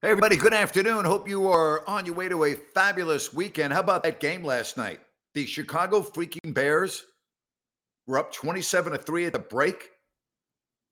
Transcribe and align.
Hey, 0.00 0.10
everybody, 0.10 0.36
good 0.36 0.54
afternoon. 0.54 1.04
Hope 1.04 1.28
you 1.28 1.48
are 1.48 1.82
on 1.88 2.06
your 2.06 2.14
way 2.14 2.28
to 2.28 2.44
a 2.44 2.54
fabulous 2.54 3.34
weekend. 3.34 3.72
How 3.72 3.80
about 3.80 4.04
that 4.04 4.20
game 4.20 4.44
last 4.44 4.76
night? 4.76 5.00
The 5.34 5.44
Chicago 5.44 6.02
freaking 6.02 6.54
Bears 6.54 7.04
were 8.06 8.16
up 8.16 8.32
27 8.32 8.92
to 8.92 8.98
3 8.98 9.26
at 9.26 9.32
the 9.32 9.40
break, 9.40 9.90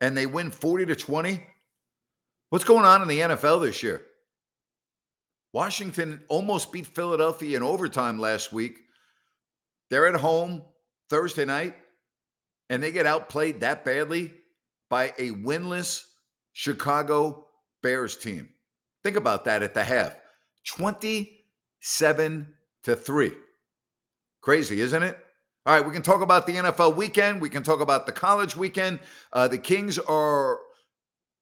and 0.00 0.16
they 0.16 0.26
win 0.26 0.50
40 0.50 0.86
to 0.86 0.96
20. 0.96 1.40
What's 2.50 2.64
going 2.64 2.84
on 2.84 3.00
in 3.00 3.06
the 3.06 3.20
NFL 3.20 3.62
this 3.62 3.80
year? 3.80 4.02
Washington 5.52 6.20
almost 6.26 6.72
beat 6.72 6.88
Philadelphia 6.88 7.56
in 7.56 7.62
overtime 7.62 8.18
last 8.18 8.52
week. 8.52 8.80
They're 9.88 10.08
at 10.08 10.20
home 10.20 10.62
Thursday 11.10 11.44
night, 11.44 11.76
and 12.70 12.82
they 12.82 12.90
get 12.90 13.06
outplayed 13.06 13.60
that 13.60 13.84
badly 13.84 14.32
by 14.90 15.14
a 15.16 15.30
winless 15.30 16.02
Chicago 16.54 17.46
Bears 17.84 18.16
team. 18.16 18.48
Think 19.06 19.16
about 19.16 19.44
that 19.44 19.62
at 19.62 19.72
the 19.72 19.84
half 19.84 20.16
27 20.66 22.54
to 22.82 22.96
3. 22.96 23.32
Crazy, 24.40 24.80
isn't 24.80 25.00
it? 25.00 25.16
All 25.64 25.76
right, 25.76 25.86
we 25.86 25.92
can 25.92 26.02
talk 26.02 26.22
about 26.22 26.44
the 26.44 26.54
NFL 26.54 26.96
weekend. 26.96 27.40
We 27.40 27.48
can 27.48 27.62
talk 27.62 27.78
about 27.78 28.06
the 28.06 28.10
college 28.10 28.56
weekend. 28.56 28.98
Uh, 29.32 29.46
the 29.46 29.58
Kings 29.58 30.00
are 30.00 30.58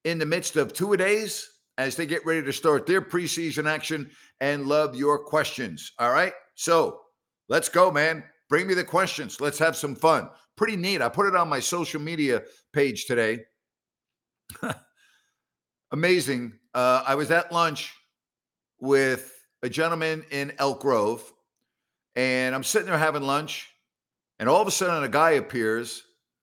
in 0.05 0.19
the 0.19 0.27
midst 0.27 0.57
of 0.57 0.75
two 0.75 0.92
a 0.92 0.98
days 0.98 1.48
as 1.79 1.97
they 1.97 2.05
get 2.05 2.27
ready 2.27 2.42
to 2.42 2.53
start 2.53 2.85
their 2.85 3.01
preseason 3.01 3.67
action 3.67 4.11
and 4.42 4.67
love 4.67 4.95
your 4.95 5.19
questions. 5.19 5.91
All 5.98 6.12
right, 6.12 6.35
so 6.57 7.01
let's 7.48 7.70
go, 7.70 7.91
man. 7.91 8.25
Bring 8.51 8.67
me 8.67 8.75
the 8.75 8.85
questions. 8.85 9.41
Let's 9.41 9.59
have 9.59 9.75
some 9.75 9.95
fun. 9.95 10.29
Pretty 10.55 10.77
neat. 10.77 11.01
I 11.01 11.09
put 11.09 11.29
it 11.29 11.35
on 11.35 11.48
my 11.48 11.61
social 11.61 12.03
media 12.03 12.42
page 12.75 13.07
today. 13.07 13.39
Amazing. 15.95 16.55
Uh, 16.75 17.05
I 17.06 17.14
was 17.14 17.31
at 17.31 17.53
lunch 17.53 17.95
with 18.81 19.33
a 19.63 19.68
gentleman 19.68 20.24
in 20.33 20.52
Elk 20.58 20.80
Grove, 20.80 21.23
and 22.17 22.52
I'm 22.52 22.64
sitting 22.64 22.89
there 22.89 22.98
having 22.98 23.23
lunch, 23.23 23.68
and 24.41 24.48
all 24.48 24.61
of 24.61 24.67
a 24.67 24.73
sudden 24.73 25.05
a 25.05 25.08
guy 25.08 25.30
appears, 25.30 26.02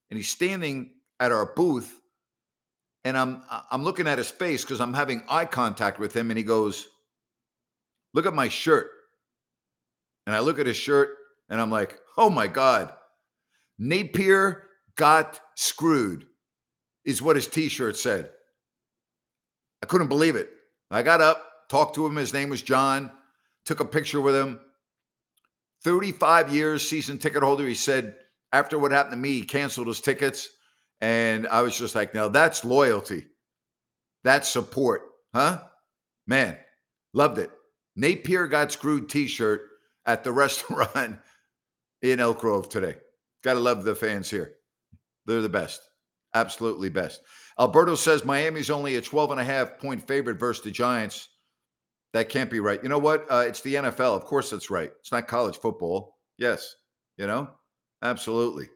and 0.09 0.16
he's 0.16 0.30
standing 0.30 0.92
at 1.20 1.34
our 1.34 1.48
booth, 1.53 2.00
and 3.03 3.18
I'm 3.18 3.44
I'm 3.70 3.84
looking 3.84 4.08
at 4.08 4.18
his 4.18 4.31
face 4.31 4.64
because 4.64 4.80
I'm 4.80 4.94
having 4.94 5.22
eye 5.28 5.44
contact 5.44 6.00
with 6.00 6.16
him, 6.16 6.31
and 6.31 6.38
he 6.38 6.46
goes, 6.46 6.88
"Look 8.14 8.25
at 8.25 8.34
my 8.34 8.48
shirt," 8.48 8.90
and 10.28 10.34
I 10.34 10.40
look 10.40 10.59
at 10.59 10.66
his 10.66 10.78
shirt, 10.78 11.18
and 11.50 11.59
I'm 11.59 11.70
like, 11.70 12.00
"Oh 12.18 12.30
my 12.30 12.48
god, 12.48 12.94
Napier 13.78 14.64
got 14.96 15.42
screwed," 15.58 16.25
is 17.04 17.22
what 17.22 17.36
his 17.36 17.48
T-shirt 17.48 17.98
said. 17.98 18.31
I 19.81 19.86
couldn't 19.86 20.08
believe 20.08 20.36
it. 20.36 20.50
I 20.90 21.03
got 21.03 21.22
up, 21.22 21.69
talked 21.69 21.96
to 21.96 22.06
him. 22.06 22.16
His 22.16 22.34
name 22.34 22.50
was 22.50 22.62
John, 22.62 23.12
took 23.66 23.80
a 23.80 23.86
picture 23.86 24.22
with 24.22 24.36
him. 24.36 24.59
35 25.84 26.53
years 26.53 26.88
season 26.88 27.18
ticket 27.18 27.44
holder. 27.44 27.68
He 27.68 27.74
said 27.74 28.16
after 28.52 28.78
what 28.78 28.92
happened 28.92 29.14
to 29.14 29.18
me, 29.18 29.34
he 29.34 29.44
canceled 29.44 29.88
his 29.88 30.02
tickets. 30.02 30.50
And 31.00 31.47
I 31.47 31.62
was 31.62 31.78
just 31.78 31.96
like, 31.96 32.14
now 32.14 32.28
that's 32.28 32.64
loyalty. 32.64 33.25
That's 34.24 34.47
support. 34.47 35.03
Huh? 35.34 35.64
Man, 36.28 36.58
loved 37.13 37.40
it. 37.40 37.50
Napier 37.96 38.48
got 38.48 38.72
screwed 38.72 39.09
t 39.09 39.28
shirt 39.28 39.62
at 40.06 40.24
the 40.24 40.31
restaurant 40.31 41.18
in 42.02 42.19
Elk 42.19 42.40
Grove 42.40 42.69
today. 42.69 42.96
Got 43.44 43.53
to 43.53 43.59
love 43.59 43.84
the 43.84 43.96
fans 43.96 44.30
here. 44.30 44.53
They're 45.25 45.42
the 45.42 45.50
best. 45.50 45.81
Absolutely 46.34 46.90
best. 46.90 47.22
Alberto 47.62 47.94
says 47.94 48.26
Miami's 48.26 48.72
only 48.72 48.96
a 48.96 49.02
12 49.02 49.32
and 49.32 49.40
a 49.40 49.44
half 49.44 49.78
point 49.78 50.06
favorite 50.08 50.40
versus 50.40 50.64
the 50.64 50.72
Giants. 50.72 51.30
That 52.12 52.28
can't 52.28 52.50
be 52.50 52.60
right. 52.60 52.82
You 52.82 52.90
know 52.90 52.98
what? 52.98 53.28
Uh, 53.30 53.44
it's 53.48 53.62
the 53.62 53.76
NFL. 53.76 54.16
Of 54.16 54.26
course, 54.26 54.50
that's 54.50 54.72
right. 54.72 54.92
It's 55.00 55.12
not 55.12 55.28
college 55.28 55.58
football. 55.58 56.18
Yes. 56.40 56.76
You 57.18 57.28
know? 57.28 57.52
Absolutely. 58.02 58.68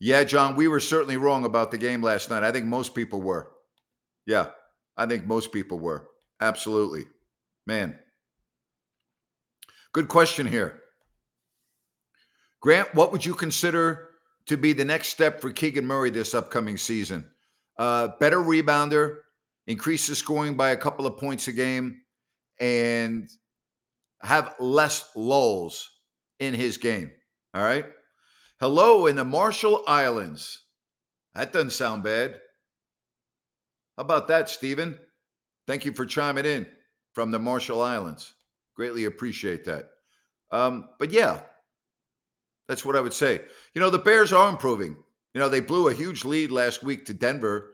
Yeah, 0.00 0.24
John, 0.24 0.56
we 0.56 0.68
were 0.68 0.80
certainly 0.80 1.18
wrong 1.18 1.44
about 1.44 1.70
the 1.70 1.76
game 1.76 2.02
last 2.02 2.30
night. 2.30 2.44
I 2.44 2.50
think 2.50 2.64
most 2.64 2.94
people 2.94 3.20
were. 3.20 3.50
Yeah, 4.26 4.46
I 4.96 5.04
think 5.04 5.26
most 5.26 5.52
people 5.52 5.78
were. 5.78 6.08
Absolutely. 6.40 7.04
Man. 7.66 7.98
Good 9.92 10.08
question 10.08 10.46
here. 10.46 10.80
Grant, 12.60 12.94
what 12.94 13.12
would 13.12 13.24
you 13.24 13.34
consider 13.34 14.07
to 14.48 14.56
be 14.56 14.72
the 14.72 14.84
next 14.84 15.08
step 15.08 15.40
for 15.40 15.52
Keegan 15.52 15.86
Murray 15.86 16.10
this 16.10 16.34
upcoming 16.34 16.76
season. 16.76 17.24
Uh, 17.78 18.08
better 18.18 18.38
rebounder, 18.38 19.18
increase 19.66 20.06
the 20.06 20.16
scoring 20.16 20.56
by 20.56 20.70
a 20.70 20.76
couple 20.76 21.06
of 21.06 21.16
points 21.16 21.48
a 21.48 21.52
game, 21.52 22.00
and 22.58 23.30
have 24.22 24.54
less 24.58 25.10
lulls 25.14 25.88
in 26.40 26.54
his 26.54 26.76
game. 26.76 27.10
All 27.54 27.62
right. 27.62 27.86
Hello 28.60 29.06
in 29.06 29.16
the 29.16 29.24
Marshall 29.24 29.84
Islands. 29.86 30.64
That 31.34 31.52
doesn't 31.52 31.70
sound 31.70 32.02
bad. 32.02 32.40
How 33.96 34.02
about 34.02 34.28
that, 34.28 34.48
Stephen? 34.48 34.98
Thank 35.66 35.84
you 35.84 35.92
for 35.92 36.06
chiming 36.06 36.46
in 36.46 36.66
from 37.12 37.30
the 37.30 37.38
Marshall 37.38 37.82
Islands. 37.82 38.34
Greatly 38.74 39.04
appreciate 39.04 39.64
that. 39.66 39.90
Um, 40.50 40.88
but 40.98 41.12
yeah, 41.12 41.40
that's 42.68 42.84
what 42.84 42.96
I 42.96 43.00
would 43.00 43.14
say. 43.14 43.40
You 43.74 43.80
know, 43.80 43.90
the 43.90 43.98
Bears 43.98 44.32
are 44.32 44.48
improving. 44.48 44.96
You 45.34 45.40
know, 45.40 45.48
they 45.48 45.60
blew 45.60 45.88
a 45.88 45.94
huge 45.94 46.24
lead 46.24 46.50
last 46.50 46.82
week 46.82 47.06
to 47.06 47.14
Denver. 47.14 47.72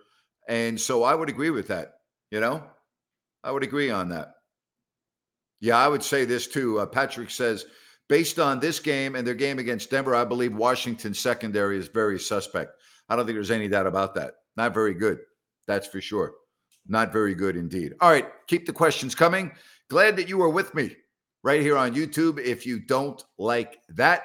And 0.49 0.81
so 0.81 1.03
I 1.03 1.15
would 1.15 1.29
agree 1.29 1.51
with 1.51 1.69
that. 1.69 1.95
You 2.31 2.41
know, 2.41 2.63
I 3.43 3.51
would 3.51 3.63
agree 3.63 3.91
on 3.91 4.09
that. 4.11 4.35
Yeah, 5.61 5.79
I 5.79 5.89
would 5.89 6.03
say 6.03 6.25
this 6.25 6.47
too. 6.47 6.81
Uh, 6.81 6.87
Patrick 6.87 7.31
says, 7.31 7.67
based 8.09 8.39
on 8.39 8.61
this 8.61 8.81
game 8.81 9.15
and 9.15 9.27
their 9.27 9.35
game 9.35 9.59
against 9.59 9.91
Denver, 9.91 10.15
I 10.15 10.25
believe 10.25 10.55
Washington's 10.55 11.19
secondary 11.19 11.79
is 11.79 11.89
very 11.89 12.19
suspect. 12.19 12.73
I 13.09 13.17
don't 13.17 13.25
think 13.25 13.37
there's 13.37 13.51
any 13.51 13.69
doubt 13.69 13.87
about 13.87 14.15
that. 14.17 14.35
Not 14.57 14.75
very 14.75 14.95
good. 14.95 15.21
That's 15.67 15.87
for 15.87 16.01
sure. 16.01 16.35
Not 16.87 17.13
very 17.13 17.35
good 17.35 17.57
indeed. 17.57 17.95
All 18.01 18.11
right, 18.11 18.27
keep 18.47 18.67
the 18.67 18.73
questions 18.73 19.15
coming. 19.15 19.53
Glad 19.89 20.17
that 20.17 20.29
you 20.29 20.43
are 20.43 20.51
with 20.51 20.75
me 20.75 20.95
right 21.43 21.63
here 21.63 21.79
on 21.79 21.95
YouTube. 21.95 22.39
If 22.39 22.67
you 22.67 22.79
don't 22.79 23.23
like 23.39 23.79
that, 23.91 24.25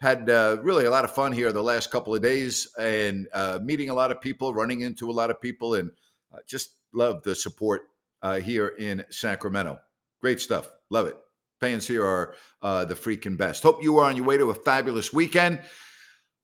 had 0.00 0.30
uh, 0.30 0.56
really 0.62 0.86
a 0.86 0.90
lot 0.90 1.04
of 1.04 1.14
fun 1.14 1.30
here 1.30 1.52
the 1.52 1.62
last 1.62 1.90
couple 1.90 2.14
of 2.14 2.22
days 2.22 2.68
and 2.78 3.28
uh, 3.34 3.58
meeting 3.62 3.90
a 3.90 3.94
lot 3.94 4.10
of 4.10 4.20
people, 4.20 4.54
running 4.54 4.80
into 4.80 5.10
a 5.10 5.12
lot 5.12 5.30
of 5.30 5.40
people, 5.40 5.74
and 5.74 5.90
uh, 6.32 6.38
just 6.46 6.76
love 6.92 7.22
the 7.22 7.34
support 7.34 7.82
uh, 8.22 8.40
here 8.40 8.68
in 8.78 9.04
Sacramento. 9.10 9.78
Great 10.20 10.40
stuff. 10.40 10.70
Love 10.88 11.06
it. 11.06 11.16
Fans 11.60 11.86
here 11.86 12.04
are 12.04 12.34
uh, 12.62 12.84
the 12.86 12.94
freaking 12.94 13.36
best. 13.36 13.62
Hope 13.62 13.82
you 13.82 13.98
are 13.98 14.06
on 14.06 14.16
your 14.16 14.24
way 14.24 14.38
to 14.38 14.50
a 14.50 14.54
fabulous 14.54 15.12
weekend. 15.12 15.60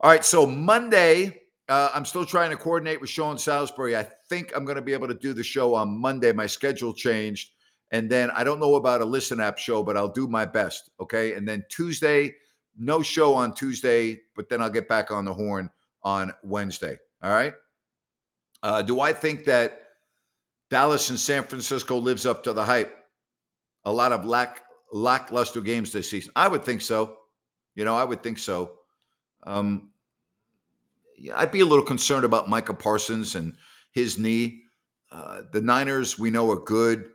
All 0.01 0.11
right, 0.11 0.25
so 0.25 0.47
Monday, 0.47 1.41
uh, 1.71 1.89
I'm 1.95 2.05
still 2.05 2.27
trying 2.27 2.51
to 2.51 2.57
coordinate 2.57 3.01
with 3.01 3.09
Sean 3.09 3.39
Salisbury. 3.39 3.97
I 3.97 4.07
think 4.29 4.53
I'm 4.55 4.67
going 4.67 4.77
to 4.77 4.83
be 4.83 4.93
able 4.93 5.09
to 5.09 5.15
do 5.15 5.33
the 5.33 5.43
show 5.43 5.75
on 5.75 5.99
Monday. 5.99 6.33
My 6.33 6.47
schedule 6.47 6.93
changed. 6.93 7.53
And 7.93 8.11
then 8.11 8.31
I 8.33 8.45
don't 8.45 8.61
know 8.61 8.75
about 8.75 9.01
a 9.01 9.05
listen 9.07 9.41
app 9.41 9.57
show, 9.57 9.83
but 9.83 9.97
I'll 9.97 10.09
do 10.09 10.29
my 10.29 10.45
best. 10.45 10.91
Okay. 11.01 11.33
And 11.33 11.49
then 11.49 11.65
Tuesday, 11.71 12.35
no 12.79 13.03
show 13.03 13.35
on 13.35 13.55
Tuesday, 13.55 14.21
but 14.35 14.49
then 14.49 14.61
I'll 14.61 14.71
get 14.71 14.89
back 14.89 15.11
on 15.11 15.25
the 15.25 15.33
horn 15.33 15.71
on 16.03 16.33
Wednesday. 16.43 16.99
All 17.23 17.33
right. 17.33 17.55
Uh, 18.63 18.83
do 18.83 19.01
I 19.01 19.13
think 19.13 19.45
that 19.45 19.83
Dallas 20.71 21.11
and 21.11 21.19
San 21.19 21.45
Francisco 21.45 21.97
lives 21.97 22.27
up 22.27 22.43
to 22.45 22.53
the 22.53 22.65
hype? 22.65 22.97
A 23.85 23.93
lot 23.93 24.13
of 24.13 24.25
lack 24.25 24.63
lackluster 24.93 25.61
games 25.61 25.93
this 25.93 26.11
season. 26.11 26.33
I 26.37 26.49
would 26.49 26.65
think 26.65 26.81
so. 26.81 27.19
You 27.75 27.85
know, 27.85 27.97
I 27.97 28.05
would 28.05 28.23
think 28.23 28.39
so. 28.39 28.73
Um, 29.45 29.91
yeah, 31.19 31.39
I'd 31.39 31.53
be 31.53 31.61
a 31.61 31.67
little 31.67 31.85
concerned 31.85 32.25
about 32.25 32.49
Micah 32.49 32.75
Parsons 32.75 33.35
and 33.35 33.55
his 33.93 34.19
knee. 34.19 34.63
Uh, 35.11 35.43
the 35.53 35.61
Niners, 35.61 36.19
we 36.19 36.31
know, 36.31 36.51
are 36.51 36.61
good. 36.61 37.11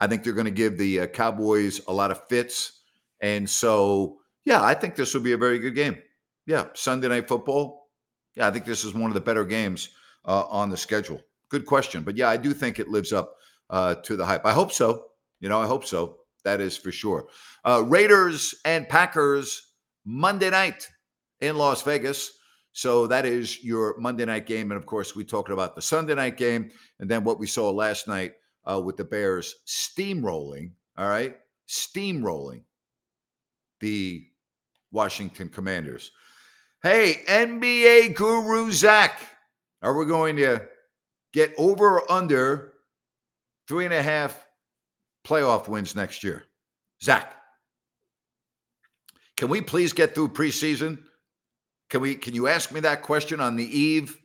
I 0.00 0.06
think 0.06 0.22
they're 0.24 0.32
going 0.32 0.46
to 0.46 0.50
give 0.50 0.78
the 0.78 1.00
uh, 1.00 1.06
Cowboys 1.06 1.80
a 1.86 1.92
lot 1.92 2.10
of 2.10 2.26
fits. 2.28 2.80
And 3.20 3.48
so, 3.48 4.18
yeah, 4.44 4.62
I 4.62 4.74
think 4.74 4.94
this 4.94 5.14
will 5.14 5.20
be 5.20 5.32
a 5.32 5.38
very 5.38 5.58
good 5.58 5.74
game. 5.74 5.98
Yeah, 6.46 6.66
Sunday 6.74 7.08
night 7.08 7.28
football. 7.28 7.88
Yeah, 8.34 8.48
I 8.48 8.50
think 8.50 8.64
this 8.64 8.84
is 8.84 8.94
one 8.94 9.10
of 9.10 9.14
the 9.14 9.20
better 9.20 9.44
games 9.44 9.90
uh, 10.24 10.44
on 10.48 10.70
the 10.70 10.76
schedule. 10.76 11.20
Good 11.48 11.66
question. 11.66 12.02
But 12.02 12.16
yeah, 12.16 12.28
I 12.28 12.36
do 12.36 12.52
think 12.52 12.78
it 12.78 12.88
lives 12.88 13.12
up 13.12 13.36
uh, 13.70 13.96
to 13.96 14.16
the 14.16 14.24
hype. 14.24 14.44
I 14.44 14.52
hope 14.52 14.72
so. 14.72 15.06
You 15.40 15.48
know, 15.48 15.60
I 15.60 15.66
hope 15.66 15.84
so. 15.84 16.16
That 16.44 16.60
is 16.60 16.76
for 16.76 16.90
sure. 16.90 17.26
Uh, 17.64 17.84
Raiders 17.86 18.54
and 18.64 18.88
Packers 18.88 19.68
Monday 20.04 20.50
night 20.50 20.88
in 21.40 21.56
Las 21.56 21.82
Vegas. 21.82 22.32
So 22.72 23.06
that 23.06 23.26
is 23.26 23.62
your 23.62 23.96
Monday 23.98 24.24
night 24.24 24.46
game. 24.46 24.72
And 24.72 24.78
of 24.78 24.86
course, 24.86 25.14
we 25.14 25.24
talked 25.24 25.50
about 25.50 25.76
the 25.76 25.82
Sunday 25.82 26.14
night 26.14 26.36
game 26.36 26.70
and 26.98 27.08
then 27.08 27.22
what 27.22 27.38
we 27.38 27.46
saw 27.46 27.70
last 27.70 28.08
night 28.08 28.32
uh, 28.64 28.80
with 28.80 28.96
the 28.96 29.04
Bears 29.04 29.56
steamrolling. 29.66 30.72
All 30.96 31.08
right. 31.08 31.36
Steamrolling 31.68 32.62
the 33.82 34.24
Washington 34.92 35.48
Commanders. 35.48 36.12
Hey, 36.82 37.22
NBA 37.28 38.14
guru 38.14 38.70
Zach, 38.70 39.20
are 39.82 39.96
we 39.96 40.06
going 40.06 40.36
to 40.36 40.62
get 41.32 41.52
over 41.56 41.98
or 41.98 42.12
under 42.12 42.74
three 43.68 43.84
and 43.84 43.94
a 43.94 44.02
half 44.02 44.46
playoff 45.26 45.68
wins 45.68 45.96
next 45.96 46.22
year? 46.22 46.44
Zach, 47.02 47.34
can 49.36 49.48
we 49.48 49.60
please 49.60 49.92
get 49.92 50.14
through 50.14 50.28
preseason? 50.28 50.98
Can 51.90 52.00
we? 52.00 52.14
Can 52.14 52.34
you 52.34 52.48
ask 52.48 52.72
me 52.72 52.80
that 52.80 53.02
question 53.02 53.40
on 53.40 53.56
the 53.56 53.78
eve 53.78 54.16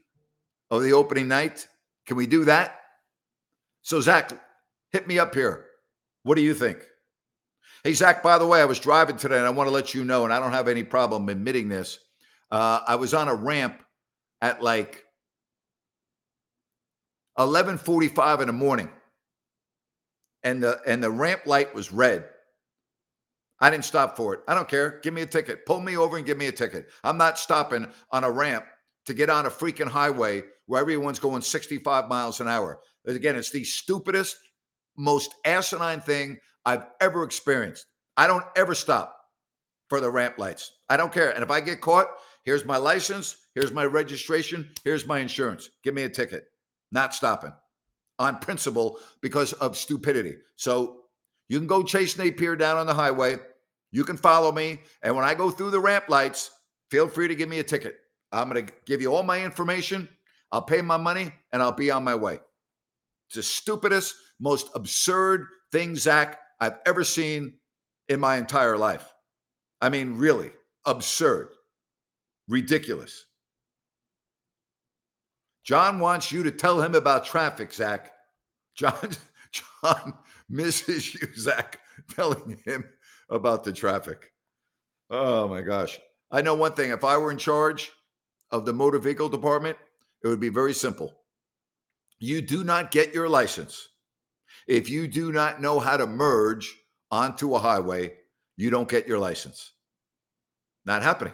of 0.70 0.84
the 0.84 0.94
opening 0.94 1.28
night? 1.28 1.68
Can 2.06 2.18
we 2.18 2.28
do 2.28 2.46
that? 2.46 2.80
So 3.82 4.00
Zach, 4.00 4.32
hit 4.92 5.08
me 5.08 5.20
up 5.20 5.34
here. 5.34 5.66
What 6.24 6.36
do 6.36 6.42
you 6.42 6.54
think? 6.54 6.86
Hey 7.88 7.94
Zach, 7.94 8.22
by 8.22 8.38
the 8.38 8.46
way, 8.46 8.60
I 8.60 8.66
was 8.66 8.82
driving 8.82 9.16
today, 9.16 9.38
and 9.38 9.46
I 9.46 9.50
want 9.50 9.70
to 9.70 9.74
let 9.74 9.94
you 9.94 10.04
know, 10.04 10.26
and 10.26 10.34
I 10.34 10.42
don't 10.42 10.52
have 10.52 10.68
any 10.68 10.84
problem 10.84 11.30
admitting 11.30 11.70
this. 11.70 12.00
Uh, 12.52 12.82
I 12.86 12.96
was 12.96 13.14
on 13.14 13.30
a 13.30 13.34
ramp 13.34 13.82
at 14.42 14.62
like 14.62 15.06
11:45 17.40 18.42
in 18.42 18.48
the 18.48 18.52
morning, 18.52 18.90
and 20.44 20.62
the 20.62 20.82
and 20.86 21.02
the 21.02 21.10
ramp 21.10 21.44
light 21.46 21.74
was 21.74 21.94
red. 21.94 22.26
I 23.62 23.70
didn't 23.70 23.86
stop 23.86 24.18
for 24.18 24.34
it. 24.34 24.42
I 24.50 24.54
don't 24.54 24.68
care. 24.68 25.00
Give 25.02 25.14
me 25.14 25.22
a 25.22 25.26
ticket. 25.26 25.66
Pull 25.66 25.80
me 25.80 25.96
over 25.96 26.18
and 26.18 26.26
give 26.26 26.38
me 26.38 26.48
a 26.48 26.52
ticket. 26.52 26.90
I'm 27.06 27.18
not 27.18 27.40
stopping 27.40 27.88
on 28.12 28.26
a 28.26 28.30
ramp 28.30 28.66
to 29.06 29.14
get 29.14 29.30
on 29.30 29.46
a 29.46 29.50
freaking 29.50 29.88
highway 29.88 30.44
where 30.66 30.82
everyone's 30.82 31.20
going 31.20 31.42
65 31.42 32.10
miles 32.10 32.42
an 32.42 32.50
hour. 32.50 32.82
Again, 33.06 33.38
it's 33.38 33.52
the 33.52 33.64
stupidest, 33.64 34.36
most 34.98 35.36
asinine 35.46 36.02
thing 36.02 36.38
I've 36.68 36.86
ever 37.00 37.24
experienced. 37.24 37.86
I 38.18 38.28
don't 38.28 38.44
ever 38.58 38.76
stop 38.76 39.18
for 39.88 40.02
the 40.02 40.12
ramp 40.12 40.38
lights. 40.38 40.74
I 40.90 40.98
don't 40.98 41.14
care. 41.14 41.32
And 41.32 41.42
if 41.42 41.50
I 41.50 41.62
get 41.62 41.80
caught, 41.80 42.08
here's 42.44 42.66
my 42.66 42.76
license, 42.76 43.38
here's 43.56 43.72
my 43.72 43.86
registration, 43.86 44.70
here's 44.84 45.08
my 45.08 45.20
insurance. 45.20 45.70
Give 45.82 45.94
me 45.94 46.04
a 46.04 46.10
ticket. 46.10 46.44
Not 46.92 47.16
stopping 47.16 47.54
on 48.20 48.40
principle 48.40 49.00
because 49.22 49.54
of 49.54 49.78
stupidity. 49.78 50.36
So 50.58 51.04
you 51.48 51.58
can 51.58 51.68
go 51.68 51.84
chase 51.84 52.18
Napier 52.18 52.58
down 52.58 52.76
on 52.76 52.86
the 52.86 52.94
highway. 52.94 53.38
You 53.92 54.04
can 54.04 54.18
follow 54.18 54.52
me. 54.52 54.82
And 55.04 55.16
when 55.16 55.24
I 55.24 55.36
go 55.36 55.50
through 55.50 55.72
the 55.72 55.80
ramp 55.80 56.10
lights, 56.10 56.52
feel 56.92 57.08
free 57.08 57.30
to 57.30 57.36
give 57.36 57.48
me 57.48 57.60
a 57.60 57.64
ticket. 57.64 57.96
I'm 58.34 58.50
going 58.50 58.66
to 58.66 58.74
give 58.86 59.02
you 59.02 59.16
all 59.16 59.24
my 59.24 59.42
information. 59.42 60.10
I'll 60.52 60.62
pay 60.62 60.82
my 60.82 60.98
money 60.98 61.32
and 61.54 61.62
I'll 61.62 61.72
be 61.72 61.92
on 61.92 62.04
my 62.04 62.16
way. 62.16 62.40
It's 63.28 63.36
the 63.36 63.44
stupidest, 63.44 64.16
most 64.38 64.70
absurd 64.76 65.46
thing, 65.72 65.96
Zach, 65.96 66.40
I've 66.60 66.80
ever 66.86 67.04
seen 67.04 67.54
in 68.10 68.20
my 68.20 68.38
entire 68.38 68.78
life. 68.78 69.14
I 69.82 69.90
mean, 69.90 70.18
really 70.18 70.52
absurd, 70.86 71.50
ridiculous. 72.48 73.26
John 75.64 76.00
wants 76.00 76.32
you 76.32 76.44
to 76.44 76.52
tell 76.52 76.82
him 76.82 76.96
about 76.96 77.26
traffic, 77.26 77.74
Zach. 77.74 78.12
John, 78.76 79.12
John 79.84 80.14
misses 80.50 81.14
you, 81.14 81.28
Zach, 81.38 81.80
telling 82.16 82.60
him 82.66 82.86
about 83.30 83.64
the 83.64 83.74
traffic. 83.74 84.32
Oh 85.10 85.48
my 85.48 85.62
gosh. 85.62 86.00
I 86.32 86.42
know 86.42 86.56
one 86.56 86.74
thing. 86.74 86.92
If 86.92 87.04
I 87.04 87.18
were 87.18 87.32
in 87.32 87.38
charge 87.38 87.92
of 88.52 88.66
the 88.66 88.74
motor 88.74 89.00
vehicle 89.00 89.30
department, 89.30 89.78
it 90.24 90.28
would 90.28 90.40
be 90.40 90.50
very 90.50 90.74
simple. 90.74 91.14
You 92.20 92.42
do 92.42 92.64
not 92.64 92.92
get 92.92 93.14
your 93.14 93.30
license. 93.30 93.90
If 94.68 94.90
you 94.90 95.08
do 95.08 95.32
not 95.32 95.62
know 95.62 95.80
how 95.80 95.98
to 95.98 96.06
merge 96.06 96.76
onto 97.10 97.56
a 97.56 97.60
highway, 97.60 98.14
you 98.58 98.70
don't 98.70 98.90
get 98.90 99.08
your 99.08 99.20
license. 99.20 99.72
Not 100.86 101.04
happening. 101.04 101.34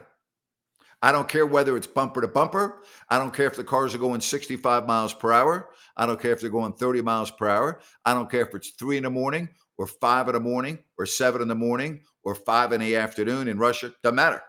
I 1.01 1.11
don't 1.11 1.27
care 1.27 1.45
whether 1.45 1.75
it's 1.75 1.87
bumper 1.87 2.21
to 2.21 2.27
bumper. 2.27 2.83
I 3.09 3.17
don't 3.17 3.33
care 3.33 3.47
if 3.47 3.55
the 3.55 3.63
cars 3.63 3.93
are 3.93 3.97
going 3.97 4.21
65 4.21 4.87
miles 4.87 5.13
per 5.13 5.33
hour. 5.33 5.69
I 5.97 6.05
don't 6.05 6.19
care 6.19 6.31
if 6.31 6.39
they're 6.39 6.49
going 6.49 6.73
30 6.73 7.01
miles 7.01 7.29
per 7.29 7.49
hour. 7.49 7.81
I 8.05 8.13
don't 8.13 8.31
care 8.31 8.41
if 8.41 8.55
it's 8.55 8.69
three 8.69 8.97
in 8.97 9.03
the 9.03 9.09
morning 9.09 9.49
or 9.77 9.85
five 9.85 10.29
in 10.29 10.33
the 10.33 10.39
morning 10.39 10.79
or 10.97 11.05
seven 11.05 11.41
in 11.41 11.49
the 11.49 11.55
morning 11.55 12.03
or 12.23 12.35
five 12.35 12.71
in 12.71 12.79
the 12.79 12.95
afternoon 12.95 13.49
in 13.49 13.57
Russia. 13.57 13.93
Doesn't 14.01 14.15
matter. 14.15 14.41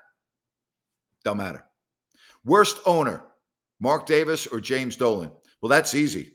Doesn't 1.24 1.38
matter. 1.38 1.64
Worst 2.44 2.78
owner, 2.86 3.24
Mark 3.80 4.06
Davis 4.06 4.46
or 4.46 4.60
James 4.60 4.96
Dolan? 4.96 5.32
Well, 5.60 5.70
that's 5.70 5.94
easy. 5.94 6.34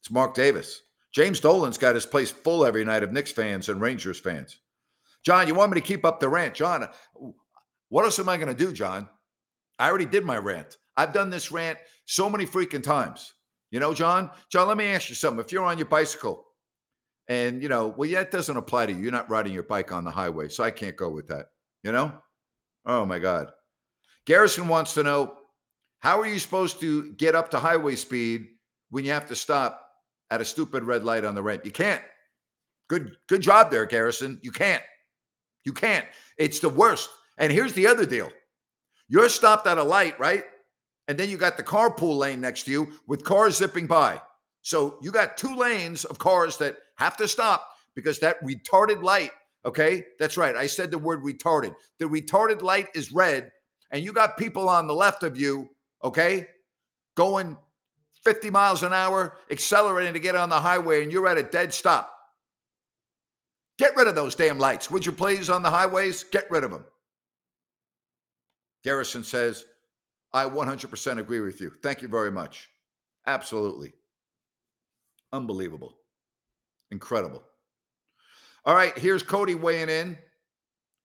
It's 0.00 0.10
Mark 0.10 0.34
Davis. 0.34 0.82
James 1.14 1.38
Dolan's 1.38 1.78
got 1.78 1.94
his 1.94 2.06
place 2.06 2.30
full 2.30 2.66
every 2.66 2.84
night 2.84 3.04
of 3.04 3.12
Knicks 3.12 3.30
fans 3.30 3.68
and 3.68 3.80
Rangers 3.80 4.18
fans. 4.18 4.58
John, 5.24 5.46
you 5.46 5.54
want 5.54 5.72
me 5.72 5.80
to 5.80 5.86
keep 5.86 6.04
up 6.04 6.18
the 6.18 6.28
rant? 6.28 6.54
John, 6.54 6.88
what 7.88 8.04
else 8.04 8.18
am 8.18 8.28
I 8.28 8.36
going 8.36 8.54
to 8.54 8.54
do, 8.54 8.72
John? 8.72 9.08
I 9.78 9.88
already 9.88 10.06
did 10.06 10.24
my 10.24 10.36
rant. 10.36 10.76
I've 10.96 11.12
done 11.12 11.30
this 11.30 11.52
rant 11.52 11.78
so 12.06 12.28
many 12.28 12.44
freaking 12.44 12.82
times. 12.82 13.32
You 13.70 13.80
know, 13.80 13.94
John? 13.94 14.30
John, 14.50 14.68
let 14.68 14.76
me 14.76 14.86
ask 14.86 15.08
you 15.08 15.14
something. 15.14 15.42
If 15.42 15.52
you're 15.52 15.64
on 15.64 15.78
your 15.78 15.86
bicycle 15.86 16.44
and, 17.28 17.62
you 17.62 17.68
know, 17.68 17.94
well, 17.96 18.08
yeah, 18.08 18.20
it 18.20 18.30
doesn't 18.30 18.56
apply 18.56 18.86
to 18.86 18.92
you. 18.92 18.98
You're 18.98 19.12
not 19.12 19.30
riding 19.30 19.52
your 19.52 19.62
bike 19.62 19.92
on 19.92 20.04
the 20.04 20.10
highway. 20.10 20.48
So 20.48 20.64
I 20.64 20.70
can't 20.70 20.96
go 20.96 21.10
with 21.10 21.28
that. 21.28 21.46
You 21.82 21.92
know? 21.92 22.12
Oh, 22.86 23.06
my 23.06 23.18
God. 23.18 23.50
Garrison 24.26 24.68
wants 24.68 24.94
to 24.94 25.02
know 25.02 25.36
how 26.00 26.20
are 26.20 26.26
you 26.26 26.38
supposed 26.38 26.80
to 26.80 27.12
get 27.12 27.34
up 27.34 27.50
to 27.50 27.58
highway 27.58 27.96
speed 27.96 28.48
when 28.90 29.04
you 29.04 29.12
have 29.12 29.26
to 29.28 29.36
stop 29.36 29.83
at 30.30 30.40
a 30.40 30.44
stupid 30.44 30.84
red 30.84 31.04
light 31.04 31.24
on 31.24 31.34
the 31.34 31.42
ramp? 31.42 31.64
You 31.64 31.70
can't. 31.70 32.02
Good, 32.88 33.16
good 33.28 33.40
job 33.40 33.70
there, 33.70 33.86
Garrison. 33.86 34.38
You 34.42 34.52
can't. 34.52 34.82
You 35.64 35.72
can't. 35.72 36.06
It's 36.38 36.60
the 36.60 36.68
worst. 36.68 37.08
And 37.38 37.52
here's 37.52 37.72
the 37.72 37.86
other 37.86 38.06
deal. 38.06 38.30
You're 39.08 39.28
stopped 39.28 39.66
at 39.66 39.78
a 39.78 39.82
light, 39.82 40.18
right? 40.18 40.44
And 41.08 41.18
then 41.18 41.28
you 41.28 41.36
got 41.36 41.56
the 41.56 41.62
carpool 41.62 42.16
lane 42.16 42.40
next 42.40 42.64
to 42.64 42.70
you 42.70 42.92
with 43.06 43.24
cars 43.24 43.56
zipping 43.56 43.86
by. 43.86 44.20
So 44.62 44.98
you 45.02 45.10
got 45.10 45.36
two 45.36 45.54
lanes 45.54 46.04
of 46.04 46.18
cars 46.18 46.56
that 46.58 46.76
have 46.96 47.16
to 47.18 47.28
stop 47.28 47.68
because 47.94 48.18
that 48.20 48.42
retarded 48.42 49.02
light, 49.02 49.30
okay? 49.66 50.04
That's 50.18 50.36
right. 50.36 50.56
I 50.56 50.66
said 50.66 50.90
the 50.90 50.98
word 50.98 51.22
retarded. 51.22 51.74
The 51.98 52.06
retarded 52.06 52.62
light 52.62 52.88
is 52.94 53.12
red, 53.12 53.52
and 53.90 54.02
you 54.02 54.12
got 54.12 54.38
people 54.38 54.68
on 54.68 54.86
the 54.86 54.94
left 54.94 55.22
of 55.22 55.38
you, 55.38 55.68
okay, 56.02 56.46
going 57.14 57.56
50 58.24 58.50
miles 58.50 58.82
an 58.82 58.92
hour, 58.92 59.36
accelerating 59.50 60.14
to 60.14 60.20
get 60.20 60.34
on 60.34 60.48
the 60.48 60.60
highway, 60.60 61.02
and 61.02 61.12
you're 61.12 61.28
at 61.28 61.38
a 61.38 61.42
dead 61.42 61.74
stop. 61.74 62.10
Get 63.78 63.96
rid 63.96 64.06
of 64.06 64.14
those 64.14 64.34
damn 64.34 64.58
lights, 64.58 64.90
would 64.90 65.04
you 65.04 65.12
please, 65.12 65.50
on 65.50 65.62
the 65.62 65.70
highways? 65.70 66.24
Get 66.24 66.50
rid 66.50 66.64
of 66.64 66.70
them. 66.70 66.84
Garrison 68.84 69.24
says, 69.24 69.64
I 70.32 70.44
100% 70.44 71.18
agree 71.18 71.40
with 71.40 71.60
you. 71.60 71.72
Thank 71.82 72.02
you 72.02 72.08
very 72.08 72.30
much. 72.30 72.68
Absolutely. 73.26 73.92
Unbelievable. 75.32 75.96
Incredible. 76.90 77.42
All 78.64 78.74
right, 78.74 78.96
here's 78.96 79.22
Cody 79.22 79.54
weighing 79.54 79.88
in. 79.88 80.16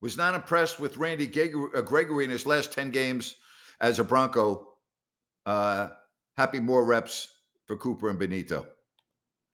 Was 0.02 0.16
not 0.16 0.36
impressed 0.36 0.80
with 0.80 0.98
Randy 0.98 1.26
uh, 1.26 1.82
Gregory 1.82 2.24
in 2.24 2.30
his 2.30 2.46
last 2.46 2.72
10 2.72 2.90
games 2.92 3.36
as 3.82 4.00
a 4.00 4.04
Bronco. 4.04 4.70
Uh, 5.46 5.90
happy 6.40 6.62
more 6.62 6.86
reps 6.86 7.28
for 7.66 7.76
Cooper 7.76 8.10
and 8.10 8.18
Bonitto. 8.18 8.66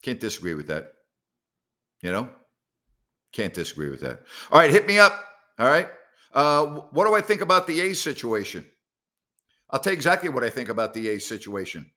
Can't 0.04 0.20
disagree 0.20 0.54
with 0.54 0.68
that. 0.68 0.94
You 2.04 2.12
know? 2.12 2.30
Can't 3.32 3.56
disagree 3.56 3.90
with 3.90 4.02
that. 4.02 4.22
All 4.52 4.60
right, 4.60 4.70
hit 4.70 4.86
me 4.86 5.00
up. 5.00 5.20
All 5.58 5.68
right. 5.68 5.90
Uh, 6.32 6.66
what 6.92 7.08
do 7.08 7.16
I 7.16 7.22
think 7.22 7.42
about 7.42 7.66
the 7.66 7.82
A 7.82 7.96
situation? 7.96 8.64
I'll 9.72 9.80
tell 9.80 9.94
you 9.94 9.98
exactly 9.98 10.30
what 10.30 10.44
I 10.44 10.50
think 10.52 10.70
about 10.70 10.94
the 10.94 11.10
A 11.10 11.20
situation. 11.20 11.90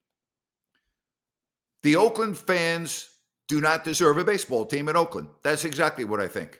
The 1.82 1.96
Oakland 1.96 2.38
fans 2.38 3.10
do 3.46 3.60
not 3.60 3.84
deserve 3.84 4.16
a 4.16 4.24
baseball 4.24 4.64
team 4.64 4.88
in 4.88 4.96
Oakland. 4.96 5.28
That's 5.42 5.66
exactly 5.66 6.06
what 6.06 6.18
I 6.18 6.28
think. 6.28 6.58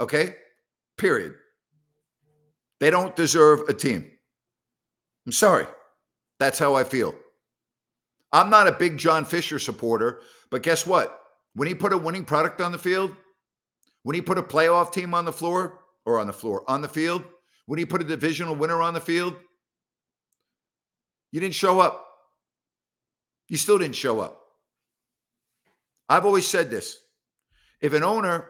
Okay? 0.00 0.34
Period. 0.98 1.34
They 2.80 2.90
don't 2.90 3.14
deserve 3.14 3.60
a 3.68 3.72
team. 3.72 4.10
I'm 5.26 5.32
sorry. 5.32 5.66
That's 6.40 6.58
how 6.58 6.74
I 6.74 6.82
feel. 6.82 7.14
I'm 8.32 8.50
not 8.50 8.66
a 8.66 8.72
big 8.72 8.96
John 8.96 9.24
Fisher 9.24 9.58
supporter, 9.58 10.20
but 10.50 10.62
guess 10.62 10.86
what? 10.86 11.20
When 11.54 11.68
he 11.68 11.74
put 11.74 11.92
a 11.92 11.98
winning 11.98 12.24
product 12.24 12.60
on 12.60 12.72
the 12.72 12.78
field, 12.78 13.14
when 14.04 14.14
he 14.14 14.22
put 14.22 14.38
a 14.38 14.42
playoff 14.42 14.92
team 14.92 15.14
on 15.14 15.24
the 15.24 15.32
floor 15.32 15.80
or 16.06 16.18
on 16.18 16.26
the 16.26 16.32
floor, 16.32 16.64
on 16.66 16.80
the 16.80 16.88
field, 16.88 17.24
when 17.66 17.78
he 17.78 17.84
put 17.84 18.00
a 18.00 18.04
divisional 18.04 18.54
winner 18.54 18.80
on 18.80 18.94
the 18.94 19.00
field, 19.00 19.36
you 21.30 21.40
didn't 21.40 21.54
show 21.54 21.80
up. 21.80 22.06
You 23.48 23.56
still 23.56 23.78
didn't 23.78 23.96
show 23.96 24.20
up. 24.20 24.40
I've 26.08 26.26
always 26.26 26.46
said 26.46 26.70
this. 26.70 26.98
If 27.80 27.92
an 27.92 28.02
owner 28.02 28.48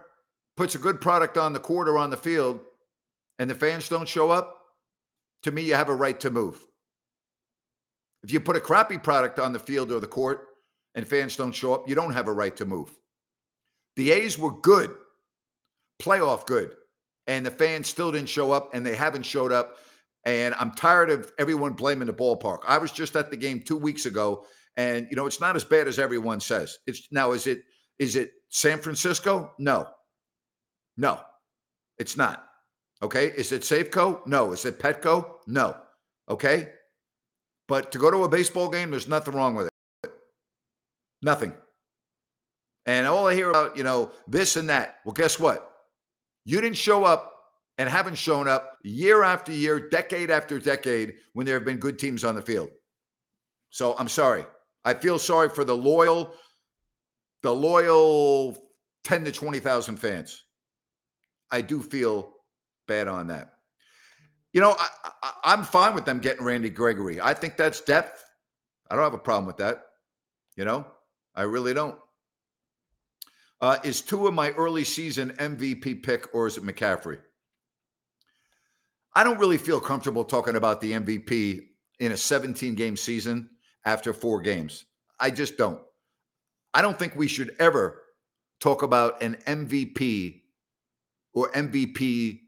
puts 0.57 0.75
a 0.75 0.79
good 0.79 1.01
product 1.01 1.37
on 1.37 1.53
the 1.53 1.61
court 1.61 1.89
or 1.89 1.99
on 1.99 2.11
the 2.11 2.17
field 2.17 2.61
and 3.39 3.49
the 3.51 3.55
fans 3.55 3.89
don't 3.89 4.09
show 4.09 4.31
up, 4.31 4.59
to 5.43 5.51
me, 5.51 5.63
you 5.63 5.75
have 5.75 5.89
a 5.89 5.95
right 5.95 6.19
to 6.21 6.31
move. 6.31 6.65
If 8.23 8.33
you 8.33 8.41
put 8.41 8.57
a 8.57 8.61
crappy 8.61 8.99
product 8.99 9.39
on 9.39 9.53
the 9.53 9.59
field 9.59 9.91
or 9.91 10.01
the 10.01 10.07
court 10.07 10.47
and 10.95 11.07
fans 11.07 11.37
don't 11.37 11.53
show 11.53 11.75
up, 11.75 11.89
you 11.89 11.95
don't 11.95 12.13
have 12.13 12.29
a 12.29 12.33
right 12.33 12.55
to 12.57 12.65
move. 12.65 12.91
The 13.97 14.13
A's 14.13 14.39
were 14.39 14.53
good, 14.53 14.95
playoff 16.01 16.47
good, 16.47 16.75
and 17.27 17.45
the 17.45 17.51
fans 17.51 17.89
still 17.89 18.13
didn't 18.13 18.29
show 18.29 18.53
up 18.53 18.75
and 18.75 18.85
they 18.87 18.95
haven't 18.95 19.25
showed 19.25 19.53
up. 19.53 19.79
And 20.25 20.55
I'm 20.59 20.73
tired 20.73 21.11
of 21.11 21.33
everyone 21.39 21.73
blaming 21.73 22.07
the 22.07 22.13
ballpark. 22.13 22.61
I 22.67 22.79
was 22.79 22.93
just 22.93 23.17
at 23.17 23.31
the 23.31 23.37
game 23.37 23.61
two 23.61 23.77
weeks 23.77 24.07
ago, 24.07 24.47
and 24.77 25.09
you 25.11 25.17
know 25.17 25.27
it's 25.27 25.41
not 25.41 25.57
as 25.57 25.65
bad 25.65 25.89
as 25.89 25.99
everyone 25.99 26.39
says. 26.39 26.79
It's 26.87 27.09
now 27.11 27.33
is 27.33 27.49
it 27.49 27.63
is 27.99 28.15
it 28.15 28.31
San 28.49 28.79
Francisco? 28.79 29.53
No, 29.59 29.89
no, 30.97 31.21
it's 31.99 32.17
not. 32.17 32.45
Okay, 33.03 33.33
is 33.37 33.51
it 33.51 33.63
Safeco? 33.63 34.25
No. 34.27 34.53
Is 34.53 34.65
it 34.65 34.79
Petco? 34.79 35.35
No. 35.47 35.77
Okay, 36.29 36.71
but 37.69 37.93
to 37.93 37.99
go 37.99 38.11
to 38.11 38.25
a 38.25 38.29
baseball 38.29 38.69
game, 38.69 38.91
there's 38.91 39.09
nothing 39.09 39.35
wrong 39.35 39.55
with 39.55 39.67
it. 39.67 40.13
Nothing. 41.23 41.53
And 42.87 43.07
all 43.07 43.29
I 43.29 43.35
hear 43.35 43.51
about, 43.51 43.77
you 43.77 43.85
know, 43.85 44.11
this 44.27 44.57
and 44.57 44.69
that. 44.69 44.97
Well, 45.05 45.13
guess 45.13 45.39
what? 45.39 45.71
You 46.45 46.61
didn't 46.61 46.77
show 46.77 47.05
up 47.05 47.33
and 47.79 47.89
haven't 47.89 48.17
shown 48.17 48.49
up 48.49 48.79
year 48.83 49.23
after 49.23 49.53
year, 49.53 49.89
decade 49.89 50.31
after 50.31 50.59
decade 50.59 51.15
when 51.33 51.47
there 51.47 51.55
have 51.55 51.65
been 51.65 51.79
good 51.79 51.99
teams 51.99 52.25
on 52.25 52.35
the 52.35 52.43
field. 52.43 52.71
So 53.71 53.95
I'm 53.99 54.09
sorry. 54.09 54.45
I 54.85 54.95
feel 54.95 55.19
sorry 55.19 55.49
for 55.49 55.65
the 55.65 55.77
loyal, 55.77 56.35
the 57.43 57.55
loyal 57.55 58.59
10 59.05 59.25
to 59.25 59.33
20,000 59.33 59.97
fans. 59.97 60.45
I 61.51 61.61
do 61.61 61.81
feel 61.81 62.33
bad 62.89 63.09
on 63.09 63.29
that. 63.29 63.55
You 64.53 64.61
know, 64.61 64.77
I, 64.79 65.55
am 65.55 65.65
fine 65.65 65.95
with 65.95 66.05
them 66.05 66.19
getting 66.19 66.45
Randy 66.45 66.69
Gregory. 66.69 67.21
I 67.21 67.33
think 67.33 67.57
that's 67.57 67.81
depth. 67.81 68.23
I 68.91 68.95
don't 68.95 69.05
have 69.05 69.15
a 69.15 69.19
problem 69.19 69.47
with 69.47 69.57
that. 69.57 69.85
You 70.57 70.65
know, 70.65 70.87
I 71.35 71.43
really 71.43 71.73
don't. 71.73 71.97
Uh, 73.61 73.79
is 73.85 74.03
Tua 74.03 74.29
of 74.29 74.35
my 74.35 74.51
early 74.51 74.85
season 74.85 75.31
MVP 75.39 76.03
pick, 76.03 76.35
or 76.35 76.47
is 76.47 76.59
it 76.59 76.65
McCaffrey? 76.65 77.19
I 79.15 79.25
don't 79.25 79.39
really 79.39 79.59
feel 79.59 79.81
comfortable 79.81 80.25
talking 80.25 80.57
about 80.57 80.81
the 80.81 80.93
MVP 80.93 81.61
in 82.01 82.13
a 82.13 82.17
17 82.17 82.75
game 82.75 82.97
season 82.97 83.49
after 83.87 84.13
four 84.13 84.41
games. 84.41 84.85
I 85.21 85.31
just 85.31 85.57
don't. 85.57 85.81
I 86.75 86.83
don't 86.83 86.99
think 86.99 87.15
we 87.15 87.29
should 87.29 87.55
ever 87.59 88.03
talk 88.61 88.83
about 88.83 89.23
an 89.23 89.37
MVP 89.47 90.43
or 91.35 91.51
MVP 91.53 92.41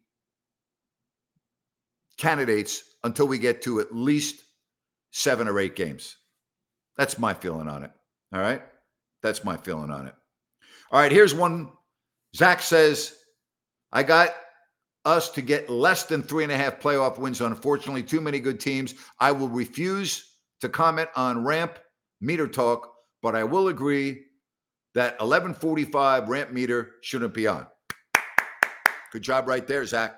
candidates 2.18 2.85
until 3.04 3.26
we 3.26 3.38
get 3.38 3.62
to 3.62 3.80
at 3.80 3.94
least 3.94 4.44
seven 5.11 5.49
or 5.49 5.59
eight 5.59 5.76
games. 5.76 6.16
That's 6.97 7.18
my 7.18 7.35
feeling 7.35 7.68
on 7.68 7.83
it. 7.85 7.90
All 8.33 8.40
right. 8.40 8.62
That's 9.23 9.44
my 9.44 9.56
feeling 9.56 9.90
on 9.90 10.06
it. 10.06 10.14
All 10.90 11.00
right. 11.00 11.12
Here's 11.12 11.35
one. 11.35 11.71
Zach 12.37 12.61
says, 12.61 13.14
I 13.92 14.02
got 14.02 14.35
us 15.04 15.28
to 15.30 15.42
get 15.42 15.71
less 15.71 16.04
than 16.04 16.23
three 16.23 16.44
and 16.44 16.52
a 16.52 16.56
half 16.56 16.80
playoff 16.80 17.18
wins. 17.18 17.40
Unfortunately, 17.40 18.02
too 18.02 18.21
many 18.21 18.40
good 18.40 18.59
teams. 18.59 18.94
I 19.21 19.33
will 19.33 19.49
refuse 19.49 20.33
to 20.61 20.68
comment 20.68 21.11
on 21.14 21.44
ramp 21.44 21.78
meter 22.21 22.49
talk, 22.49 22.90
but 23.23 23.37
I 23.37 23.44
will 23.44 23.68
agree 23.68 24.23
that 24.94 25.12
1145 25.21 26.28
ramp 26.28 26.52
meter 26.52 26.92
shouldn't 27.02 27.35
be 27.35 27.47
on. 27.47 27.66
Good 29.12 29.23
job 29.23 29.47
right 29.47 29.66
there, 29.66 29.85
Zach. 29.85 30.16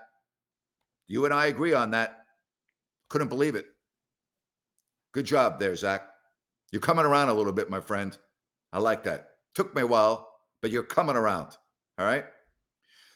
You 1.09 1.25
and 1.25 1.35
I 1.35 1.47
agree 1.47 1.75
on 1.75 1.93
that. 1.93 2.25
Couldn't 3.09 3.29
believe 3.29 3.55
it. 3.55 3.67
Good 5.13 5.27
job 5.27 5.61
there, 5.61 5.77
Zach. 5.77 6.03
You're 6.73 6.81
coming 6.81 7.07
around 7.07 7.29
a 7.29 7.35
little 7.35 7.53
bit, 7.53 7.71
my 7.71 7.81
friend. 7.81 8.17
I 8.73 8.79
like 8.81 9.05
that. 9.05 9.29
Took 9.55 9.75
me 9.75 9.83
a 9.83 9.87
while, 9.87 10.29
but 10.61 10.71
you're 10.71 10.83
coming 10.83 11.17
around. 11.17 11.57
All 11.99 12.07
right. 12.07 12.25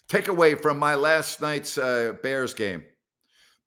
Takeaway 0.09 0.61
from 0.61 0.79
my 0.79 0.95
last 0.95 1.41
night's 1.41 1.77
uh, 1.79 2.15
Bears 2.23 2.55
game. 2.55 2.85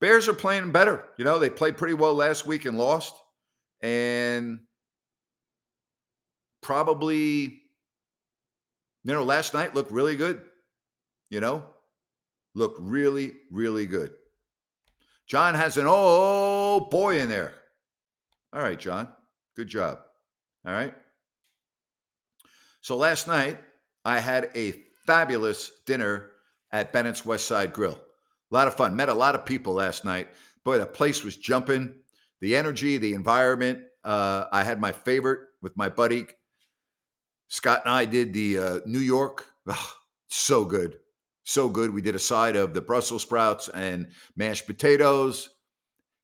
Bears 0.01 0.27
are 0.27 0.33
playing 0.33 0.71
better. 0.71 1.05
You 1.17 1.25
know, 1.25 1.39
they 1.39 1.49
played 1.49 1.77
pretty 1.77 1.93
well 1.93 2.13
last 2.13 2.45
week 2.45 2.65
and 2.65 2.77
lost. 2.77 3.13
And 3.81 4.59
probably, 6.61 7.61
you 9.03 9.13
know, 9.13 9.23
last 9.23 9.53
night 9.53 9.75
looked 9.75 9.91
really 9.91 10.15
good. 10.15 10.41
You 11.29 11.39
know, 11.39 11.63
look 12.55 12.75
really, 12.79 13.33
really 13.51 13.85
good. 13.85 14.11
John 15.27 15.55
has 15.55 15.77
an 15.77 15.85
oh 15.87 16.81
boy 16.91 17.19
in 17.19 17.29
there. 17.29 17.53
All 18.51 18.61
right, 18.61 18.79
John. 18.79 19.07
Good 19.55 19.67
job. 19.67 19.99
All 20.65 20.73
right. 20.73 20.93
So 22.81 22.97
last 22.97 23.27
night, 23.27 23.57
I 24.05 24.19
had 24.19 24.49
a 24.55 24.75
fabulous 25.05 25.71
dinner 25.85 26.31
at 26.71 26.91
Bennett's 26.91 27.25
West 27.25 27.47
Side 27.47 27.73
Grill. 27.73 27.99
A 28.51 28.53
lot 28.53 28.67
of 28.67 28.75
fun. 28.75 28.95
Met 28.95 29.09
a 29.09 29.13
lot 29.13 29.35
of 29.35 29.45
people 29.45 29.73
last 29.73 30.05
night. 30.05 30.29
Boy, 30.63 30.77
the 30.77 30.85
place 30.85 31.23
was 31.23 31.37
jumping. 31.37 31.93
The 32.41 32.55
energy, 32.55 32.97
the 32.97 33.13
environment. 33.13 33.79
Uh, 34.03 34.45
I 34.51 34.63
had 34.63 34.81
my 34.81 34.91
favorite 34.91 35.39
with 35.61 35.75
my 35.77 35.87
buddy. 35.87 36.27
Scott 37.47 37.83
and 37.85 37.93
I 37.93 38.05
did 38.05 38.33
the 38.33 38.57
uh, 38.57 38.79
New 38.85 38.99
York. 38.99 39.47
Oh, 39.65 39.93
so 40.27 40.65
good 40.65 40.99
so 41.43 41.69
good. 41.69 41.93
We 41.93 42.01
did 42.01 42.15
a 42.15 42.19
side 42.19 42.55
of 42.55 42.73
the 42.73 42.81
Brussels 42.81 43.21
sprouts 43.21 43.69
and 43.69 44.07
mashed 44.35 44.65
potatoes, 44.65 45.49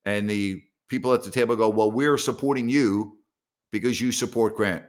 And 0.05 0.29
the 0.29 0.61
people 0.87 1.13
at 1.13 1.23
the 1.23 1.31
table 1.31 1.55
go, 1.55 1.69
Well, 1.69 1.91
we're 1.91 2.17
supporting 2.17 2.69
you 2.69 3.17
because 3.71 3.99
you 3.99 4.11
support 4.11 4.55
Grant. 4.55 4.83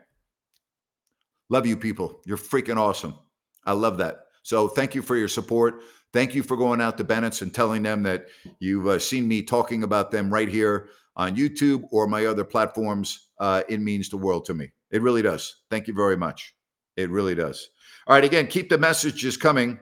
Love 1.51 1.67
you 1.67 1.77
people. 1.77 2.21
You're 2.27 2.37
freaking 2.37 2.77
awesome. 2.77 3.19
I 3.65 3.73
love 3.73 3.99
that. 3.99 4.28
So 4.49 4.67
thank 4.67 4.95
you 4.95 5.03
for 5.03 5.15
your 5.15 5.29
support. 5.29 5.83
Thank 6.15 6.35
you 6.35 6.43
for 6.43 6.57
going 6.57 6.81
out 6.81 6.97
to 6.97 7.05
Bennett's 7.05 7.43
and 7.43 7.53
telling 7.53 7.83
them 7.83 8.03
that 8.05 8.29
you've 8.61 8.87
uh, 8.87 8.99
seen 8.99 9.29
me 9.29 9.43
talking 9.43 9.83
about 9.83 10.11
them 10.11 10.33
right 10.33 10.49
here 10.49 10.89
on 11.17 11.37
YouTube 11.37 11.85
or 11.91 12.07
my 12.07 12.25
other 12.25 12.45
platforms. 12.45 13.29
Uh, 13.39 13.63
it 13.69 13.79
means 13.83 14.09
the 14.09 14.17
world 14.17 14.47
to 14.47 14.55
me. 14.55 14.73
It 14.91 15.03
really 15.03 15.21
does. 15.21 15.57
Thank 15.71 15.87
you 15.87 15.93
very 15.93 16.17
much. 16.17 16.55
It 16.97 17.11
really 17.11 17.35
does. 17.35 17.69
All 18.07 18.15
right. 18.15 18.25
Again, 18.25 18.47
keep 18.47 18.71
the 18.71 18.79
messages 18.79 19.37
coming. 19.37 19.79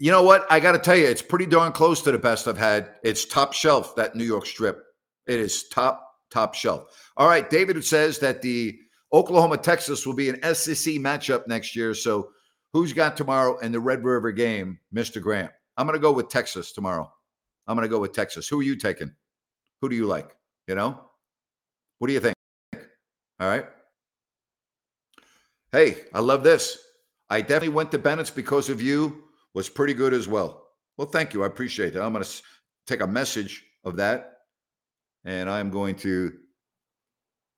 You 0.00 0.10
know 0.10 0.22
what? 0.22 0.46
I 0.50 0.58
got 0.58 0.72
to 0.72 0.78
tell 0.78 0.96
you, 0.96 1.08
it's 1.08 1.20
pretty 1.20 1.44
darn 1.44 1.72
close 1.72 2.00
to 2.04 2.10
the 2.10 2.18
best 2.18 2.48
I've 2.48 2.56
had. 2.56 2.92
It's 3.04 3.26
top 3.26 3.52
shelf, 3.52 3.96
that 3.96 4.16
New 4.16 4.24
York 4.24 4.46
strip. 4.46 4.82
It 5.26 5.38
is 5.38 5.68
top, 5.68 6.10
top 6.30 6.54
shelf. 6.54 6.84
All 7.18 7.28
right. 7.28 7.50
David 7.50 7.84
says 7.84 8.18
that 8.20 8.40
the 8.40 8.78
Oklahoma 9.12 9.58
Texas 9.58 10.06
will 10.06 10.14
be 10.14 10.30
an 10.30 10.36
SEC 10.54 10.94
matchup 10.94 11.46
next 11.46 11.76
year. 11.76 11.92
So 11.92 12.30
who's 12.72 12.92
got 12.92 13.16
tomorrow 13.16 13.58
in 13.58 13.72
the 13.72 13.80
Red 13.80 14.04
River 14.04 14.32
game, 14.32 14.78
Mr. 14.94 15.20
Grant? 15.20 15.50
I'm 15.76 15.86
going 15.86 15.98
to 15.98 16.02
go 16.02 16.12
with 16.12 16.28
Texas 16.28 16.72
tomorrow. 16.72 17.10
I'm 17.66 17.76
going 17.76 17.88
to 17.88 17.90
go 17.90 18.00
with 18.00 18.12
Texas. 18.12 18.48
Who 18.48 18.60
are 18.60 18.64
you 18.64 18.76
taking? 18.76 19.12
Who 19.80 19.88
do 19.88 19.96
you 19.96 20.06
like? 20.06 20.34
You 20.66 20.74
know? 20.74 21.00
What 21.98 22.08
do 22.08 22.14
you 22.14 22.20
think? 22.20 22.34
All 23.40 23.48
right. 23.48 23.66
Hey, 25.72 25.98
I 26.14 26.20
love 26.20 26.42
this. 26.42 26.78
I 27.30 27.40
definitely 27.40 27.68
went 27.70 27.90
to 27.92 27.98
Bennett's 27.98 28.30
because 28.30 28.68
of 28.68 28.80
you. 28.80 29.24
Was 29.54 29.68
pretty 29.68 29.94
good 29.94 30.14
as 30.14 30.28
well. 30.28 30.68
Well, 30.96 31.08
thank 31.08 31.34
you. 31.34 31.42
I 31.42 31.46
appreciate 31.46 31.96
it. 31.96 32.00
I'm 32.00 32.12
going 32.12 32.24
to 32.24 32.42
take 32.86 33.00
a 33.00 33.06
message 33.06 33.64
of 33.84 33.96
that 33.96 34.38
and 35.24 35.50
I'm 35.50 35.70
going 35.70 35.94
to 35.96 36.32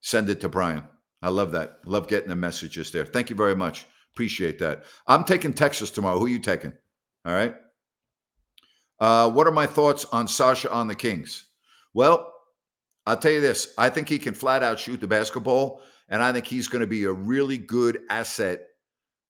send 0.00 0.30
it 0.30 0.40
to 0.40 0.48
Brian. 0.48 0.84
I 1.22 1.28
love 1.28 1.52
that. 1.52 1.78
Love 1.84 2.08
getting 2.08 2.30
the 2.30 2.36
messages 2.36 2.90
there. 2.90 3.04
Thank 3.04 3.28
you 3.30 3.36
very 3.36 3.54
much. 3.54 3.86
Appreciate 4.14 4.58
that. 4.58 4.84
I'm 5.06 5.24
taking 5.24 5.52
Texas 5.52 5.90
tomorrow. 5.90 6.18
Who 6.18 6.26
are 6.26 6.30
you 6.30 6.38
taking? 6.38 6.72
All 7.24 7.34
right. 7.34 7.54
Uh, 8.98 9.30
what 9.30 9.46
are 9.46 9.52
my 9.52 9.66
thoughts 9.66 10.04
on 10.06 10.28
Sasha 10.28 10.70
on 10.70 10.88
the 10.88 10.94
Kings? 10.94 11.46
Well, 11.94 12.32
I'll 13.06 13.16
tell 13.16 13.32
you 13.32 13.40
this. 13.40 13.72
I 13.78 13.88
think 13.88 14.08
he 14.08 14.18
can 14.18 14.34
flat 14.34 14.62
out 14.62 14.78
shoot 14.78 15.00
the 15.00 15.06
basketball, 15.06 15.82
and 16.08 16.22
I 16.22 16.32
think 16.32 16.46
he's 16.46 16.68
going 16.68 16.80
to 16.80 16.86
be 16.86 17.04
a 17.04 17.12
really 17.12 17.56
good 17.56 18.00
asset 18.10 18.60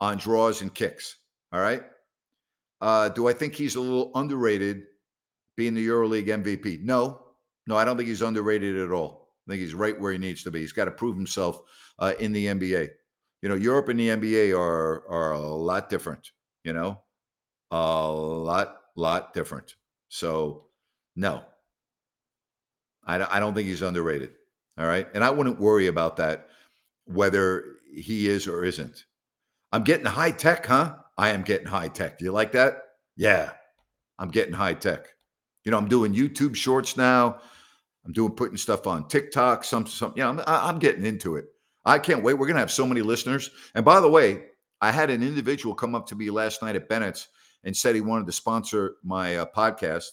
on 0.01 0.19
draws 0.19 0.63
and 0.63 0.75
kicks. 0.75 1.17
All 1.53 1.61
right. 1.61 1.83
Uh, 2.81 3.11
do 3.11 3.29
I 3.29 3.33
think 3.33 3.55
he's 3.55 3.77
a 3.77 3.81
little 3.81 4.11
underrated 4.15 4.85
being 5.57 5.75
the 5.75 5.87
EuroLeague 5.87 6.27
MVP? 6.27 6.83
No, 6.83 7.23
no, 7.67 7.77
I 7.77 7.85
don't 7.85 7.97
think 7.97 8.09
he's 8.09 8.23
underrated 8.23 8.79
at 8.79 8.91
all. 8.91 9.29
I 9.47 9.53
think 9.53 9.63
he's 9.63 9.75
right 9.75 9.99
where 9.99 10.13
he 10.13 10.19
needs 10.19 10.43
to 10.45 10.51
be. 10.51 10.61
He's 10.61 10.73
got 10.73 10.87
to 10.87 10.91
prove 10.91 11.17
himself 11.17 11.61
uh, 11.99 12.15
in 12.19 12.33
the 12.33 12.47
NBA. 12.47 12.89
You 13.43 13.49
know, 13.49 13.55
Europe 13.55 13.89
and 13.89 13.99
the 13.99 14.09
NBA 14.09 14.59
are 14.59 15.09
are 15.09 15.33
a 15.33 15.41
lot 15.41 15.89
different. 15.89 16.31
You 16.65 16.73
know, 16.73 17.01
a 17.71 18.09
lot 18.11 18.77
lot 18.97 19.33
different. 19.35 19.77
So, 20.09 20.67
no, 21.17 21.43
I, 23.07 23.37
I 23.37 23.41
don't 23.41 23.55
think 23.55 23.69
he's 23.69 23.83
underrated. 23.83 24.33
All 24.79 24.87
right, 24.87 25.09
and 25.15 25.25
I 25.25 25.31
wouldn't 25.31 25.61
worry 25.61 25.87
about 25.87 26.17
that 26.17 26.49
whether 27.07 27.65
he 27.93 28.29
is 28.29 28.47
or 28.47 28.65
isn't. 28.65 29.05
I'm 29.73 29.85
getting 29.85 30.07
high 30.07 30.31
tech, 30.31 30.67
huh? 30.67 30.97
I 31.19 31.31
am 31.31 31.43
getting 31.43 31.67
high 31.67 31.89
tech. 31.89 32.19
Do 32.19 32.25
you 32.25 32.33
like 32.33 32.53
that? 32.53 32.83
Yeah, 33.17 33.51
I'm 34.19 34.31
getting 34.31 34.55
high 34.55 34.75
tech. 34.75 35.07
You 35.65 35.73
know, 35.73 35.79
I'm 35.79 35.89
doing 35.89 36.15
YouTube 36.15 36.55
shorts 36.55 36.97
now. 36.97 37.41
I'm 38.05 38.13
doing 38.13 38.33
putting 38.33 38.57
stuff 38.57 38.87
on 38.87 39.09
TikTok. 39.09 39.65
Some, 39.65 39.87
some, 39.87 40.13
you 40.17 40.23
know, 40.23 40.31
I'm, 40.31 40.41
I'm 40.47 40.79
getting 40.79 41.05
into 41.05 41.37
it. 41.37 41.47
I 41.85 41.99
can't 41.99 42.23
wait. 42.23 42.35
We're 42.35 42.47
going 42.47 42.57
to 42.57 42.61
have 42.61 42.71
so 42.71 42.87
many 42.87 43.03
listeners. 43.03 43.51
And 43.75 43.85
by 43.85 44.01
the 44.01 44.11
way, 44.11 44.45
I 44.81 44.91
had 44.91 45.11
an 45.11 45.23
individual 45.23 45.75
come 45.75 45.95
up 45.95 46.07
to 46.09 46.15
me 46.15 46.31
last 46.31 46.63
night 46.63 46.77
at 46.77 46.89
Bennett's 46.89 47.29
and 47.65 47.77
said 47.77 47.95
he 47.95 48.01
wanted 48.01 48.27
to 48.27 48.33
sponsor 48.33 48.97
my 49.03 49.37
uh, 49.37 49.47
podcast. 49.55 50.07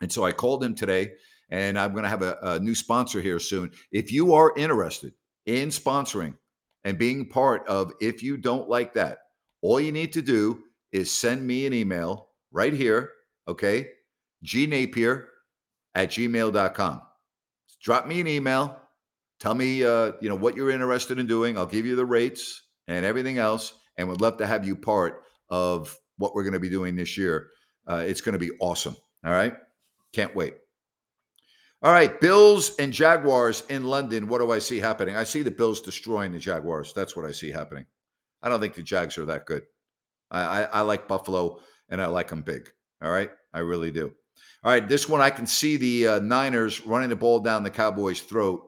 And 0.00 0.10
so 0.10 0.24
I 0.24 0.32
called 0.32 0.62
him 0.62 0.74
today, 0.74 1.12
and 1.50 1.78
I'm 1.78 1.92
going 1.92 2.04
to 2.04 2.08
have 2.08 2.22
a, 2.22 2.38
a 2.42 2.58
new 2.60 2.74
sponsor 2.74 3.20
here 3.20 3.38
soon. 3.38 3.70
If 3.92 4.12
you 4.12 4.34
are 4.34 4.52
interested 4.56 5.12
in 5.46 5.68
sponsoring 5.68 6.34
and 6.84 6.98
being 6.98 7.28
part 7.28 7.66
of 7.66 7.92
If 8.00 8.22
You 8.22 8.36
Don't 8.36 8.68
Like 8.68 8.94
That, 8.94 9.18
all 9.62 9.80
you 9.80 9.92
need 9.92 10.12
to 10.12 10.22
do 10.22 10.62
is 10.92 11.12
send 11.12 11.46
me 11.46 11.66
an 11.66 11.74
email 11.74 12.28
right 12.52 12.72
here. 12.72 13.10
Okay. 13.46 13.88
G 14.42 14.66
Napier 14.66 15.28
at 15.94 16.10
gmail.com. 16.10 17.02
Drop 17.82 18.06
me 18.06 18.20
an 18.20 18.28
email. 18.28 18.80
Tell 19.40 19.54
me, 19.54 19.84
uh, 19.84 20.12
you 20.20 20.28
know, 20.28 20.34
what 20.34 20.56
you're 20.56 20.70
interested 20.70 21.18
in 21.18 21.26
doing. 21.26 21.56
I'll 21.56 21.66
give 21.66 21.86
you 21.86 21.96
the 21.96 22.06
rates 22.06 22.62
and 22.88 23.04
everything 23.04 23.38
else, 23.38 23.74
and 23.96 24.08
would 24.08 24.20
love 24.20 24.36
to 24.38 24.46
have 24.46 24.66
you 24.66 24.74
part 24.74 25.22
of 25.48 25.96
what 26.16 26.34
we're 26.34 26.42
going 26.42 26.54
to 26.54 26.60
be 26.60 26.68
doing 26.68 26.96
this 26.96 27.16
year. 27.16 27.48
Uh, 27.86 28.04
it's 28.06 28.20
going 28.20 28.32
to 28.32 28.38
be 28.38 28.50
awesome. 28.60 28.96
All 29.24 29.32
right, 29.32 29.54
can't 30.12 30.34
wait. 30.34 30.54
All 31.80 31.92
right, 31.92 32.20
Bills 32.20 32.74
and 32.80 32.92
Jaguars 32.92 33.62
in 33.68 33.84
London. 33.84 34.26
What 34.26 34.40
do 34.40 34.50
I 34.50 34.58
see 34.58 34.80
happening? 34.80 35.14
I 35.14 35.22
see 35.22 35.42
the 35.42 35.50
Bills 35.50 35.80
destroying 35.80 36.32
the 36.32 36.38
Jaguars. 36.38 36.92
That's 36.92 37.14
what 37.14 37.24
I 37.24 37.30
see 37.30 37.52
happening. 37.52 37.86
I 38.42 38.48
don't 38.48 38.60
think 38.60 38.74
the 38.74 38.82
Jags 38.82 39.16
are 39.16 39.24
that 39.26 39.46
good. 39.46 39.62
I, 40.30 40.40
I, 40.40 40.62
I 40.62 40.80
like 40.80 41.06
Buffalo 41.06 41.60
and 41.88 42.02
I 42.02 42.06
like 42.06 42.28
them 42.28 42.42
big. 42.42 42.68
All 43.00 43.12
right, 43.12 43.30
I 43.54 43.60
really 43.60 43.92
do. 43.92 44.12
All 44.64 44.72
right, 44.72 44.88
this 44.88 45.08
one 45.08 45.20
I 45.20 45.30
can 45.30 45.46
see 45.46 45.76
the 45.76 46.08
uh, 46.08 46.18
Niners 46.18 46.84
running 46.84 47.10
the 47.10 47.16
ball 47.16 47.38
down 47.38 47.62
the 47.62 47.70
Cowboys' 47.70 48.20
throat. 48.20 48.67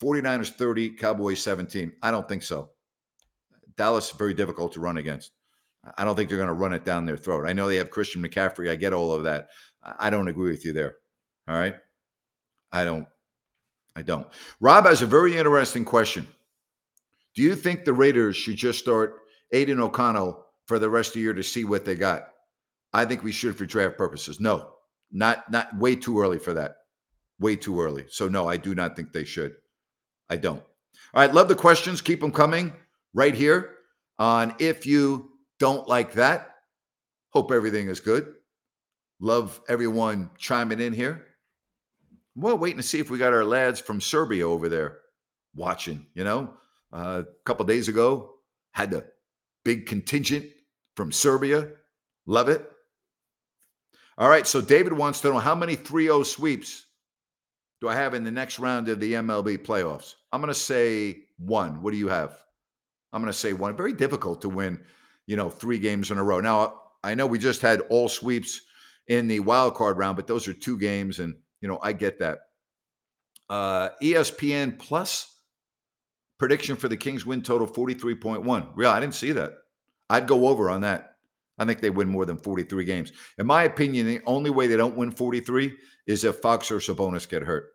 49ers 0.00 0.50
30, 0.50 0.90
Cowboys 0.90 1.42
17. 1.42 1.92
I 2.02 2.10
don't 2.10 2.28
think 2.28 2.42
so. 2.42 2.70
Dallas 3.76 4.10
very 4.10 4.34
difficult 4.34 4.72
to 4.72 4.80
run 4.80 4.96
against. 4.96 5.32
I 5.96 6.04
don't 6.04 6.16
think 6.16 6.28
they're 6.28 6.38
going 6.38 6.48
to 6.48 6.54
run 6.54 6.72
it 6.72 6.84
down 6.84 7.06
their 7.06 7.16
throat. 7.16 7.46
I 7.46 7.52
know 7.52 7.68
they 7.68 7.76
have 7.76 7.90
Christian 7.90 8.22
McCaffrey. 8.22 8.70
I 8.70 8.76
get 8.76 8.92
all 8.92 9.12
of 9.12 9.22
that. 9.24 9.48
I 9.98 10.10
don't 10.10 10.28
agree 10.28 10.50
with 10.50 10.64
you 10.64 10.72
there. 10.72 10.96
All 11.48 11.56
right. 11.56 11.74
I 12.72 12.84
don't. 12.84 13.06
I 13.96 14.02
don't. 14.02 14.26
Rob 14.60 14.86
has 14.86 15.02
a 15.02 15.06
very 15.06 15.36
interesting 15.36 15.84
question. 15.84 16.26
Do 17.34 17.42
you 17.42 17.56
think 17.56 17.84
the 17.84 17.92
Raiders 17.92 18.36
should 18.36 18.56
just 18.56 18.78
start 18.78 19.20
Aidan 19.52 19.80
O'Connell 19.80 20.46
for 20.66 20.78
the 20.78 20.90
rest 20.90 21.10
of 21.10 21.14
the 21.14 21.20
year 21.20 21.32
to 21.32 21.42
see 21.42 21.64
what 21.64 21.84
they 21.84 21.94
got? 21.94 22.28
I 22.92 23.04
think 23.04 23.22
we 23.22 23.32
should 23.32 23.56
for 23.56 23.66
draft 23.66 23.96
purposes. 23.96 24.40
No, 24.40 24.72
not 25.10 25.50
not 25.50 25.76
way 25.76 25.96
too 25.96 26.20
early 26.20 26.38
for 26.38 26.54
that. 26.54 26.76
Way 27.38 27.56
too 27.56 27.80
early. 27.80 28.04
So 28.08 28.28
no, 28.28 28.48
I 28.48 28.56
do 28.56 28.74
not 28.74 28.96
think 28.96 29.12
they 29.12 29.24
should. 29.24 29.54
I 30.30 30.36
don't. 30.36 30.62
All 31.12 31.20
right, 31.20 31.34
love 31.34 31.48
the 31.48 31.56
questions. 31.56 32.00
Keep 32.00 32.20
them 32.20 32.32
coming 32.32 32.72
right 33.12 33.34
here 33.34 33.72
on 34.18 34.54
if 34.58 34.86
you 34.86 35.32
don't 35.58 35.88
like 35.88 36.12
that. 36.12 36.54
Hope 37.30 37.52
everything 37.52 37.88
is 37.88 38.00
good. 38.00 38.34
Love 39.20 39.60
everyone 39.68 40.30
chiming 40.38 40.80
in 40.80 40.92
here. 40.92 41.26
Well, 42.36 42.56
waiting 42.56 42.78
to 42.78 42.82
see 42.82 43.00
if 43.00 43.10
we 43.10 43.18
got 43.18 43.34
our 43.34 43.44
lads 43.44 43.80
from 43.80 44.00
Serbia 44.00 44.48
over 44.48 44.68
there 44.68 44.98
watching. 45.54 46.06
You 46.14 46.24
know, 46.24 46.54
uh, 46.92 47.22
a 47.22 47.44
couple 47.44 47.66
days 47.66 47.88
ago 47.88 48.36
had 48.72 48.90
the 48.90 49.04
big 49.64 49.86
contingent 49.86 50.46
from 50.96 51.12
Serbia. 51.12 51.68
Love 52.26 52.48
it. 52.48 52.70
All 54.16 54.28
right. 54.28 54.46
So 54.46 54.60
David 54.60 54.92
wants 54.92 55.20
to 55.20 55.28
know 55.28 55.38
how 55.38 55.54
many 55.54 55.74
3 55.74 56.04
0 56.04 56.22
sweeps 56.22 56.86
do 57.80 57.88
I 57.88 57.94
have 57.94 58.14
in 58.14 58.24
the 58.24 58.30
next 58.30 58.58
round 58.58 58.88
of 58.88 59.00
the 59.00 59.14
MLB 59.14 59.58
playoffs? 59.58 60.14
I'm 60.32 60.40
going 60.40 60.52
to 60.52 60.58
say 60.58 61.24
one. 61.38 61.82
What 61.82 61.92
do 61.92 61.96
you 61.96 62.08
have? 62.08 62.38
I'm 63.12 63.20
going 63.20 63.32
to 63.32 63.38
say 63.38 63.52
one. 63.52 63.76
Very 63.76 63.92
difficult 63.92 64.40
to 64.42 64.48
win, 64.48 64.80
you 65.26 65.36
know, 65.36 65.50
three 65.50 65.78
games 65.78 66.10
in 66.10 66.18
a 66.18 66.24
row. 66.24 66.40
Now, 66.40 66.80
I 67.02 67.14
know 67.14 67.26
we 67.26 67.38
just 67.38 67.60
had 67.60 67.80
all 67.90 68.08
sweeps 68.08 68.60
in 69.08 69.26
the 69.26 69.40
wild 69.40 69.74
card 69.74 69.98
round, 69.98 70.16
but 70.16 70.26
those 70.26 70.46
are 70.46 70.52
two 70.52 70.78
games, 70.78 71.18
and 71.18 71.34
you 71.60 71.68
know, 71.68 71.78
I 71.82 71.92
get 71.92 72.18
that. 72.20 72.38
Uh, 73.48 73.88
ESPN 74.00 74.78
Plus 74.78 75.34
prediction 76.38 76.76
for 76.76 76.88
the 76.88 76.96
Kings 76.96 77.26
win 77.26 77.42
total 77.42 77.66
43.1. 77.66 78.68
Real, 78.74 78.90
I 78.90 79.00
didn't 79.00 79.14
see 79.14 79.32
that. 79.32 79.54
I'd 80.08 80.28
go 80.28 80.48
over 80.48 80.70
on 80.70 80.82
that. 80.82 81.16
I 81.58 81.64
think 81.64 81.80
they 81.80 81.90
win 81.90 82.08
more 82.08 82.24
than 82.24 82.38
43 82.38 82.84
games. 82.84 83.12
In 83.38 83.46
my 83.46 83.64
opinion, 83.64 84.06
the 84.06 84.20
only 84.24 84.50
way 84.50 84.66
they 84.66 84.76
don't 84.76 84.96
win 84.96 85.10
43 85.10 85.76
is 86.06 86.24
if 86.24 86.36
Fox 86.36 86.70
or 86.70 86.78
Sabonis 86.78 87.28
get 87.28 87.42
hurt. 87.42 87.72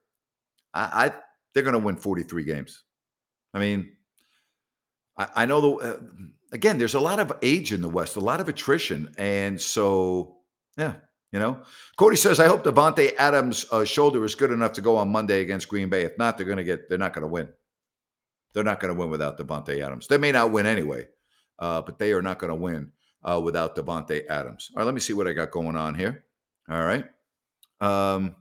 I, 0.73 1.05
I 1.05 1.13
they're 1.55 1.63
going 1.63 1.73
to 1.73 1.79
win 1.79 1.95
43 1.95 2.43
games. 2.43 2.83
I 3.55 3.59
mean, 3.59 3.93
I, 5.17 5.27
I 5.35 5.45
know 5.45 5.61
the 5.61 5.93
uh, 5.93 5.99
again. 6.51 6.77
There's 6.77 6.93
a 6.93 6.99
lot 6.99 7.19
of 7.19 7.31
age 7.41 7.71
in 7.71 7.81
the 7.81 7.89
West, 7.89 8.17
a 8.17 8.19
lot 8.19 8.41
of 8.41 8.49
attrition, 8.49 9.15
and 9.17 9.59
so 9.59 10.37
yeah, 10.77 10.95
you 11.31 11.39
know. 11.39 11.61
Cody 11.97 12.17
says, 12.17 12.39
"I 12.39 12.47
hope 12.47 12.65
Davante 12.65 13.15
Adams' 13.17 13.65
uh, 13.71 13.85
shoulder 13.85 14.23
is 14.25 14.35
good 14.35 14.51
enough 14.51 14.73
to 14.73 14.81
go 14.81 14.97
on 14.97 15.09
Monday 15.09 15.41
against 15.41 15.69
Green 15.69 15.89
Bay. 15.89 16.03
If 16.03 16.17
not, 16.17 16.37
they're 16.37 16.45
going 16.45 16.57
to 16.57 16.63
get. 16.63 16.89
They're 16.89 16.97
not 16.97 17.13
going 17.13 17.23
to 17.23 17.29
win. 17.31 17.47
They're 18.53 18.63
not 18.63 18.79
going 18.79 18.93
to 18.93 18.99
win 18.99 19.09
without 19.09 19.37
Davante 19.37 19.81
Adams. 19.81 20.07
They 20.07 20.17
may 20.17 20.31
not 20.31 20.51
win 20.51 20.65
anyway, 20.65 21.07
uh, 21.59 21.81
but 21.81 21.97
they 21.97 22.11
are 22.11 22.21
not 22.21 22.39
going 22.39 22.51
to 22.51 22.55
win 22.55 22.91
uh, 23.23 23.39
without 23.41 23.75
Davante 23.75 24.27
Adams. 24.27 24.69
All 24.73 24.79
right, 24.79 24.85
let 24.85 24.93
me 24.93 25.01
see 25.01 25.13
what 25.13 25.27
I 25.27 25.33
got 25.33 25.51
going 25.51 25.75
on 25.75 25.95
here. 25.95 26.25
All 26.69 26.83
right. 26.83 27.05
Um, 27.81 28.35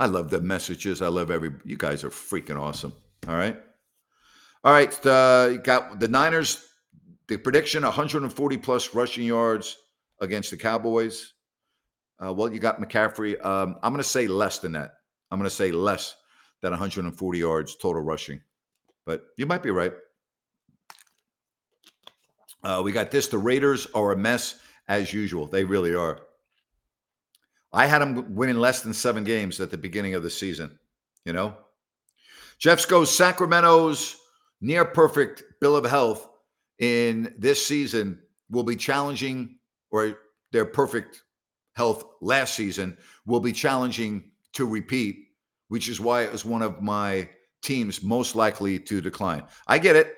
I 0.00 0.06
love 0.06 0.30
the 0.30 0.40
messages. 0.40 1.02
I 1.02 1.08
love 1.08 1.30
every. 1.30 1.52
You 1.62 1.76
guys 1.76 2.02
are 2.04 2.10
freaking 2.10 2.58
awesome. 2.58 2.94
All 3.28 3.36
right. 3.36 3.60
All 4.64 4.72
right. 4.72 5.06
Uh, 5.06 5.50
you 5.52 5.58
got 5.58 6.00
the 6.00 6.08
Niners. 6.08 6.66
The 7.28 7.36
prediction: 7.36 7.82
140 7.82 8.56
plus 8.56 8.94
rushing 8.94 9.24
yards 9.24 9.76
against 10.22 10.50
the 10.50 10.56
Cowboys. 10.56 11.34
Uh, 12.18 12.32
well, 12.32 12.50
you 12.50 12.58
got 12.58 12.80
McCaffrey. 12.80 13.44
Um, 13.44 13.76
I'm 13.82 13.92
going 13.92 14.02
to 14.02 14.08
say 14.08 14.26
less 14.26 14.58
than 14.58 14.72
that. 14.72 14.94
I'm 15.30 15.38
going 15.38 15.48
to 15.48 15.54
say 15.54 15.70
less 15.70 16.16
than 16.62 16.70
140 16.70 17.38
yards 17.38 17.76
total 17.76 18.02
rushing, 18.02 18.40
but 19.04 19.26
you 19.36 19.44
might 19.44 19.62
be 19.62 19.70
right. 19.70 19.92
Uh, 22.64 22.80
we 22.82 22.90
got 22.90 23.10
this. 23.10 23.28
The 23.28 23.38
Raiders 23.38 23.86
are 23.94 24.12
a 24.12 24.16
mess 24.16 24.56
as 24.88 25.12
usual. 25.12 25.46
They 25.46 25.64
really 25.64 25.94
are. 25.94 26.20
I 27.72 27.86
had 27.86 28.00
them 28.00 28.34
winning 28.34 28.56
less 28.56 28.82
than 28.82 28.92
seven 28.92 29.24
games 29.24 29.60
at 29.60 29.70
the 29.70 29.78
beginning 29.78 30.14
of 30.14 30.22
the 30.22 30.30
season. 30.30 30.78
You 31.24 31.32
know, 31.32 31.56
Jeffs 32.58 32.84
goes 32.84 33.14
Sacramento's 33.14 34.16
near 34.60 34.84
perfect 34.84 35.44
bill 35.60 35.76
of 35.76 35.84
health 35.84 36.28
in 36.78 37.34
this 37.38 37.64
season 37.64 38.18
will 38.50 38.64
be 38.64 38.76
challenging, 38.76 39.58
or 39.90 40.18
their 40.52 40.64
perfect 40.64 41.22
health 41.74 42.04
last 42.20 42.54
season 42.54 42.96
will 43.26 43.40
be 43.40 43.52
challenging 43.52 44.24
to 44.54 44.66
repeat, 44.66 45.28
which 45.68 45.88
is 45.88 46.00
why 46.00 46.22
it 46.22 46.32
was 46.32 46.44
one 46.44 46.62
of 46.62 46.82
my 46.82 47.28
teams 47.62 48.02
most 48.02 48.34
likely 48.34 48.78
to 48.78 49.00
decline. 49.00 49.44
I 49.66 49.78
get 49.78 49.94
it. 49.94 50.16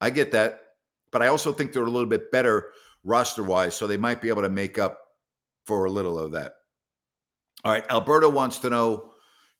I 0.00 0.10
get 0.10 0.32
that. 0.32 0.60
But 1.10 1.22
I 1.22 1.28
also 1.28 1.52
think 1.52 1.72
they're 1.72 1.84
a 1.84 1.90
little 1.90 2.08
bit 2.08 2.30
better 2.30 2.70
roster 3.04 3.42
wise, 3.42 3.74
so 3.74 3.86
they 3.86 3.96
might 3.96 4.22
be 4.22 4.28
able 4.28 4.42
to 4.42 4.48
make 4.48 4.78
up 4.78 5.03
for 5.64 5.84
a 5.84 5.90
little 5.90 6.18
of 6.18 6.32
that. 6.32 6.54
All 7.64 7.72
right. 7.72 7.84
Alberto 7.90 8.28
wants 8.28 8.58
to 8.58 8.70
know 8.70 9.14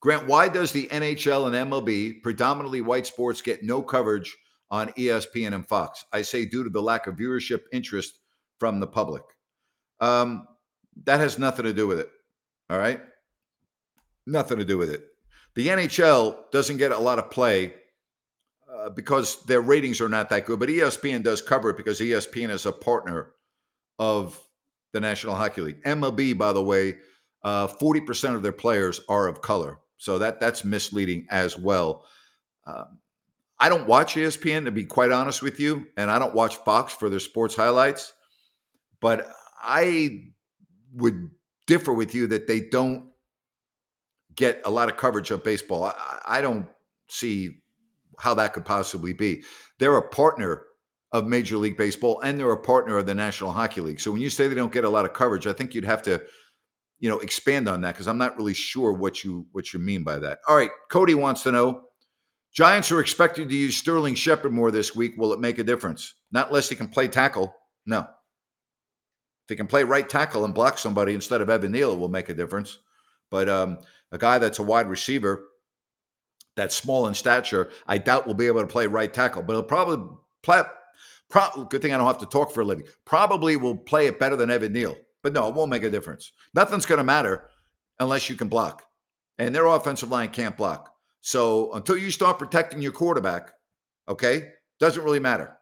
Grant, 0.04 0.26
why 0.26 0.50
does 0.50 0.70
the 0.70 0.86
NHL 0.88 1.46
and 1.46 1.70
MLB, 1.70 2.22
predominantly 2.22 2.82
white 2.82 3.06
sports, 3.06 3.40
get 3.40 3.62
no 3.62 3.80
coverage 3.80 4.36
on 4.70 4.90
ESPN 4.98 5.54
and 5.54 5.66
Fox? 5.66 6.04
I 6.12 6.20
say 6.20 6.44
due 6.44 6.62
to 6.62 6.68
the 6.68 6.82
lack 6.82 7.06
of 7.06 7.16
viewership 7.16 7.62
interest 7.72 8.18
from 8.60 8.80
the 8.80 8.86
public. 8.86 9.22
Um, 10.00 10.46
that 11.04 11.20
has 11.20 11.38
nothing 11.38 11.64
to 11.64 11.72
do 11.72 11.86
with 11.86 12.00
it. 12.00 12.10
All 12.68 12.76
right. 12.76 13.00
Nothing 14.26 14.58
to 14.58 14.64
do 14.66 14.76
with 14.76 14.90
it. 14.90 15.06
The 15.54 15.68
NHL 15.68 16.50
doesn't 16.52 16.76
get 16.76 16.92
a 16.92 16.98
lot 16.98 17.18
of 17.18 17.30
play 17.30 17.72
uh, 18.70 18.90
because 18.90 19.42
their 19.44 19.62
ratings 19.62 20.02
are 20.02 20.08
not 20.10 20.28
that 20.28 20.44
good, 20.44 20.58
but 20.58 20.68
ESPN 20.68 21.22
does 21.22 21.40
cover 21.40 21.70
it 21.70 21.78
because 21.78 21.98
ESPN 21.98 22.50
is 22.50 22.66
a 22.66 22.72
partner 22.72 23.30
of 23.98 24.38
the 24.94 25.00
National 25.00 25.34
Hockey 25.34 25.60
League. 25.60 25.82
MLB, 25.82 26.38
by 26.38 26.52
the 26.52 26.62
way, 26.62 26.96
uh, 27.42 27.66
40% 27.66 28.34
of 28.34 28.42
their 28.42 28.52
players 28.52 29.00
are 29.08 29.26
of 29.26 29.42
color. 29.42 29.80
So 29.98 30.18
that 30.18 30.40
that's 30.40 30.64
misleading 30.64 31.26
as 31.30 31.58
well. 31.58 32.06
Um, 32.66 32.98
I 33.58 33.68
don't 33.68 33.86
watch 33.86 34.14
ESPN 34.14 34.64
to 34.64 34.70
be 34.70 34.84
quite 34.84 35.12
honest 35.12 35.42
with 35.42 35.60
you, 35.60 35.86
and 35.96 36.10
I 36.10 36.18
don't 36.18 36.34
watch 36.34 36.56
Fox 36.56 36.94
for 36.94 37.10
their 37.10 37.20
sports 37.20 37.54
highlights. 37.54 38.12
But 39.00 39.28
I 39.62 40.26
would 40.94 41.30
differ 41.66 41.92
with 41.92 42.14
you 42.14 42.26
that 42.28 42.46
they 42.46 42.60
don't 42.60 43.10
get 44.36 44.62
a 44.64 44.70
lot 44.70 44.88
of 44.88 44.96
coverage 44.96 45.30
of 45.30 45.44
baseball. 45.44 45.84
I, 45.84 46.18
I 46.26 46.40
don't 46.40 46.66
see 47.08 47.62
how 48.18 48.34
that 48.34 48.52
could 48.52 48.64
possibly 48.64 49.12
be. 49.12 49.42
They're 49.78 49.96
a 49.96 50.08
partner 50.08 50.64
of 51.14 51.28
Major 51.28 51.56
League 51.56 51.76
Baseball 51.76 52.20
and 52.22 52.38
they're 52.38 52.50
a 52.50 52.56
partner 52.56 52.98
of 52.98 53.06
the 53.06 53.14
National 53.14 53.52
Hockey 53.52 53.80
League. 53.80 54.00
So 54.00 54.10
when 54.10 54.20
you 54.20 54.28
say 54.28 54.48
they 54.48 54.54
don't 54.56 54.72
get 54.72 54.84
a 54.84 54.88
lot 54.88 55.04
of 55.04 55.12
coverage, 55.12 55.46
I 55.46 55.52
think 55.52 55.72
you'd 55.72 55.84
have 55.84 56.02
to, 56.02 56.20
you 56.98 57.08
know, 57.08 57.20
expand 57.20 57.68
on 57.68 57.80
that 57.82 57.94
because 57.94 58.08
I'm 58.08 58.18
not 58.18 58.36
really 58.36 58.52
sure 58.52 58.92
what 58.92 59.22
you 59.22 59.46
what 59.52 59.72
you 59.72 59.78
mean 59.78 60.02
by 60.02 60.18
that. 60.18 60.40
All 60.48 60.56
right, 60.56 60.72
Cody 60.90 61.14
wants 61.14 61.44
to 61.44 61.52
know. 61.52 61.82
Giants 62.52 62.90
are 62.90 63.00
expected 63.00 63.48
to 63.48 63.54
use 63.54 63.76
Sterling 63.76 64.16
Shepard 64.16 64.52
more 64.52 64.72
this 64.72 64.94
week. 64.94 65.14
Will 65.16 65.32
it 65.32 65.40
make 65.40 65.58
a 65.58 65.64
difference? 65.64 66.14
Not 66.32 66.48
unless 66.48 66.68
he 66.68 66.76
can 66.76 66.88
play 66.88 67.06
tackle. 67.06 67.54
No. 67.86 68.00
If 68.00 69.50
he 69.50 69.56
can 69.56 69.66
play 69.68 69.84
right 69.84 70.08
tackle 70.08 70.44
and 70.44 70.54
block 70.54 70.78
somebody 70.78 71.14
instead 71.14 71.40
of 71.40 71.50
Evan 71.50 71.72
Neal, 71.72 71.92
it 71.92 71.98
will 71.98 72.08
make 72.08 72.28
a 72.28 72.34
difference. 72.34 72.78
But 73.30 73.48
um, 73.48 73.78
a 74.10 74.18
guy 74.18 74.38
that's 74.38 74.58
a 74.58 74.62
wide 74.62 74.88
receiver, 74.88 75.46
that's 76.56 76.76
small 76.76 77.06
in 77.06 77.14
stature, 77.14 77.70
I 77.86 77.98
doubt 77.98 78.26
will 78.26 78.34
be 78.34 78.46
able 78.46 78.62
to 78.62 78.66
play 78.66 78.86
right 78.86 79.12
tackle. 79.12 79.42
But 79.42 79.54
he'll 79.54 79.62
probably 79.62 80.16
play. 80.42 80.62
Pro- 81.34 81.64
good 81.64 81.82
thing 81.82 81.92
I 81.92 81.96
don't 81.96 82.06
have 82.06 82.18
to 82.18 82.26
talk 82.26 82.52
for 82.52 82.60
a 82.60 82.64
living. 82.64 82.84
Probably 83.04 83.56
will 83.56 83.76
play 83.76 84.06
it 84.06 84.20
better 84.20 84.36
than 84.36 84.52
Evan 84.52 84.72
Neal. 84.72 84.96
But 85.20 85.32
no, 85.32 85.48
it 85.48 85.54
won't 85.54 85.68
make 85.68 85.82
a 85.82 85.90
difference. 85.90 86.30
Nothing's 86.54 86.86
going 86.86 86.98
to 86.98 87.04
matter 87.04 87.50
unless 87.98 88.30
you 88.30 88.36
can 88.36 88.46
block. 88.46 88.84
And 89.40 89.52
their 89.52 89.66
offensive 89.66 90.12
line 90.12 90.28
can't 90.28 90.56
block. 90.56 90.94
So 91.22 91.72
until 91.72 91.96
you 91.96 92.12
start 92.12 92.38
protecting 92.38 92.80
your 92.80 92.92
quarterback, 92.92 93.50
okay, 94.08 94.50
doesn't 94.78 95.02
really 95.02 95.18
matter. 95.18 95.56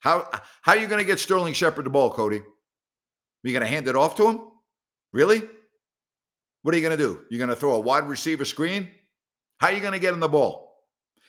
How 0.00 0.28
how 0.62 0.72
are 0.72 0.78
you 0.78 0.88
going 0.88 0.98
to 0.98 1.06
get 1.06 1.20
Sterling 1.20 1.54
Shepard 1.54 1.86
the 1.86 1.90
ball, 1.90 2.10
Cody? 2.10 2.38
Are 2.38 2.44
you 3.44 3.52
going 3.52 3.60
to 3.60 3.68
hand 3.68 3.86
it 3.86 3.94
off 3.94 4.16
to 4.16 4.28
him? 4.28 4.40
Really? 5.12 5.42
What 6.62 6.74
are 6.74 6.76
you 6.76 6.82
going 6.82 6.98
to 6.98 7.04
do? 7.04 7.20
You're 7.30 7.38
going 7.38 7.50
to 7.50 7.56
throw 7.56 7.74
a 7.74 7.80
wide 7.80 8.08
receiver 8.08 8.44
screen? 8.44 8.90
How 9.58 9.68
are 9.68 9.74
you 9.74 9.80
going 9.80 9.92
to 9.92 10.00
get 10.00 10.12
him 10.12 10.18
the 10.18 10.28
ball? 10.28 10.74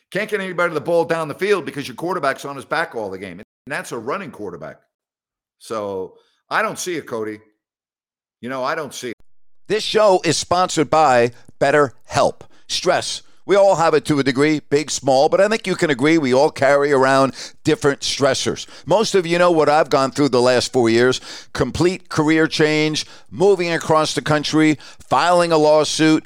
Can't 0.10 0.28
get 0.28 0.42
anybody 0.42 0.74
the 0.74 0.82
ball 0.82 1.06
down 1.06 1.28
the 1.28 1.36
field 1.36 1.66
because 1.66 1.88
your 1.88 1.94
quarterback's 1.94 2.46
on 2.46 2.56
his 2.56 2.66
back 2.66 2.96
all 2.96 3.12
the 3.12 3.20
game. 3.20 3.45
And 3.66 3.72
that's 3.72 3.92
a 3.92 3.98
running 3.98 4.30
quarterback. 4.30 4.80
So 5.58 6.18
I 6.50 6.62
don't 6.62 6.78
see 6.78 6.96
it, 6.96 7.08
Cody. 7.08 7.40
You 8.40 8.50
know, 8.50 8.64
I 8.64 8.76
don't 8.76 8.94
see 8.94 9.10
it. 9.10 9.16
This 9.68 9.84
show 9.84 10.22
is 10.24 10.38
sponsored 10.38 10.92
by 10.92 11.32
BetterHelp. 11.60 12.42
Stress 12.68 13.24
we 13.48 13.56
all 13.56 13.76
have 13.76 13.94
it 13.94 14.06
to 14.06 14.18
a 14.18 14.24
degree, 14.24 14.60
big, 14.60 14.90
small, 14.90 15.30
but 15.30 15.40
I 15.40 15.48
think 15.48 15.68
you 15.68 15.76
can 15.76 15.92
agree 15.92 16.18
we 16.18 16.34
all 16.34 16.50
carry 16.50 16.92
around 16.92 17.36
different 17.64 18.00
stressors. 18.00 18.66
Most 18.88 19.14
of 19.14 19.28
you 19.28 19.38
know 19.38 19.52
what 19.52 19.70
I've 19.70 19.92
gone 19.92 20.10
through 20.10 20.30
the 20.30 20.42
last 20.42 20.74
four 20.74 20.90
years 20.90 21.22
complete 21.54 22.10
career 22.10 22.48
change, 22.48 23.06
moving 23.30 23.72
across 23.72 24.16
the 24.16 24.22
country, 24.22 24.80
filing 25.00 25.52
a 25.52 25.58
lawsuit, 25.58 26.26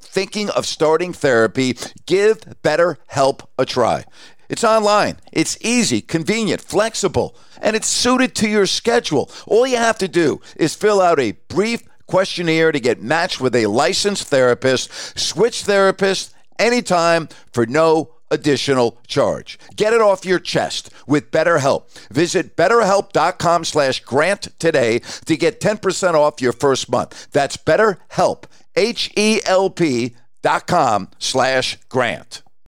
thinking 0.11 0.49
of 0.49 0.65
starting 0.65 1.13
therapy, 1.13 1.77
give 2.05 2.41
BetterHelp 2.63 3.47
a 3.57 3.65
try. 3.65 4.03
It's 4.49 4.63
online, 4.65 5.17
it's 5.31 5.57
easy, 5.61 6.01
convenient, 6.01 6.61
flexible, 6.61 7.37
and 7.61 7.75
it's 7.75 7.87
suited 7.87 8.35
to 8.35 8.49
your 8.49 8.65
schedule. 8.65 9.31
All 9.47 9.65
you 9.65 9.77
have 9.77 9.97
to 9.99 10.09
do 10.09 10.41
is 10.57 10.75
fill 10.75 10.99
out 10.99 11.19
a 11.21 11.37
brief 11.47 11.83
questionnaire 12.07 12.73
to 12.73 12.79
get 12.81 13.01
matched 13.01 13.39
with 13.39 13.55
a 13.55 13.67
licensed 13.67 14.27
therapist, 14.27 14.91
switch 15.17 15.63
therapists 15.63 16.33
anytime 16.59 17.29
for 17.53 17.65
no 17.65 18.15
additional 18.31 18.97
charge. 19.07 19.59
Get 19.75 19.93
it 19.93 20.01
off 20.01 20.25
your 20.25 20.39
chest 20.39 20.89
with 21.05 21.31
BetterHelp. 21.31 21.89
Visit 22.09 22.55
betterhelp.com 22.55 23.65
slash 23.65 23.99
grant 24.01 24.57
today 24.57 24.99
to 25.25 25.37
get 25.37 25.61
10% 25.61 26.13
off 26.13 26.41
your 26.41 26.53
first 26.53 26.89
month. 26.89 27.29
That's 27.31 27.57
BetterHelp, 27.57 28.45
H-E-L-P 28.75 30.15
dot 30.41 30.67
com 30.67 31.09
slash 31.19 31.77
grant. 31.89 32.41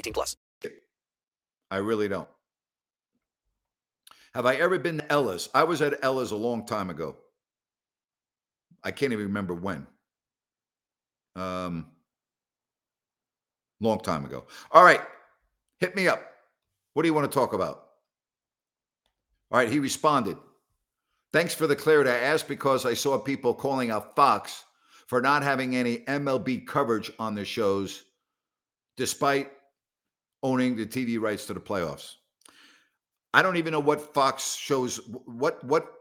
18 0.00 0.12
plus. 0.12 0.36
I 1.70 1.76
really 1.76 2.08
don't. 2.08 2.28
Have 4.34 4.46
I 4.46 4.56
ever 4.56 4.78
been 4.78 4.98
to 4.98 5.12
Ella's? 5.12 5.48
I 5.54 5.64
was 5.64 5.82
at 5.82 6.02
Ella's 6.02 6.32
a 6.32 6.36
long 6.36 6.66
time 6.66 6.90
ago. 6.90 7.16
I 8.82 8.90
can't 8.90 9.12
even 9.12 9.26
remember 9.26 9.54
when. 9.54 9.86
Um, 11.36 11.86
long 13.80 14.00
time 14.00 14.24
ago. 14.24 14.46
All 14.72 14.84
right, 14.84 15.00
hit 15.78 15.94
me 15.94 16.08
up. 16.08 16.22
What 16.94 17.02
do 17.02 17.08
you 17.08 17.14
want 17.14 17.30
to 17.30 17.38
talk 17.38 17.52
about? 17.52 17.86
All 19.50 19.58
right, 19.58 19.70
he 19.70 19.78
responded. 19.78 20.36
Thanks 21.32 21.54
for 21.54 21.66
the 21.66 21.76
clarity. 21.76 22.10
I 22.10 22.18
asked 22.18 22.48
because 22.48 22.84
I 22.84 22.94
saw 22.94 23.18
people 23.18 23.54
calling 23.54 23.90
out 23.90 24.16
Fox 24.16 24.64
for 25.06 25.20
not 25.20 25.42
having 25.42 25.76
any 25.76 25.98
MLB 25.98 26.66
coverage 26.66 27.12
on 27.18 27.34
their 27.34 27.44
shows, 27.44 28.04
despite 28.96 29.50
owning 30.42 30.76
the 30.76 30.86
TV 30.86 31.20
rights 31.20 31.46
to 31.46 31.54
the 31.54 31.60
playoffs. 31.60 32.14
I 33.32 33.42
don't 33.42 33.56
even 33.56 33.72
know 33.72 33.80
what 33.80 34.12
Fox 34.14 34.56
shows. 34.56 35.00
What 35.24 35.62
what 35.64 35.92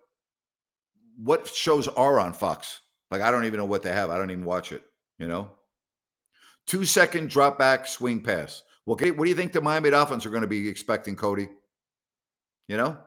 what 1.17 1.47
shows 1.47 1.87
are 1.87 2.19
on 2.19 2.33
Fox? 2.33 2.81
Like 3.11 3.21
I 3.21 3.31
don't 3.31 3.45
even 3.45 3.59
know 3.59 3.65
what 3.65 3.83
they 3.83 3.91
have. 3.91 4.09
I 4.09 4.17
don't 4.17 4.31
even 4.31 4.45
watch 4.45 4.71
it. 4.71 4.83
You 5.17 5.27
know. 5.27 5.51
Two 6.65 6.85
second 6.85 7.29
drop 7.29 7.57
back 7.57 7.87
swing 7.87 8.21
pass. 8.21 8.63
Well, 8.85 8.97
what 8.97 9.23
do 9.23 9.29
you 9.29 9.35
think 9.35 9.51
the 9.51 9.61
Miami 9.61 9.89
Dolphins 9.89 10.25
are 10.25 10.29
going 10.29 10.41
to 10.41 10.47
be 10.47 10.67
expecting, 10.67 11.15
Cody? 11.15 11.49
You 12.67 12.77
know? 12.77 12.97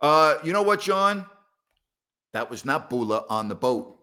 Uh, 0.00 0.36
you 0.42 0.52
know 0.52 0.62
what, 0.62 0.80
John? 0.80 1.26
That 2.32 2.50
was 2.50 2.64
not 2.64 2.88
Bula 2.88 3.24
on 3.28 3.48
the 3.48 3.54
boat 3.54 3.98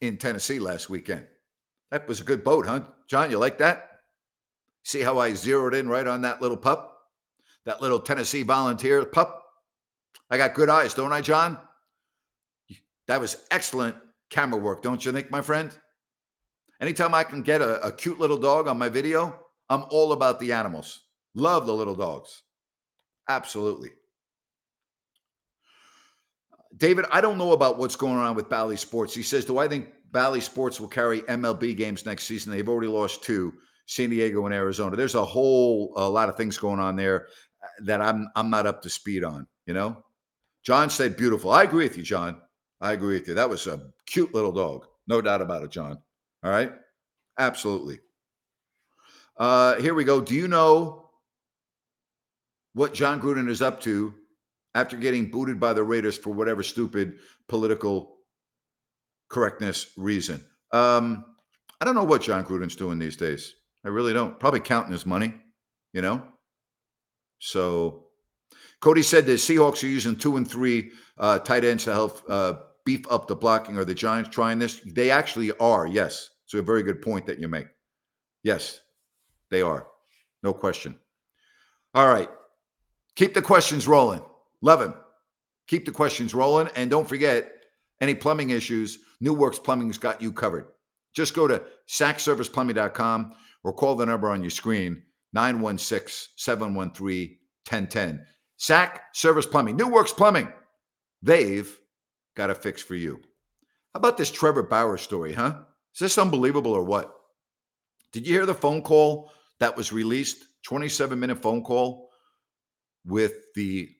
in 0.00 0.16
Tennessee 0.16 0.58
last 0.58 0.88
weekend. 0.88 1.26
That 1.90 2.08
was 2.08 2.20
a 2.20 2.24
good 2.24 2.42
boat, 2.42 2.66
huh? 2.66 2.80
John, 3.08 3.30
you 3.30 3.38
like 3.38 3.58
that? 3.58 3.95
See 4.86 5.00
how 5.00 5.18
I 5.18 5.34
zeroed 5.34 5.74
in 5.74 5.88
right 5.88 6.06
on 6.06 6.22
that 6.22 6.40
little 6.40 6.56
pup? 6.56 6.96
That 7.64 7.82
little 7.82 7.98
Tennessee 7.98 8.44
volunteer 8.44 9.04
pup? 9.04 9.42
I 10.30 10.36
got 10.36 10.54
good 10.54 10.68
eyes, 10.68 10.94
don't 10.94 11.12
I, 11.12 11.22
John? 11.22 11.58
That 13.08 13.20
was 13.20 13.36
excellent 13.50 13.96
camera 14.30 14.60
work, 14.60 14.84
don't 14.84 15.04
you 15.04 15.10
think, 15.10 15.28
my 15.28 15.42
friend? 15.42 15.72
Anytime 16.80 17.14
I 17.14 17.24
can 17.24 17.42
get 17.42 17.60
a, 17.60 17.84
a 17.84 17.90
cute 17.90 18.20
little 18.20 18.36
dog 18.36 18.68
on 18.68 18.78
my 18.78 18.88
video, 18.88 19.36
I'm 19.68 19.86
all 19.90 20.12
about 20.12 20.38
the 20.38 20.52
animals. 20.52 21.00
Love 21.34 21.66
the 21.66 21.74
little 21.74 21.96
dogs. 21.96 22.42
Absolutely. 23.28 23.90
David, 26.76 27.06
I 27.10 27.20
don't 27.20 27.38
know 27.38 27.54
about 27.54 27.76
what's 27.76 27.96
going 27.96 28.18
on 28.18 28.36
with 28.36 28.48
Bally 28.48 28.76
Sports. 28.76 29.16
He 29.16 29.24
says, 29.24 29.44
Do 29.44 29.58
I 29.58 29.66
think 29.66 29.88
Bally 30.12 30.40
Sports 30.40 30.78
will 30.78 30.86
carry 30.86 31.22
MLB 31.22 31.76
games 31.76 32.06
next 32.06 32.26
season? 32.26 32.52
They've 32.52 32.68
already 32.68 32.86
lost 32.86 33.24
two, 33.24 33.52
San 33.86 34.10
Diego 34.10 34.44
and 34.44 34.54
Arizona. 34.54 34.96
There's 34.96 35.14
a 35.14 35.24
whole 35.24 35.92
a 35.96 36.08
lot 36.08 36.28
of 36.28 36.36
things 36.36 36.58
going 36.58 36.80
on 36.80 36.96
there 36.96 37.28
uh, 37.62 37.66
that 37.84 38.00
I'm 38.00 38.28
I'm 38.36 38.50
not 38.50 38.66
up 38.66 38.82
to 38.82 38.90
speed 38.90 39.24
on, 39.24 39.46
you 39.66 39.74
know? 39.74 40.04
John 40.64 40.90
said 40.90 41.16
beautiful. 41.16 41.52
I 41.52 41.62
agree 41.62 41.84
with 41.84 41.96
you, 41.96 42.02
John. 42.02 42.40
I 42.80 42.92
agree 42.92 43.18
with 43.18 43.28
you. 43.28 43.34
That 43.34 43.48
was 43.48 43.66
a 43.68 43.80
cute 44.06 44.34
little 44.34 44.52
dog. 44.52 44.86
No 45.06 45.20
doubt 45.20 45.40
about 45.40 45.62
it, 45.62 45.70
John. 45.70 45.98
All 46.42 46.50
right? 46.50 46.72
Absolutely. 47.38 48.00
Uh, 49.36 49.76
here 49.76 49.94
we 49.94 50.04
go. 50.04 50.20
Do 50.20 50.34
you 50.34 50.48
know 50.48 51.10
what 52.74 52.94
John 52.94 53.20
Gruden 53.20 53.48
is 53.48 53.62
up 53.62 53.80
to 53.82 54.12
after 54.74 54.96
getting 54.96 55.30
booted 55.30 55.60
by 55.60 55.72
the 55.72 55.84
Raiders 55.84 56.18
for 56.18 56.30
whatever 56.30 56.62
stupid 56.62 57.18
political 57.48 58.16
correctness 59.28 59.92
reason? 59.96 60.44
Um, 60.72 61.24
I 61.80 61.84
don't 61.84 61.94
know 61.94 62.04
what 62.04 62.22
John 62.22 62.44
Gruden's 62.44 62.76
doing 62.76 62.98
these 62.98 63.16
days. 63.16 63.54
I 63.86 63.88
really 63.88 64.12
don't. 64.12 64.38
Probably 64.40 64.58
counting 64.58 64.90
his 64.90 65.06
money, 65.06 65.32
you 65.92 66.02
know? 66.02 66.20
So 67.38 68.06
Cody 68.80 69.02
said 69.02 69.26
the 69.26 69.34
Seahawks 69.34 69.84
are 69.84 69.86
using 69.86 70.16
two 70.16 70.36
and 70.38 70.50
three 70.50 70.90
uh, 71.18 71.38
tight 71.38 71.64
ends 71.64 71.84
to 71.84 71.92
help 71.92 72.20
uh, 72.28 72.54
beef 72.84 73.06
up 73.08 73.28
the 73.28 73.36
blocking. 73.36 73.78
Are 73.78 73.84
the 73.84 73.94
Giants 73.94 74.30
trying 74.30 74.58
this? 74.58 74.80
They 74.84 75.12
actually 75.12 75.52
are, 75.58 75.86
yes. 75.86 76.30
So 76.46 76.58
a 76.58 76.62
very 76.62 76.82
good 76.82 77.00
point 77.00 77.26
that 77.26 77.38
you 77.38 77.46
make. 77.46 77.68
Yes, 78.42 78.80
they 79.50 79.62
are. 79.62 79.86
No 80.42 80.52
question. 80.52 80.98
All 81.94 82.08
right. 82.08 82.28
Keep 83.14 83.34
the 83.34 83.42
questions 83.42 83.86
rolling. 83.86 84.20
Love 84.62 84.82
him. 84.82 84.94
Keep 85.68 85.86
the 85.86 85.92
questions 85.92 86.34
rolling. 86.34 86.68
And 86.74 86.90
don't 86.90 87.08
forget, 87.08 87.52
any 88.00 88.16
plumbing 88.16 88.50
issues, 88.50 88.98
New 89.20 89.32
Works 89.32 89.60
Plumbing's 89.60 89.96
got 89.96 90.20
you 90.20 90.32
covered. 90.32 90.66
Just 91.14 91.34
go 91.34 91.46
to 91.46 91.62
sackserviceplumbing.com 91.88 93.34
or 93.66 93.72
call 93.72 93.96
the 93.96 94.06
number 94.06 94.30
on 94.30 94.44
your 94.44 94.50
screen, 94.50 95.02
916 95.32 96.28
713 96.36 97.36
1010. 97.68 98.24
Sack 98.58 99.02
Service 99.12 99.44
Plumbing, 99.44 99.76
New 99.76 99.88
Works 99.88 100.12
Plumbing. 100.12 100.52
They've 101.20 101.76
got 102.36 102.48
a 102.48 102.54
fix 102.54 102.80
for 102.80 102.94
you. 102.94 103.16
How 103.92 103.98
about 103.98 104.16
this 104.16 104.30
Trevor 104.30 104.62
Bauer 104.62 104.96
story, 104.96 105.32
huh? 105.32 105.62
Is 105.92 105.98
this 105.98 106.16
unbelievable 106.16 106.74
or 106.74 106.84
what? 106.84 107.12
Did 108.12 108.24
you 108.24 108.34
hear 108.34 108.46
the 108.46 108.54
phone 108.54 108.82
call 108.82 109.32
that 109.58 109.76
was 109.76 109.92
released? 109.92 110.44
27 110.62 111.18
minute 111.18 111.42
phone 111.42 111.64
call 111.64 112.10
with 113.04 113.52
the 113.56 113.90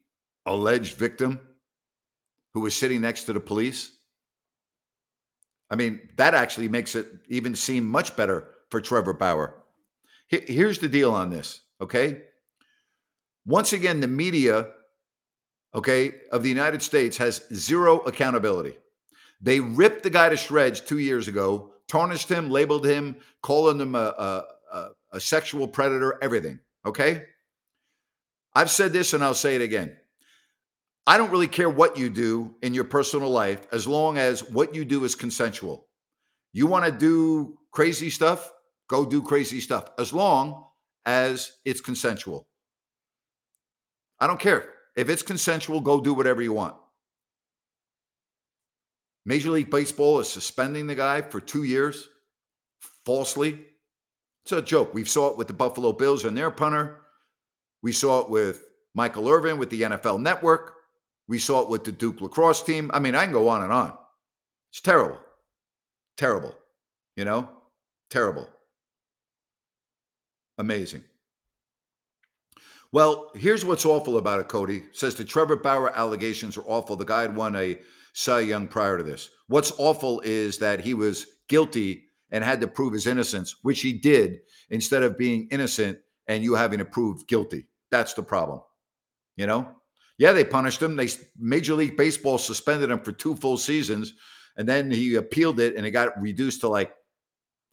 alleged 0.46 0.96
victim 0.96 1.40
who 2.54 2.60
was 2.60 2.76
sitting 2.76 3.00
next 3.00 3.24
to 3.24 3.32
the 3.32 3.40
police. 3.40 3.90
I 5.70 5.74
mean, 5.74 6.08
that 6.18 6.34
actually 6.34 6.68
makes 6.68 6.94
it 6.94 7.08
even 7.28 7.56
seem 7.56 7.84
much 7.84 8.14
better 8.14 8.52
for 8.76 8.80
Trevor 8.82 9.14
Bauer. 9.14 9.54
Here's 10.28 10.78
the 10.78 10.88
deal 10.88 11.14
on 11.14 11.30
this, 11.30 11.62
okay? 11.80 12.20
Once 13.46 13.72
again, 13.72 14.00
the 14.00 14.06
media, 14.06 14.66
okay, 15.74 16.16
of 16.30 16.42
the 16.42 16.50
United 16.50 16.82
States 16.82 17.16
has 17.16 17.44
zero 17.54 18.00
accountability. 18.00 18.76
They 19.40 19.60
ripped 19.60 20.02
the 20.02 20.10
guy 20.10 20.28
to 20.28 20.36
shreds 20.36 20.80
two 20.82 20.98
years 20.98 21.26
ago 21.26 21.72
tarnished 21.88 22.28
him, 22.28 22.50
labeled 22.50 22.84
him, 22.84 23.16
calling 23.42 23.80
him 23.80 23.94
a, 23.94 23.98
a, 23.98 24.44
a, 24.76 24.88
a 25.12 25.20
sexual 25.20 25.68
predator, 25.68 26.18
everything. 26.20 26.58
Okay. 26.84 27.22
I've 28.54 28.70
said 28.70 28.92
this 28.92 29.14
and 29.14 29.22
I'll 29.22 29.34
say 29.34 29.54
it 29.54 29.62
again. 29.62 29.96
I 31.06 31.16
don't 31.16 31.30
really 31.30 31.46
care 31.46 31.70
what 31.70 31.96
you 31.96 32.10
do 32.10 32.56
in 32.62 32.74
your 32.74 32.84
personal 32.84 33.30
life 33.30 33.68
as 33.72 33.86
long 33.86 34.18
as 34.18 34.42
what 34.50 34.74
you 34.74 34.84
do 34.84 35.04
is 35.04 35.14
consensual. 35.14 35.86
You 36.52 36.66
want 36.66 36.84
to 36.84 36.90
do 36.90 37.56
crazy 37.70 38.10
stuff? 38.10 38.50
Go 38.88 39.04
do 39.04 39.22
crazy 39.22 39.60
stuff 39.60 39.90
as 39.98 40.12
long 40.12 40.64
as 41.04 41.52
it's 41.64 41.80
consensual. 41.80 42.46
I 44.20 44.26
don't 44.26 44.40
care. 44.40 44.70
If 44.96 45.08
it's 45.08 45.22
consensual, 45.22 45.80
go 45.80 46.00
do 46.00 46.14
whatever 46.14 46.42
you 46.42 46.52
want. 46.52 46.74
Major 49.24 49.50
League 49.50 49.70
Baseball 49.70 50.20
is 50.20 50.28
suspending 50.28 50.86
the 50.86 50.94
guy 50.94 51.20
for 51.20 51.40
two 51.40 51.64
years 51.64 52.08
falsely. 53.04 53.66
It's 54.44 54.52
a 54.52 54.62
joke. 54.62 54.94
We 54.94 55.04
saw 55.04 55.30
it 55.30 55.36
with 55.36 55.48
the 55.48 55.52
Buffalo 55.52 55.92
Bills 55.92 56.24
and 56.24 56.36
their 56.36 56.50
punter. 56.50 57.00
We 57.82 57.92
saw 57.92 58.20
it 58.20 58.30
with 58.30 58.64
Michael 58.94 59.28
Irvin 59.28 59.58
with 59.58 59.68
the 59.70 59.82
NFL 59.82 60.20
Network. 60.20 60.74
We 61.28 61.40
saw 61.40 61.62
it 61.62 61.68
with 61.68 61.82
the 61.82 61.92
Duke 61.92 62.20
lacrosse 62.20 62.62
team. 62.62 62.90
I 62.94 63.00
mean, 63.00 63.16
I 63.16 63.24
can 63.24 63.32
go 63.32 63.48
on 63.48 63.62
and 63.62 63.72
on. 63.72 63.92
It's 64.70 64.80
terrible. 64.80 65.18
Terrible. 66.16 66.54
You 67.16 67.24
know? 67.24 67.50
Terrible. 68.10 68.48
Amazing. 70.58 71.04
Well, 72.92 73.30
here's 73.34 73.64
what's 73.64 73.84
awful 73.84 74.16
about 74.16 74.40
it, 74.40 74.48
Cody. 74.48 74.84
Says 74.92 75.14
the 75.14 75.24
Trevor 75.24 75.56
Bauer 75.56 75.96
allegations 75.96 76.56
are 76.56 76.64
awful. 76.66 76.96
The 76.96 77.04
guy 77.04 77.22
had 77.22 77.36
won 77.36 77.56
a 77.56 77.78
Cy 78.14 78.40
Young 78.40 78.68
prior 78.68 78.96
to 78.96 79.04
this. 79.04 79.30
What's 79.48 79.72
awful 79.78 80.20
is 80.20 80.58
that 80.58 80.80
he 80.80 80.94
was 80.94 81.26
guilty 81.48 82.04
and 82.30 82.42
had 82.42 82.60
to 82.60 82.68
prove 82.68 82.92
his 82.92 83.06
innocence, 83.06 83.56
which 83.62 83.80
he 83.80 83.92
did, 83.92 84.40
instead 84.70 85.02
of 85.02 85.18
being 85.18 85.48
innocent 85.50 85.98
and 86.26 86.42
you 86.42 86.54
having 86.54 86.78
to 86.78 86.84
prove 86.84 87.26
guilty. 87.26 87.66
That's 87.90 88.14
the 88.14 88.22
problem. 88.22 88.60
You 89.36 89.46
know? 89.46 89.68
Yeah, 90.18 90.32
they 90.32 90.44
punished 90.44 90.80
him. 90.80 90.96
They 90.96 91.08
Major 91.38 91.74
League 91.74 91.96
Baseball 91.96 92.38
suspended 92.38 92.90
him 92.90 93.00
for 93.00 93.12
two 93.12 93.36
full 93.36 93.58
seasons, 93.58 94.14
and 94.56 94.66
then 94.66 94.90
he 94.90 95.16
appealed 95.16 95.60
it 95.60 95.76
and 95.76 95.84
it 95.84 95.90
got 95.90 96.18
reduced 96.20 96.62
to 96.62 96.68
like 96.68 96.94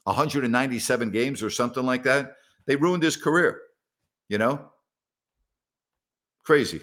197 0.04 1.12
games 1.12 1.42
or 1.42 1.50
something 1.50 1.86
like 1.86 2.04
that. 2.04 2.36
They 2.66 2.76
ruined 2.76 3.04
his 3.04 3.18
career. 3.18 3.62
You 4.30 4.38
know? 4.38 4.70
Crazy. 6.44 6.82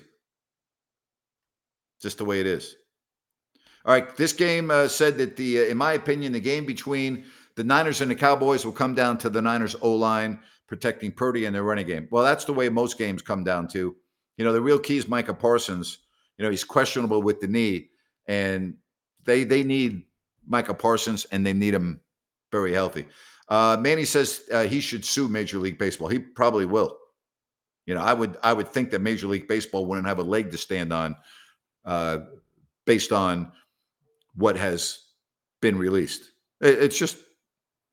Just 2.00 2.18
the 2.18 2.24
way 2.24 2.40
it 2.40 2.46
is. 2.46 2.76
All 3.84 3.94
right, 3.94 4.14
this 4.16 4.32
game 4.32 4.70
uh, 4.70 4.88
said 4.88 5.16
that 5.18 5.36
the, 5.36 5.60
uh, 5.60 5.62
in 5.64 5.76
my 5.76 5.94
opinion, 5.94 6.32
the 6.32 6.40
game 6.40 6.66
between 6.66 7.24
the 7.56 7.64
Niners 7.64 8.00
and 8.00 8.10
the 8.10 8.14
Cowboys 8.14 8.64
will 8.64 8.72
come 8.72 8.94
down 8.94 9.16
to 9.18 9.30
the 9.30 9.40
Niners 9.40 9.74
O 9.80 9.94
line 9.94 10.38
protecting 10.66 11.12
Purdy 11.12 11.46
and 11.46 11.54
their 11.54 11.62
running 11.62 11.86
game. 11.86 12.06
Well, 12.10 12.22
that's 12.22 12.44
the 12.44 12.52
way 12.52 12.68
most 12.68 12.98
games 12.98 13.22
come 13.22 13.42
down 13.42 13.68
to. 13.68 13.96
You 14.36 14.44
know, 14.44 14.52
the 14.52 14.60
real 14.60 14.78
key 14.78 14.98
is 14.98 15.08
Micah 15.08 15.34
Parsons. 15.34 15.98
You 16.38 16.44
know, 16.44 16.50
he's 16.50 16.64
questionable 16.64 17.22
with 17.22 17.40
the 17.40 17.48
knee, 17.48 17.88
and 18.26 18.76
they 19.24 19.44
they 19.44 19.62
need 19.62 20.04
Micah 20.46 20.74
Parsons, 20.74 21.26
and 21.32 21.44
they 21.44 21.52
need 21.52 21.74
him 21.74 22.00
very 22.50 22.72
healthy. 22.72 23.06
Uh, 23.50 23.76
Manny 23.80 24.04
says 24.04 24.42
uh, 24.52 24.62
he 24.62 24.80
should 24.80 25.04
sue 25.04 25.28
Major 25.28 25.58
League 25.58 25.78
Baseball. 25.78 26.08
He 26.08 26.20
probably 26.20 26.66
will. 26.66 26.96
You 27.86 27.94
know, 27.94 28.02
I 28.02 28.14
would 28.14 28.38
I 28.42 28.52
would 28.52 28.68
think 28.68 28.90
that 28.92 29.00
Major 29.00 29.26
League 29.26 29.48
Baseball 29.48 29.84
wouldn't 29.84 30.06
have 30.06 30.20
a 30.20 30.22
leg 30.22 30.52
to 30.52 30.58
stand 30.58 30.92
on, 30.92 31.16
uh, 31.84 32.18
based 32.86 33.10
on 33.10 33.50
what 34.36 34.56
has 34.56 35.00
been 35.60 35.76
released. 35.76 36.30
It's 36.60 36.96
just 36.96 37.16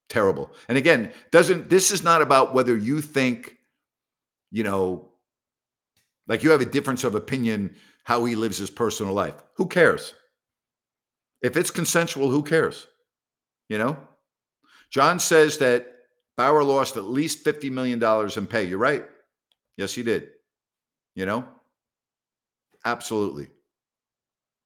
terrible. 0.09 0.51
And 0.69 0.77
again, 0.77 1.11
doesn't 1.31 1.69
this 1.69 1.89
is 1.89 2.03
not 2.03 2.21
about 2.21 2.53
whether 2.53 2.77
you 2.77 3.01
think, 3.01 3.57
you 4.51 4.63
know, 4.63 5.09
like 6.27 6.43
you 6.43 6.51
have 6.51 6.61
a 6.61 6.65
difference 6.65 7.03
of 7.03 7.15
opinion 7.15 7.75
how 8.03 8.23
he 8.25 8.35
lives 8.35 8.57
his 8.57 8.69
personal 8.69 9.13
life. 9.13 9.35
Who 9.55 9.65
cares? 9.65 10.13
If 11.41 11.57
it's 11.57 11.71
consensual, 11.71 12.29
who 12.29 12.43
cares? 12.43 12.87
You 13.69 13.79
know? 13.79 13.97
John 14.89 15.19
says 15.19 15.57
that 15.57 15.87
Bauer 16.37 16.63
lost 16.63 16.97
at 16.97 17.05
least 17.05 17.43
$50 17.43 17.71
million 17.71 18.03
in 18.37 18.47
pay. 18.47 18.63
You're 18.63 18.77
right. 18.77 19.05
Yes, 19.75 19.93
he 19.93 20.03
did. 20.03 20.29
You 21.15 21.25
know? 21.25 21.47
Absolutely. 22.85 23.47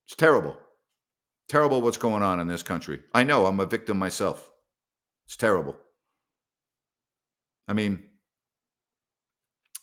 It's 0.06 0.16
terrible. 0.16 0.58
Terrible 1.48 1.82
what's 1.82 1.98
going 1.98 2.24
on 2.24 2.40
in 2.40 2.48
this 2.48 2.64
country. 2.64 3.00
I 3.14 3.24
know 3.24 3.46
I'm 3.46 3.60
a 3.60 3.66
victim 3.66 3.98
myself. 3.98 4.52
It's 5.26 5.38
terrible. 5.38 5.78
I 7.68 7.74
mean, 7.74 8.04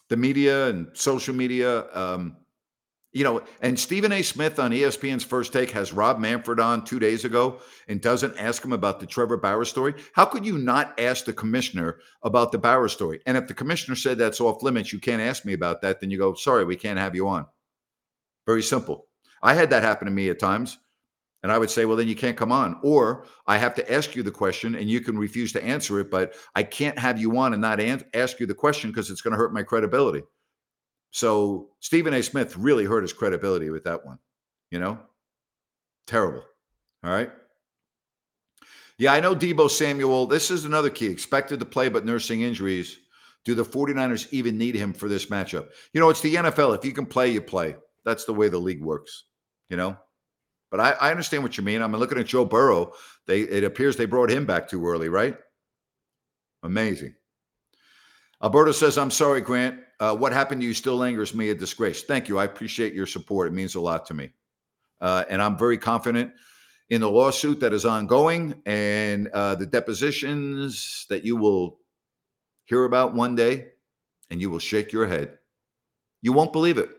the 0.08 0.16
media 0.16 0.68
and 0.68 0.88
social 0.92 1.34
media, 1.34 1.86
um, 1.94 2.36
you 3.12 3.24
know, 3.24 3.42
and 3.62 3.78
Stephen 3.78 4.12
A. 4.12 4.22
Smith 4.22 4.58
on 4.58 4.70
ESPN's 4.70 5.24
First 5.24 5.52
Take 5.52 5.70
has 5.70 5.94
Rob 5.94 6.18
Manfred 6.18 6.60
on 6.60 6.84
two 6.84 6.98
days 6.98 7.24
ago 7.24 7.60
and 7.88 8.00
doesn't 8.00 8.36
ask 8.38 8.62
him 8.62 8.74
about 8.74 9.00
the 9.00 9.06
Trevor 9.06 9.38
Bauer 9.38 9.64
story. 9.64 9.94
How 10.12 10.26
could 10.26 10.44
you 10.44 10.58
not 10.58 10.98
ask 11.00 11.24
the 11.24 11.32
commissioner 11.32 12.00
about 12.22 12.52
the 12.52 12.58
Bauer 12.58 12.88
story? 12.88 13.20
And 13.24 13.36
if 13.36 13.46
the 13.46 13.54
commissioner 13.54 13.96
said 13.96 14.18
that's 14.18 14.40
off 14.40 14.62
limits, 14.62 14.92
you 14.92 14.98
can't 14.98 15.22
ask 15.22 15.46
me 15.46 15.54
about 15.54 15.80
that, 15.82 16.00
then 16.00 16.10
you 16.10 16.18
go, 16.18 16.34
sorry, 16.34 16.64
we 16.64 16.76
can't 16.76 16.98
have 16.98 17.14
you 17.14 17.26
on. 17.28 17.46
Very 18.46 18.62
simple. 18.62 19.06
I 19.42 19.54
had 19.54 19.70
that 19.70 19.82
happen 19.82 20.06
to 20.06 20.12
me 20.12 20.28
at 20.28 20.38
times. 20.38 20.78
And 21.42 21.52
I 21.52 21.58
would 21.58 21.70
say, 21.70 21.84
well, 21.84 21.96
then 21.96 22.08
you 22.08 22.16
can't 22.16 22.36
come 22.36 22.50
on. 22.50 22.78
Or 22.82 23.24
I 23.46 23.58
have 23.58 23.74
to 23.76 23.92
ask 23.92 24.16
you 24.16 24.22
the 24.22 24.30
question 24.30 24.74
and 24.74 24.90
you 24.90 25.00
can 25.00 25.16
refuse 25.16 25.52
to 25.52 25.64
answer 25.64 26.00
it, 26.00 26.10
but 26.10 26.34
I 26.54 26.64
can't 26.64 26.98
have 26.98 27.18
you 27.18 27.38
on 27.38 27.52
and 27.52 27.62
not 27.62 27.80
an- 27.80 28.04
ask 28.12 28.40
you 28.40 28.46
the 28.46 28.54
question 28.54 28.90
because 28.90 29.08
it's 29.08 29.20
going 29.20 29.32
to 29.32 29.38
hurt 29.38 29.54
my 29.54 29.62
credibility. 29.62 30.22
So 31.10 31.70
Stephen 31.80 32.14
A. 32.14 32.22
Smith 32.22 32.56
really 32.56 32.84
hurt 32.84 33.02
his 33.02 33.12
credibility 33.12 33.70
with 33.70 33.84
that 33.84 34.04
one. 34.04 34.18
You 34.70 34.78
know, 34.78 34.98
terrible. 36.06 36.42
All 37.04 37.10
right. 37.10 37.30
Yeah, 38.98 39.12
I 39.12 39.20
know 39.20 39.34
Deebo 39.34 39.70
Samuel. 39.70 40.26
This 40.26 40.50
is 40.50 40.64
another 40.64 40.90
key. 40.90 41.06
Expected 41.06 41.60
to 41.60 41.66
play, 41.66 41.88
but 41.88 42.04
nursing 42.04 42.42
injuries. 42.42 42.98
Do 43.44 43.54
the 43.54 43.64
49ers 43.64 44.26
even 44.32 44.58
need 44.58 44.74
him 44.74 44.92
for 44.92 45.08
this 45.08 45.26
matchup? 45.26 45.68
You 45.92 46.00
know, 46.00 46.10
it's 46.10 46.20
the 46.20 46.34
NFL. 46.34 46.76
If 46.76 46.84
you 46.84 46.92
can 46.92 47.06
play, 47.06 47.30
you 47.30 47.40
play. 47.40 47.76
That's 48.04 48.24
the 48.24 48.34
way 48.34 48.48
the 48.48 48.58
league 48.58 48.82
works, 48.82 49.24
you 49.70 49.76
know? 49.76 49.96
But 50.70 50.80
I, 50.80 50.90
I 50.92 51.10
understand 51.10 51.44
what 51.44 51.56
you 51.56 51.64
mean. 51.64 51.80
I'm 51.80 51.92
looking 51.92 52.18
at 52.18 52.26
Joe 52.26 52.44
Burrow. 52.44 52.92
They 53.26 53.40
it 53.40 53.64
appears 53.64 53.96
they 53.96 54.04
brought 54.04 54.30
him 54.30 54.44
back 54.44 54.68
too 54.68 54.86
early, 54.86 55.08
right? 55.08 55.36
Amazing. 56.62 57.14
Alberto 58.42 58.72
says, 58.72 58.98
I'm 58.98 59.10
sorry, 59.10 59.40
Grant. 59.40 59.80
Uh, 60.00 60.14
what 60.14 60.32
happened 60.32 60.60
to 60.60 60.66
you 60.66 60.74
still 60.74 61.02
angers 61.02 61.34
me 61.34 61.50
a 61.50 61.54
disgrace. 61.54 62.04
Thank 62.04 62.28
you. 62.28 62.38
I 62.38 62.44
appreciate 62.44 62.94
your 62.94 63.06
support. 63.06 63.48
It 63.48 63.54
means 63.54 63.74
a 63.74 63.80
lot 63.80 64.06
to 64.06 64.14
me. 64.14 64.30
Uh, 65.00 65.24
and 65.28 65.42
I'm 65.42 65.58
very 65.58 65.78
confident 65.78 66.32
in 66.90 67.00
the 67.00 67.10
lawsuit 67.10 67.60
that 67.60 67.72
is 67.72 67.84
ongoing 67.84 68.54
and 68.64 69.28
uh, 69.28 69.54
the 69.56 69.66
depositions 69.66 71.06
that 71.08 71.24
you 71.24 71.36
will 71.36 71.78
hear 72.64 72.84
about 72.84 73.14
one 73.14 73.34
day, 73.34 73.68
and 74.30 74.40
you 74.40 74.50
will 74.50 74.58
shake 74.58 74.92
your 74.92 75.06
head. 75.06 75.38
You 76.22 76.32
won't 76.32 76.52
believe 76.52 76.78
it. 76.78 76.90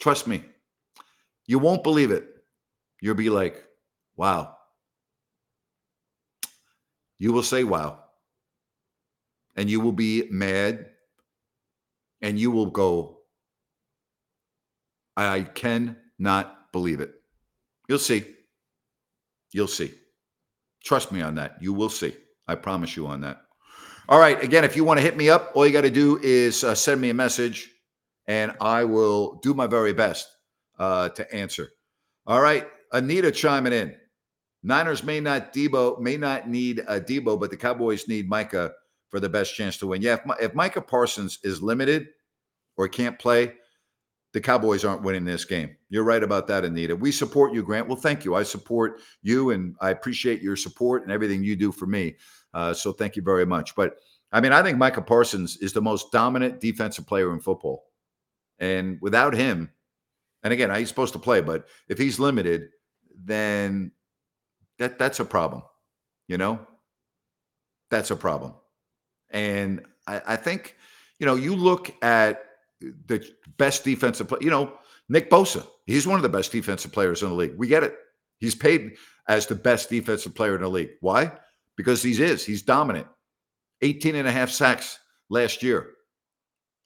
Trust 0.00 0.26
me. 0.26 0.44
You 1.46 1.58
won't 1.58 1.82
believe 1.82 2.10
it. 2.10 2.26
You'll 3.00 3.14
be 3.14 3.30
like, 3.30 3.64
wow. 4.16 4.56
You 7.18 7.32
will 7.32 7.42
say, 7.42 7.64
wow. 7.64 8.00
And 9.56 9.68
you 9.68 9.80
will 9.80 9.92
be 9.92 10.26
mad. 10.30 10.86
And 12.22 12.38
you 12.38 12.50
will 12.50 12.66
go, 12.66 13.18
I 15.16 15.42
cannot 15.42 16.72
believe 16.72 17.00
it. 17.00 17.12
You'll 17.88 17.98
see. 17.98 18.24
You'll 19.52 19.68
see. 19.68 19.92
Trust 20.84 21.12
me 21.12 21.22
on 21.22 21.34
that. 21.36 21.56
You 21.60 21.72
will 21.72 21.90
see. 21.90 22.14
I 22.46 22.54
promise 22.54 22.96
you 22.96 23.06
on 23.06 23.20
that. 23.22 23.42
All 24.08 24.18
right. 24.18 24.42
Again, 24.42 24.64
if 24.64 24.76
you 24.76 24.84
want 24.84 24.98
to 24.98 25.02
hit 25.02 25.16
me 25.16 25.30
up, 25.30 25.52
all 25.54 25.66
you 25.66 25.72
got 25.72 25.82
to 25.82 25.90
do 25.90 26.18
is 26.22 26.64
uh, 26.64 26.74
send 26.74 27.00
me 27.00 27.10
a 27.10 27.14
message 27.14 27.70
and 28.26 28.52
I 28.60 28.84
will 28.84 29.40
do 29.42 29.54
my 29.54 29.66
very 29.66 29.92
best 29.92 30.28
uh, 30.78 31.10
to 31.10 31.34
answer. 31.34 31.70
All 32.26 32.40
right. 32.40 32.66
Anita 32.92 33.30
chiming 33.30 33.72
in. 33.72 33.96
Niners 34.62 35.02
may 35.02 35.20
not 35.20 35.52
Deebo, 35.52 36.00
may 36.00 36.16
not 36.16 36.48
need 36.48 36.80
a 36.86 37.00
Deebo, 37.00 37.40
but 37.40 37.50
the 37.50 37.56
Cowboys 37.56 38.08
need 38.08 38.28
Micah 38.28 38.72
for 39.10 39.20
the 39.20 39.28
best 39.28 39.54
chance 39.54 39.76
to 39.78 39.88
win. 39.88 40.02
Yeah, 40.02 40.14
if, 40.14 40.20
if 40.40 40.54
Micah 40.54 40.80
Parsons 40.80 41.38
is 41.42 41.62
limited 41.62 42.08
or 42.76 42.88
can't 42.88 43.18
play, 43.18 43.54
the 44.32 44.40
Cowboys 44.40 44.84
aren't 44.84 45.02
winning 45.02 45.24
this 45.24 45.44
game. 45.44 45.76
You're 45.88 46.04
right 46.04 46.22
about 46.22 46.46
that, 46.46 46.64
Anita. 46.64 46.94
We 46.94 47.10
support 47.10 47.52
you, 47.52 47.62
Grant. 47.62 47.88
Well, 47.88 47.96
thank 47.96 48.24
you. 48.24 48.36
I 48.36 48.44
support 48.44 49.00
you, 49.22 49.50
and 49.50 49.74
I 49.80 49.90
appreciate 49.90 50.40
your 50.40 50.56
support 50.56 51.02
and 51.02 51.10
everything 51.10 51.42
you 51.42 51.56
do 51.56 51.72
for 51.72 51.86
me. 51.86 52.16
Uh, 52.54 52.72
so 52.72 52.92
thank 52.92 53.16
you 53.16 53.22
very 53.22 53.44
much. 53.44 53.74
But 53.74 53.96
I 54.32 54.40
mean, 54.40 54.52
I 54.52 54.62
think 54.62 54.78
Micah 54.78 55.02
Parsons 55.02 55.56
is 55.56 55.72
the 55.72 55.82
most 55.82 56.12
dominant 56.12 56.60
defensive 56.60 57.06
player 57.06 57.32
in 57.32 57.40
football, 57.40 57.86
and 58.60 58.98
without 59.00 59.34
him, 59.34 59.70
and 60.44 60.52
again, 60.52 60.72
he's 60.74 60.88
supposed 60.88 61.12
to 61.14 61.18
play, 61.18 61.40
but 61.40 61.66
if 61.88 61.98
he's 61.98 62.20
limited, 62.20 62.68
then 63.24 63.90
that 64.78 64.98
that's 64.98 65.18
a 65.18 65.24
problem. 65.24 65.62
You 66.28 66.38
know, 66.38 66.60
that's 67.90 68.12
a 68.12 68.16
problem. 68.16 68.54
And 69.30 69.82
I, 70.06 70.22
I 70.28 70.36
think, 70.36 70.76
you 71.18 71.26
know, 71.26 71.34
you 71.34 71.54
look 71.54 71.94
at 72.02 72.44
the 72.80 73.26
best 73.56 73.84
defensive 73.84 74.28
play, 74.28 74.38
you 74.40 74.50
know, 74.50 74.72
Nick 75.08 75.30
Bosa, 75.30 75.66
he's 75.86 76.06
one 76.06 76.16
of 76.16 76.22
the 76.22 76.28
best 76.28 76.52
defensive 76.52 76.92
players 76.92 77.22
in 77.22 77.28
the 77.28 77.34
league. 77.34 77.54
We 77.56 77.66
get 77.66 77.82
it. 77.82 77.96
He's 78.38 78.54
paid 78.54 78.96
as 79.28 79.46
the 79.46 79.54
best 79.54 79.90
defensive 79.90 80.34
player 80.34 80.54
in 80.54 80.62
the 80.62 80.68
league. 80.68 80.90
Why? 81.00 81.32
Because 81.76 82.02
he 82.02 82.12
is. 82.12 82.44
He's 82.44 82.62
dominant. 82.62 83.06
18 83.82 84.14
and 84.14 84.28
a 84.28 84.32
half 84.32 84.50
sacks 84.50 84.98
last 85.28 85.62
year. 85.62 85.90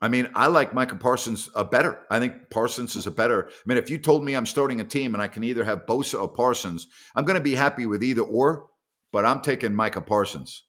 I 0.01 0.09
mean, 0.09 0.29
I 0.35 0.49
like 0.49 0.75
Micah 0.75 0.97
Parsons 0.97 1.49
a 1.55 1.65
better. 1.65 2.01
I 2.11 2.19
think 2.19 2.51
Parsons 2.51 2.95
is 2.97 3.07
a 3.07 3.11
better. 3.11 3.49
I 3.49 3.53
mean, 3.65 3.79
if 3.79 3.89
you 3.89 3.97
told 3.97 4.25
me 4.25 4.35
I'm 4.35 4.45
starting 4.45 4.81
a 4.81 4.85
team 4.85 5.15
and 5.15 5.23
I 5.23 5.29
can 5.29 5.45
either 5.45 5.65
have 5.65 5.87
Bosa 5.87 6.21
or 6.21 6.29
Parsons, 6.29 6.89
I'm 7.15 7.25
going 7.25 7.39
to 7.39 7.43
be 7.43 7.55
happy 7.55 7.87
with 7.87 8.03
either 8.03 8.23
or, 8.23 8.67
but 9.13 9.25
I'm 9.25 9.41
taking 9.41 9.75
Micah 9.75 10.03
Parsons. 10.03 10.65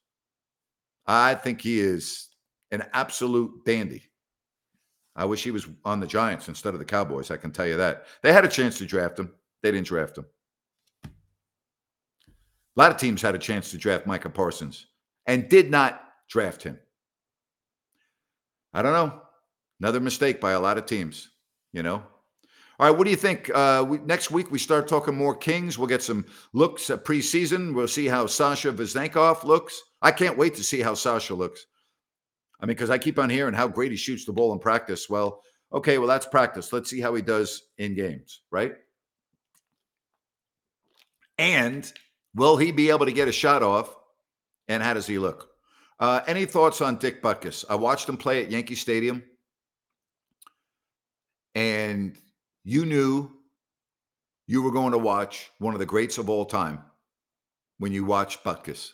I 1.07 1.35
think 1.35 1.61
he 1.61 1.79
is 1.79 2.29
an 2.71 2.83
absolute 2.93 3.63
dandy. 3.65 4.03
I 5.15 5.25
wish 5.25 5.43
he 5.43 5.51
was 5.51 5.67
on 5.85 5.99
the 5.99 6.07
Giants 6.07 6.49
instead 6.49 6.73
of 6.73 6.79
the 6.79 6.85
Cowboys. 6.85 7.31
I 7.31 7.37
can 7.37 7.51
tell 7.51 7.67
you 7.67 7.77
that. 7.77 8.05
They 8.21 8.33
had 8.33 8.43
a 8.43 8.49
chance 8.49 8.77
to 8.79 8.85
draft 8.85 9.19
him, 9.19 9.31
they 9.61 9.71
didn't 9.71 9.87
draft 9.87 10.17
him. 10.17 10.25
A 11.05 11.09
lot 12.81 12.91
of 12.91 12.97
teams 12.97 13.21
had 13.21 13.35
a 13.35 13.39
chance 13.39 13.71
to 13.71 13.77
draft 13.77 14.05
Micah 14.05 14.29
Parsons 14.29 14.87
and 15.25 15.47
did 15.47 15.71
not 15.71 16.01
draft 16.29 16.61
him. 16.63 16.77
I 18.73 18.81
don't 18.81 18.91
know. 18.91 19.21
Another 19.79 20.01
mistake 20.01 20.41
by 20.41 20.51
a 20.51 20.59
lot 20.59 20.77
of 20.77 20.85
teams, 20.85 21.29
you 21.71 21.83
know. 21.83 22.03
All 22.77 22.87
right, 22.87 22.97
what 22.97 23.05
do 23.05 23.11
you 23.11 23.15
think? 23.15 23.49
Uh, 23.53 23.85
we, 23.87 23.99
next 23.99 24.31
week 24.31 24.51
we 24.51 24.59
start 24.59 24.87
talking 24.87 25.15
more 25.15 25.35
Kings. 25.35 25.77
We'll 25.77 25.87
get 25.87 26.03
some 26.03 26.25
looks 26.51 26.89
at 26.89 27.05
preseason. 27.05 27.73
We'll 27.73 27.87
see 27.87 28.05
how 28.05 28.25
Sasha 28.25 28.73
Vezenkov 28.73 29.43
looks. 29.45 29.81
I 30.01 30.11
can't 30.11 30.37
wait 30.37 30.55
to 30.55 30.63
see 30.63 30.81
how 30.81 30.93
Sasha 30.93 31.33
looks. 31.33 31.65
I 32.59 32.65
mean, 32.65 32.75
because 32.75 32.89
I 32.89 32.97
keep 32.97 33.17
on 33.17 33.29
hearing 33.29 33.53
how 33.53 33.67
great 33.67 33.91
he 33.91 33.97
shoots 33.97 34.25
the 34.25 34.33
ball 34.33 34.51
in 34.51 34.59
practice. 34.59 35.09
Well, 35.09 35.41
okay, 35.71 35.97
well 35.97 36.07
that's 36.07 36.25
practice. 36.25 36.73
Let's 36.73 36.89
see 36.89 36.99
how 36.99 37.15
he 37.15 37.21
does 37.21 37.63
in 37.77 37.95
games, 37.95 38.41
right? 38.51 38.75
And 41.37 41.91
will 42.33 42.57
he 42.57 42.71
be 42.71 42.89
able 42.89 43.05
to 43.05 43.11
get 43.13 43.29
a 43.29 43.33
shot 43.33 43.63
off? 43.63 43.95
And 44.67 44.83
how 44.83 44.93
does 44.93 45.07
he 45.07 45.17
look? 45.17 45.49
Uh, 45.99 46.21
any 46.27 46.45
thoughts 46.45 46.81
on 46.81 46.97
Dick 46.97 47.21
Butkus? 47.21 47.63
I 47.69 47.75
watched 47.75 48.09
him 48.09 48.17
play 48.17 48.43
at 48.43 48.51
Yankee 48.51 48.75
Stadium 48.75 49.23
and 51.53 52.17
you 52.65 52.83
knew 52.85 53.29
you 54.47 54.61
were 54.63 54.71
going 54.71 54.91
to 54.91 54.97
watch 54.97 55.51
one 55.59 55.73
of 55.73 55.79
the 55.79 55.85
greats 55.85 56.17
of 56.17 56.29
all 56.29 56.45
time 56.45 56.81
when 57.77 57.93
you 57.93 58.03
watched 58.03 58.43
Butkus. 58.43 58.91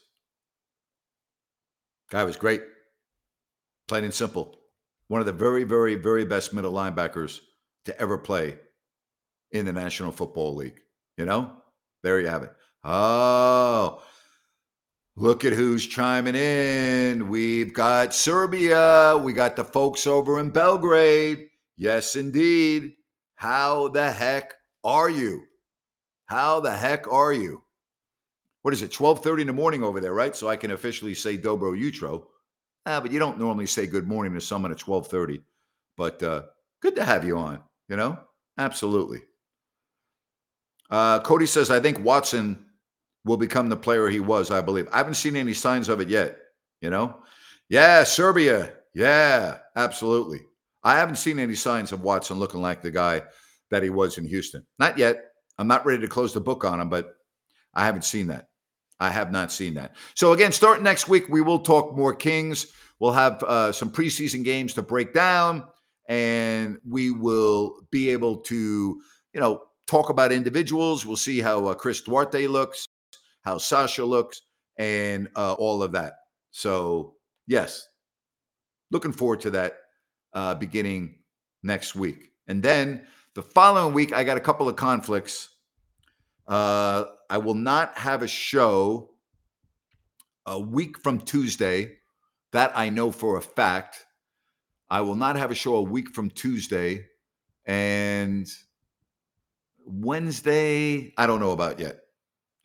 Guy 2.10 2.26
was 2.26 2.36
great, 2.36 2.62
plain 3.88 4.04
and 4.04 4.14
simple. 4.14 4.60
One 5.08 5.22
of 5.22 5.26
the 5.26 5.32
very, 5.32 5.64
very, 5.64 5.96
very 5.96 6.26
best 6.26 6.54
middle 6.54 6.74
linebackers 6.74 7.40
to 7.86 7.98
ever 8.00 8.18
play 8.18 8.58
in 9.52 9.66
the 9.66 9.74
National 9.74 10.12
Football 10.12 10.56
League. 10.56 10.80
You 11.18 11.26
know, 11.26 11.52
there 12.04 12.20
you 12.20 12.28
have 12.28 12.44
it. 12.44 12.52
Oh, 12.84 14.04
look 15.16 15.46
at 15.46 15.54
who's 15.54 15.88
chiming 15.88 16.36
in. 16.36 17.30
We've 17.30 17.74
got 17.74 18.14
Serbia. 18.14 19.18
We 19.18 19.32
got 19.32 19.56
the 19.56 19.64
folks 19.64 20.08
over 20.08 20.40
in 20.40 20.50
Belgrade. 20.50 21.48
Yes, 21.78 22.18
indeed. 22.18 22.94
How 23.42 23.88
the 23.88 24.12
heck 24.12 24.54
are 24.84 25.10
you? 25.10 25.46
How 26.28 26.60
the 26.60 26.70
heck 26.70 27.12
are 27.12 27.34
you? 27.34 27.64
What 28.62 28.72
is 28.72 28.84
it? 28.84 28.92
12:30 28.92 29.42
in 29.42 29.48
the 29.48 29.54
morning 29.54 29.84
over 29.84 30.00
there, 30.00 30.14
right? 30.14 30.36
So 30.36 30.48
I 30.48 30.56
can 30.56 30.70
officially 30.70 31.16
say 31.16 31.40
dobro 31.40 31.76
utro. 31.76 32.26
Ah, 32.86 33.00
but 33.02 33.12
you 33.12 33.18
don't 33.18 33.40
normally 33.40 33.66
say 33.66 33.88
good 33.88 34.08
morning 34.08 34.36
to 34.36 34.42
someone 34.42 34.72
at 34.72 34.78
12:30. 34.78 35.42
But 35.98 36.22
uh, 36.22 36.44
good 36.84 36.96
to 36.98 37.04
have 37.04 37.26
you 37.26 37.36
on, 37.36 37.64
you 37.90 37.96
know? 37.96 38.20
Absolutely. 38.60 39.24
Uh, 40.92 41.20
Cody 41.22 41.48
says, 41.48 41.72
I 41.72 41.80
think 41.80 41.98
Watson 42.06 42.64
will 43.26 43.38
become 43.38 43.70
the 43.70 43.76
player 43.76 44.08
he 44.08 44.20
was, 44.20 44.52
I 44.52 44.62
believe. 44.62 44.88
I 44.92 44.98
haven't 44.98 45.16
seen 45.16 45.36
any 45.36 45.56
signs 45.56 45.90
of 45.90 46.00
it 46.00 46.10
yet, 46.10 46.38
you 46.80 46.92
know? 46.92 47.24
Yeah, 47.70 48.04
Serbia. 48.04 48.74
Yeah, 48.94 49.58
absolutely. 49.76 50.42
I 50.84 50.96
haven't 50.96 51.18
seen 51.18 51.40
any 51.40 51.56
signs 51.56 51.92
of 51.92 52.02
Watson 52.02 52.40
looking 52.40 52.62
like 52.62 52.82
the 52.82 52.92
guy 52.92 53.22
that 53.70 53.84
he 53.84 53.90
was 53.90 54.18
in 54.18 54.26
Houston. 54.26 54.66
Not 54.80 54.98
yet. 54.98 55.26
I'm 55.58 55.68
not 55.68 55.86
ready 55.86 56.02
to 56.02 56.08
close 56.08 56.34
the 56.34 56.42
book 56.42 56.66
on 56.66 56.80
him, 56.80 56.90
but 56.90 57.16
I 57.74 57.86
haven't 57.86 58.06
seen 58.06 58.28
that. 58.28 58.48
I 59.00 59.10
have 59.10 59.32
not 59.32 59.52
seen 59.52 59.74
that. 59.76 59.96
So 60.16 60.34
again, 60.34 60.52
starting 60.52 60.84
next 60.84 61.08
week, 61.08 61.28
we 61.30 61.42
will 61.42 61.60
talk 61.60 61.96
more 61.96 62.14
Kings. 62.14 62.68
We'll 63.00 63.14
have 63.14 63.42
uh, 63.44 63.72
some 63.72 63.92
preseason 63.92 64.44
games 64.44 64.74
to 64.76 64.82
break 64.84 65.14
down, 65.14 65.64
and 66.08 66.78
we 66.88 67.12
will 67.12 67.88
be 67.90 68.10
able 68.10 68.38
to, 68.38 69.02
you 69.34 69.40
know, 69.40 69.64
talk 69.88 70.10
about 70.10 70.32
individuals. 70.32 71.06
We'll 71.06 71.16
see 71.16 71.42
how 71.42 71.66
uh, 71.66 71.74
Chris 71.74 72.02
Duarte 72.02 72.46
looks, 72.48 72.88
how 73.44 73.58
Sasha 73.58 74.06
looks, 74.06 74.42
and 74.78 75.30
uh, 75.36 75.54
all 75.54 75.82
of 75.82 75.92
that. 75.94 76.14
So, 76.52 77.16
yes, 77.48 77.88
looking 78.92 79.14
forward 79.14 79.42
to 79.42 79.50
that 79.52 79.78
uh, 80.34 80.56
beginning 80.56 81.16
next 81.64 81.96
week. 81.96 82.32
And 82.48 82.62
then 82.62 83.06
the 83.36 83.42
following 83.42 83.94
week, 83.94 84.14
I 84.14 84.24
got 84.24 84.38
a 84.38 84.42
couple 84.42 84.68
of 84.68 84.76
conflicts. 84.76 85.50
Uh, 86.48 87.06
I 87.30 87.38
will 87.38 87.56
not 87.56 87.98
have 87.98 88.24
a 88.24 88.28
show 88.28 89.12
a 90.46 90.60
week 90.60 91.00
from 91.00 91.20
Tuesday. 91.20 91.98
That 92.52 92.74
I 92.76 92.90
know 92.90 93.12
for 93.12 93.38
a 93.38 93.42
fact. 93.42 94.06
I 94.90 95.00
will 95.00 95.16
not 95.16 95.38
have 95.38 95.52
a 95.52 95.56
show 95.56 95.76
a 95.76 95.82
week 95.82 96.14
from 96.14 96.30
Tuesday. 96.30 97.06
And 97.66 98.52
Wednesday, 99.86 101.14
I 101.18 101.26
don't 101.28 101.40
know 101.40 101.52
about 101.52 101.80
yet. 101.80 102.00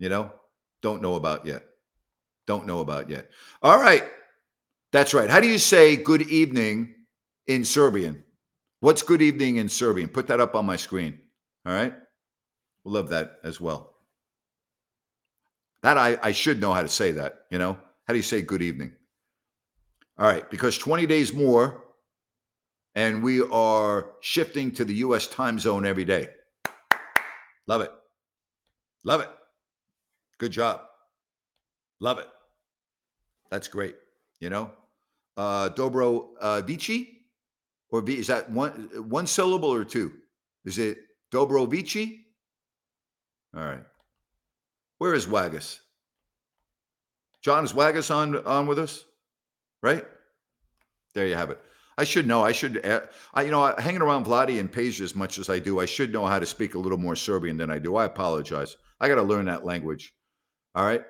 You 0.01 0.09
know, 0.09 0.33
don't 0.83 1.03
know 1.03 1.15
about 1.15 1.47
yet. 1.47 1.63
Don't 2.47 2.67
know 2.67 2.81
about 2.81 3.09
yet. 3.09 3.31
All 3.63 3.81
right. 3.81 4.05
That's 4.91 5.15
right. 5.15 5.31
How 5.31 5.39
do 5.39 5.47
you 5.47 5.59
say 5.59 5.95
good 5.95 6.23
evening 6.23 6.96
in 7.47 7.65
Serbian? 7.65 8.23
What's 8.81 9.03
good 9.03 9.23
evening 9.23 9.57
in 9.57 9.69
Serbian? 9.69 10.09
Put 10.09 10.27
that 10.29 10.41
up 10.41 10.55
on 10.55 10.67
my 10.67 10.77
screen. 10.77 11.19
All 11.65 11.73
right. 11.73 11.95
We'll 12.85 12.95
love 12.95 13.09
that 13.11 13.39
as 13.43 13.61
well. 13.61 13.95
That 15.83 15.99
I, 15.99 16.19
I 16.23 16.33
should 16.33 16.61
know 16.61 16.73
how 16.73 16.83
to 16.83 16.89
say 16.89 17.13
that, 17.13 17.41
you 17.51 17.59
know? 17.59 17.79
How 18.07 18.13
do 18.13 18.17
you 18.17 18.23
say 18.23 18.43
good 18.43 18.63
evening? 18.63 18.93
All 20.19 20.27
right, 20.27 20.49
because 20.51 20.79
20 20.79 21.07
days 21.07 21.33
more, 21.33 21.85
and 22.95 23.23
we 23.23 23.43
are 23.43 24.13
shifting 24.21 24.71
to 24.73 24.85
the 24.85 24.95
US 24.95 25.27
time 25.27 25.59
zone 25.59 25.85
every 25.85 26.05
day. 26.05 26.29
Love 27.67 27.83
it. 27.83 27.93
Love 29.05 29.21
it. 29.21 29.29
Good 30.39 30.53
job. 30.53 30.83
Love 32.01 32.19
it. 32.19 32.29
That's 33.51 33.69
great. 33.69 33.97
You 34.41 34.51
know, 34.51 34.71
uh, 35.37 35.71
Dobro 35.71 36.29
uh, 36.41 36.61
or 37.91 38.09
is 38.09 38.27
that 38.27 38.51
one 38.51 38.89
one 39.09 39.27
syllable 39.27 39.73
or 39.73 39.85
two? 39.85 40.13
Is 40.65 40.79
it 40.79 40.99
Dobro 41.33 41.69
Vici? 41.69 42.27
All 43.57 43.65
right. 43.65 43.85
Where 44.99 45.15
is 45.15 45.27
Waggis? 45.29 45.81
John, 47.43 47.65
is 47.65 47.75
Waggis 47.75 48.11
on 48.11 48.37
on 48.45 48.67
with 48.67 48.79
us? 48.79 49.05
Right? 49.83 50.05
There 51.15 51.27
you 51.27 51.35
have 51.35 51.51
it. 51.51 51.61
I 51.99 52.05
should 52.05 52.27
know. 52.27 52.45
I 52.45 52.53
should. 52.53 52.85
Uh, 52.85 53.03
I, 53.33 53.43
you 53.43 53.51
know, 53.51 53.75
hanging 53.79 54.03
around 54.03 54.27
Vlade 54.27 54.61
and 54.61 54.71
Peja 54.71 55.01
as 55.01 55.15
much 55.15 55.39
as 55.39 55.49
I 55.49 55.59
do, 55.59 55.81
I 55.81 55.87
should 55.87 56.13
know 56.13 56.27
how 56.27 56.39
to 56.39 56.45
speak 56.45 56.75
a 56.75 56.79
little 56.79 56.99
more 56.99 57.17
Serbian 57.17 57.57
than 57.57 57.71
I 57.71 57.79
do. 57.79 57.97
I 57.97 58.05
apologize. 58.05 58.77
I 59.01 59.09
got 59.09 59.15
to 59.15 59.23
learn 59.23 59.47
that 59.47 59.65
language. 59.65 60.13
All 60.75 60.85
right, 60.85 61.03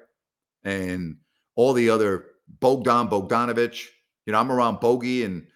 and 0.62 1.16
all 1.56 1.72
the 1.72 1.90
other 1.90 2.26
Bogdan 2.60 3.08
Bogdanovic. 3.08 3.84
You 4.26 4.32
know, 4.32 4.38
I'm 4.38 4.52
around 4.52 4.80
Bogey, 4.80 5.24
and 5.24 5.46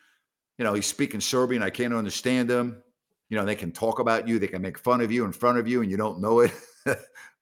you 0.61 0.65
know 0.65 0.75
he's 0.75 0.87
speaking 0.87 1.23
Serbian. 1.23 1.63
I 1.63 1.71
can't 1.71 1.95
understand 1.95 2.51
him. 2.51 2.83
You 3.31 3.39
know, 3.39 3.47
they 3.47 3.55
can 3.55 3.73
talk 3.73 3.99
about 3.99 4.29
you. 4.29 4.39
They 4.39 4.47
can 4.47 4.61
make 4.61 4.79
fun 4.79 5.01
of 5.01 5.11
you 5.11 5.25
in 5.25 5.33
front 5.33 5.57
of 5.57 5.67
you, 5.67 5.81
and 5.81 5.91
you 5.91 5.97
don't 5.97 6.21
know 6.21 6.41
it. 6.41 6.53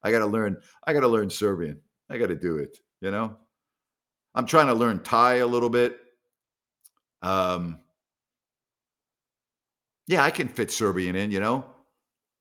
I 0.03 0.09
got 0.09 0.19
to 0.19 0.25
learn. 0.25 0.55
I 0.87 0.93
got 0.93 1.01
to 1.01 1.07
learn 1.09 1.29
Serbian. 1.29 1.81
I 2.09 2.17
got 2.17 2.27
to 2.27 2.35
do 2.35 2.59
it. 2.59 2.77
You 3.01 3.11
know, 3.11 3.35
I'm 4.35 4.45
trying 4.45 4.67
to 4.67 4.73
learn 4.73 5.03
Thai 5.03 5.35
a 5.35 5.45
little 5.45 5.69
bit. 5.69 5.97
Um, 7.21 7.79
yeah, 10.07 10.23
I 10.23 10.31
can 10.31 10.47
fit 10.47 10.71
Serbian 10.71 11.17
in, 11.17 11.29
you 11.29 11.41
know. 11.41 11.65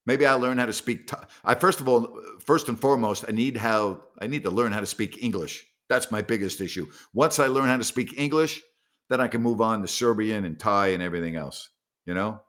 Maybe 0.07 0.26
I 0.26 0.35
learn 0.35 0.59
how 0.59 0.66
to 0.66 0.72
speak. 0.72 1.11
I 1.45 1.57
first 1.57 1.81
of 1.81 1.89
all, 1.89 2.20
first 2.39 2.68
and 2.68 2.81
foremost, 2.81 3.24
I 3.26 3.33
need 3.33 3.57
how 3.57 4.05
I 4.20 4.29
need 4.29 4.45
to 4.45 4.51
learn 4.51 4.70
how 4.70 4.81
to 4.81 4.87
speak 4.87 5.24
English. 5.24 5.66
That's 5.89 6.12
my 6.12 6.22
biggest 6.22 6.61
issue. 6.61 6.87
Once 7.14 7.41
I 7.41 7.49
learn 7.49 7.66
how 7.66 7.79
to 7.79 7.85
speak 7.85 8.16
English, 8.16 8.62
then 9.09 9.21
I 9.21 9.29
can 9.29 9.43
move 9.43 9.61
on 9.61 9.83
to 9.83 9.89
Serbian 9.89 10.45
and 10.45 10.59
Thai 10.59 10.89
and 10.89 11.03
everything 11.03 11.37
else. 11.37 11.71
You 12.07 12.15
know, 12.15 12.41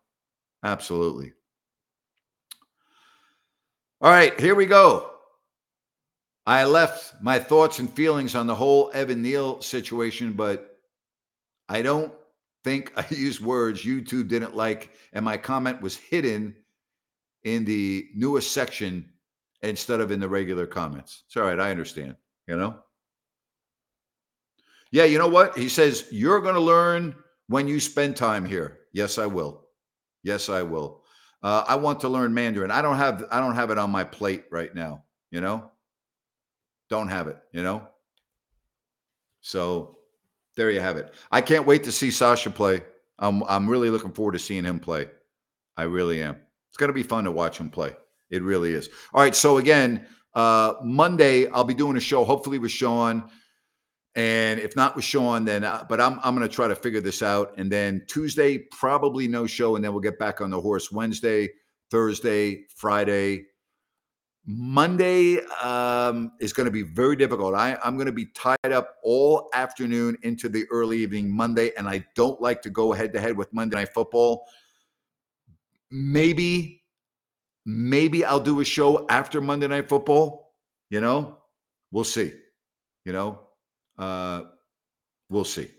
absolutely. 0.63 1.33
All 4.01 4.11
right, 4.11 4.39
here 4.39 4.55
we 4.55 4.65
go. 4.65 5.11
I 6.45 6.63
left 6.63 7.21
my 7.21 7.37
thoughts 7.37 7.79
and 7.79 7.93
feelings 7.93 8.33
on 8.33 8.47
the 8.47 8.55
whole 8.55 8.89
Evan 8.93 9.21
Neal 9.21 9.61
situation, 9.61 10.33
but 10.33 10.79
I 11.67 11.81
don't 11.81 12.13
think 12.63 12.93
I 12.97 13.05
used 13.09 13.41
words 13.41 13.83
you 13.83 14.01
two 14.01 14.23
didn't 14.23 14.55
like, 14.55 14.91
and 15.13 15.23
my 15.23 15.37
comment 15.37 15.81
was 15.81 15.97
hidden 15.97 16.55
in 17.43 17.65
the 17.65 18.09
newest 18.15 18.51
section 18.51 19.09
instead 19.61 19.99
of 19.99 20.11
in 20.11 20.19
the 20.19 20.29
regular 20.29 20.65
comments. 20.65 21.23
It's 21.27 21.37
all 21.37 21.43
right. 21.43 21.59
I 21.59 21.71
understand, 21.71 22.15
you 22.47 22.57
know? 22.57 22.79
Yeah, 24.91 25.05
you 25.05 25.17
know 25.17 25.27
what? 25.27 25.57
He 25.57 25.69
says, 25.69 26.05
You're 26.11 26.41
going 26.41 26.55
to 26.55 26.61
learn 26.61 27.15
when 27.47 27.67
you 27.67 27.79
spend 27.79 28.15
time 28.15 28.45
here. 28.45 28.79
Yes, 28.93 29.17
I 29.17 29.25
will. 29.25 29.65
Yes, 30.23 30.49
I 30.49 30.63
will. 30.63 31.03
Uh, 31.41 31.63
I 31.67 31.75
want 31.75 32.01
to 32.01 32.09
learn 32.09 32.33
Mandarin. 32.33 32.71
I 32.71 32.81
don't 32.81 32.97
have 32.97 33.25
I 33.31 33.39
don't 33.39 33.55
have 33.55 33.71
it 33.71 33.77
on 33.77 33.89
my 33.91 34.03
plate 34.03 34.45
right 34.51 34.73
now, 34.73 35.03
you 35.31 35.41
know? 35.41 35.71
Don't 36.89 37.07
have 37.07 37.27
it, 37.27 37.37
you 37.53 37.63
know? 37.63 37.87
So 39.41 39.99
there 40.57 40.71
you 40.71 40.81
have 40.81 40.97
it. 40.97 41.13
I 41.31 41.41
can't 41.41 41.65
wait 41.65 41.83
to 41.85 41.91
see 41.91 42.11
Sasha 42.11 42.49
play. 42.49 42.81
I'm 43.19 43.43
I'm 43.43 43.69
really 43.69 43.89
looking 43.89 44.11
forward 44.11 44.33
to 44.33 44.39
seeing 44.39 44.65
him 44.65 44.79
play. 44.79 45.07
I 45.77 45.83
really 45.83 46.21
am. 46.21 46.35
It's 46.69 46.77
going 46.77 46.89
to 46.89 46.93
be 46.93 47.03
fun 47.03 47.23
to 47.23 47.31
watch 47.31 47.57
him 47.57 47.69
play. 47.69 47.95
It 48.29 48.43
really 48.43 48.73
is. 48.73 48.89
All 49.13 49.21
right. 49.21 49.35
So 49.35 49.57
again, 49.57 50.05
uh, 50.33 50.73
Monday 50.83 51.47
I'll 51.47 51.63
be 51.63 51.73
doing 51.73 51.95
a 51.95 52.01
show, 52.01 52.25
hopefully 52.25 52.59
with 52.59 52.71
Sean, 52.71 53.29
and 54.15 54.59
if 54.59 54.75
not 54.75 54.95
with 54.95 55.05
Sean, 55.05 55.45
then 55.45 55.63
uh, 55.63 55.85
but 55.87 56.01
I'm 56.01 56.19
I'm 56.23 56.35
going 56.35 56.47
to 56.47 56.53
try 56.53 56.67
to 56.67 56.75
figure 56.75 57.01
this 57.01 57.21
out. 57.21 57.53
And 57.57 57.71
then 57.71 58.03
Tuesday 58.07 58.57
probably 58.57 59.27
no 59.27 59.45
show, 59.45 59.75
and 59.75 59.83
then 59.83 59.91
we'll 59.91 60.01
get 60.01 60.19
back 60.19 60.41
on 60.41 60.49
the 60.49 60.59
horse 60.59 60.91
Wednesday, 60.91 61.49
Thursday, 61.91 62.65
Friday, 62.75 63.45
Monday 64.51 65.39
um, 65.61 66.31
is 66.39 66.53
going 66.53 66.65
to 66.65 66.71
be 66.71 66.81
very 66.81 67.15
difficult. 67.15 67.53
I, 67.53 67.77
I'm 67.83 67.95
going 67.97 68.07
to 68.07 68.11
be 68.11 68.25
tied 68.27 68.71
up 68.71 68.95
all 69.03 69.47
afternoon 69.53 70.17
into 70.23 70.49
the 70.49 70.65
early 70.71 70.97
evening 70.97 71.29
Monday, 71.29 71.71
and 71.77 71.87
I 71.87 72.03
don't 72.15 72.41
like 72.41 72.63
to 72.63 72.71
go 72.71 72.91
head 72.91 73.13
to 73.13 73.19
head 73.19 73.37
with 73.37 73.53
Monday 73.53 73.75
Night 73.75 73.93
Football. 73.93 74.45
Maybe, 75.91 76.83
maybe 77.67 78.25
I'll 78.25 78.39
do 78.39 78.59
a 78.59 78.65
show 78.65 79.05
after 79.07 79.39
Monday 79.39 79.67
Night 79.67 79.87
Football. 79.87 80.55
You 80.89 81.01
know, 81.01 81.37
we'll 81.91 82.03
see. 82.03 82.33
You 83.05 83.13
know, 83.13 83.41
uh, 83.99 84.43
we'll 85.29 85.45
see. 85.45 85.69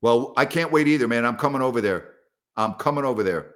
Well, 0.00 0.32
I 0.36 0.46
can't 0.46 0.72
wait 0.72 0.88
either, 0.88 1.06
man. 1.06 1.24
I'm 1.24 1.36
coming 1.36 1.62
over 1.62 1.80
there. 1.80 2.14
I'm 2.56 2.74
coming 2.74 3.04
over 3.04 3.22
there. 3.22 3.54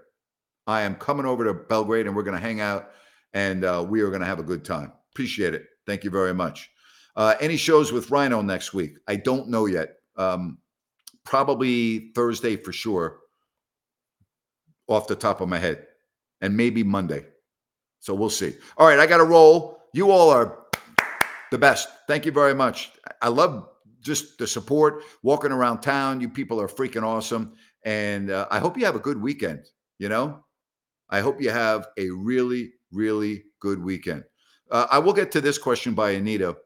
I 0.69 0.83
am 0.83 0.95
coming 0.95 1.27
over 1.27 1.45
to 1.45 1.55
Belgrade, 1.55 2.07
and 2.07 2.15
we're 2.15 2.23
going 2.23 2.37
to 2.37 2.43
hang 2.43 2.61
out 2.61 2.91
and 3.37 3.67
uh, 3.67 3.85
we 3.87 4.01
are 4.01 4.09
going 4.09 4.21
to 4.21 4.27
have 4.27 4.39
a 4.39 4.43
good 4.43 4.65
time. 4.65 4.91
Appreciate 5.13 5.53
it. 5.53 5.67
Thank 5.87 6.05
you 6.05 6.11
very 6.11 6.33
much. 6.33 6.71
Uh, 7.17 7.35
any 7.39 7.59
shows 7.59 7.93
with 7.93 8.11
Rhino 8.11 8.41
next 8.41 8.73
week? 8.73 8.97
I 9.07 9.17
don't 9.17 9.51
know 9.51 9.67
yet. 9.67 9.97
Um, 10.17 10.57
probably 11.23 12.13
Thursday 12.15 12.57
for 12.57 12.73
sure, 12.73 13.19
off 14.89 15.07
the 15.07 15.15
top 15.15 15.43
of 15.43 15.51
my 15.51 15.59
head, 15.59 15.87
and 16.41 16.57
maybe 16.57 16.83
Monday. 16.83 17.27
So 18.01 18.15
we'll 18.15 18.31
see. 18.31 18.55
All 18.79 18.87
right, 18.87 18.99
I 18.99 19.07
got 19.07 19.19
to 19.19 19.25
roll. 19.25 19.83
You 19.93 20.11
all 20.11 20.31
are 20.31 20.59
the 21.51 21.59
best. 21.59 21.89
Thank 22.07 22.25
you 22.25 22.33
very 22.33 22.55
much. 22.55 22.91
I 23.23 23.29
love 23.29 23.69
just 24.01 24.39
the 24.39 24.47
support, 24.47 25.03
walking 25.23 25.53
around 25.53 25.81
town. 25.81 26.21
You 26.21 26.29
people 26.29 26.61
are 26.61 26.69
freaking 26.69 27.03
awesome. 27.03 27.55
And 27.85 28.31
uh, 28.31 28.47
I 28.51 28.59
hope 28.59 28.77
you 28.79 28.85
have 28.85 28.97
a 28.97 29.01
good 29.01 29.21
weekend. 29.21 29.67
You 29.99 30.09
know, 30.09 30.45
I 31.11 31.21
hope 31.21 31.41
you 31.41 31.51
have 31.51 31.89
a 31.99 32.11
really, 32.11 32.73
really 32.93 33.45
good 33.61 33.83
weekend. 33.83 34.25
Uh, 34.71 34.87
I 34.91 34.99
will 34.99 35.13
get 35.13 35.31
to 35.33 35.41
this 35.41 35.59
question 35.59 35.95
by 35.95 36.11
Anita. 36.11 36.57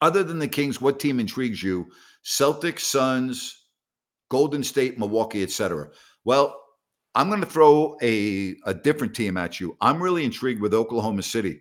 Other 0.00 0.22
than 0.22 0.38
the 0.38 0.48
Kings, 0.48 0.80
what 0.80 0.98
team 0.98 1.20
intrigues 1.20 1.62
you? 1.62 1.86
Celtics, 2.24 2.80
Suns, 2.80 3.66
Golden 4.30 4.64
State, 4.64 4.98
Milwaukee, 4.98 5.42
etc. 5.42 5.88
Well, 6.24 6.60
I'm 7.14 7.28
going 7.28 7.40
to 7.40 7.46
throw 7.46 7.96
a, 8.02 8.56
a 8.66 8.74
different 8.74 9.14
team 9.14 9.36
at 9.36 9.60
you. 9.60 9.76
I'm 9.80 10.02
really 10.02 10.24
intrigued 10.24 10.60
with 10.60 10.74
Oklahoma 10.74 11.22
City. 11.22 11.60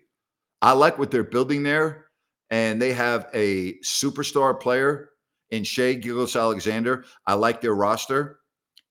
I 0.62 0.72
like 0.72 0.98
what 0.98 1.12
they're 1.12 1.24
building 1.24 1.62
there, 1.64 2.03
and 2.54 2.80
they 2.80 2.93
have 2.93 3.30
a 3.34 3.74
superstar 3.80 4.60
player 4.60 5.10
in 5.49 5.64
Shai 5.64 5.93
Gilgeous-Alexander. 5.93 7.04
I 7.26 7.34
like 7.34 7.62
their 7.62 7.74
roster, 7.74 8.41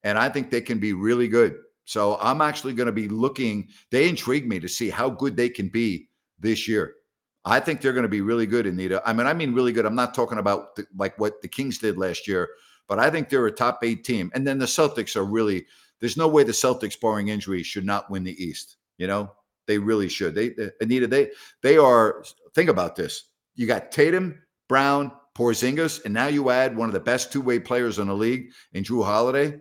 and 0.02 0.18
I 0.18 0.30
think 0.30 0.50
they 0.50 0.60
can 0.60 0.80
be 0.80 0.94
really 0.94 1.28
good. 1.28 1.58
So 1.84 2.18
I'm 2.20 2.40
actually 2.40 2.72
going 2.72 2.86
to 2.86 2.92
be 2.92 3.06
looking. 3.06 3.68
They 3.92 4.08
intrigue 4.08 4.48
me 4.48 4.58
to 4.58 4.68
see 4.68 4.90
how 4.90 5.10
good 5.10 5.36
they 5.36 5.48
can 5.48 5.68
be 5.68 6.08
this 6.40 6.66
year. 6.66 6.94
I 7.44 7.60
think 7.60 7.80
they're 7.80 7.92
going 7.92 8.02
to 8.02 8.08
be 8.08 8.20
really 8.20 8.46
good, 8.46 8.66
Anita. 8.66 9.00
I 9.06 9.12
mean, 9.12 9.28
I 9.28 9.32
mean 9.32 9.54
really 9.54 9.70
good. 9.70 9.86
I'm 9.86 9.94
not 9.94 10.12
talking 10.12 10.38
about 10.38 10.74
the, 10.74 10.84
like 10.96 11.16
what 11.20 11.40
the 11.40 11.46
Kings 11.46 11.78
did 11.78 11.96
last 11.96 12.26
year, 12.26 12.48
but 12.88 12.98
I 12.98 13.10
think 13.10 13.28
they're 13.28 13.46
a 13.46 13.52
top 13.52 13.84
eight 13.84 14.02
team. 14.02 14.32
And 14.34 14.44
then 14.44 14.58
the 14.58 14.66
Celtics 14.66 15.14
are 15.14 15.24
really. 15.24 15.66
There's 16.00 16.16
no 16.16 16.26
way 16.26 16.42
the 16.42 16.50
Celtics, 16.50 17.00
barring 17.00 17.28
injury, 17.28 17.62
should 17.62 17.86
not 17.86 18.10
win 18.10 18.24
the 18.24 18.44
East. 18.44 18.78
You 18.98 19.06
know, 19.06 19.30
they 19.68 19.78
really 19.78 20.08
should. 20.08 20.34
They, 20.34 20.48
they 20.48 20.70
Anita, 20.80 21.06
they 21.06 21.30
they 21.62 21.76
are. 21.76 22.24
Think 22.56 22.68
about 22.68 22.96
this. 22.96 23.28
You 23.54 23.66
got 23.66 23.92
Tatum, 23.92 24.40
Brown, 24.68 25.12
Porzingis, 25.36 26.04
and 26.04 26.12
now 26.12 26.26
you 26.26 26.50
add 26.50 26.76
one 26.76 26.88
of 26.88 26.92
the 26.92 27.00
best 27.00 27.32
two 27.32 27.40
way 27.40 27.58
players 27.58 27.98
in 27.98 28.08
the 28.08 28.14
league 28.14 28.50
in 28.72 28.84
Jrue 28.84 29.04
Holiday. 29.04 29.60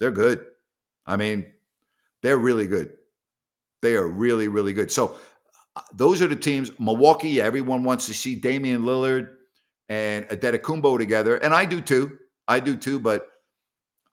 They're 0.00 0.10
good. 0.10 0.44
I 1.06 1.16
mean, 1.16 1.46
they're 2.22 2.38
really 2.38 2.66
good. 2.66 2.92
They 3.82 3.94
are 3.94 4.08
really, 4.08 4.48
really 4.48 4.72
good. 4.72 4.90
So 4.90 5.16
uh, 5.76 5.82
those 5.94 6.22
are 6.22 6.26
the 6.26 6.36
teams. 6.36 6.70
Milwaukee, 6.78 7.40
everyone 7.40 7.84
wants 7.84 8.06
to 8.06 8.14
see 8.14 8.34
Damian 8.34 8.82
Lillard 8.82 9.28
and 9.88 10.26
Adetokounmpo 10.28 10.98
together, 10.98 11.36
and 11.36 11.54
I 11.54 11.64
do 11.64 11.80
too. 11.80 12.18
I 12.48 12.60
do 12.60 12.76
too. 12.76 12.98
But 12.98 13.28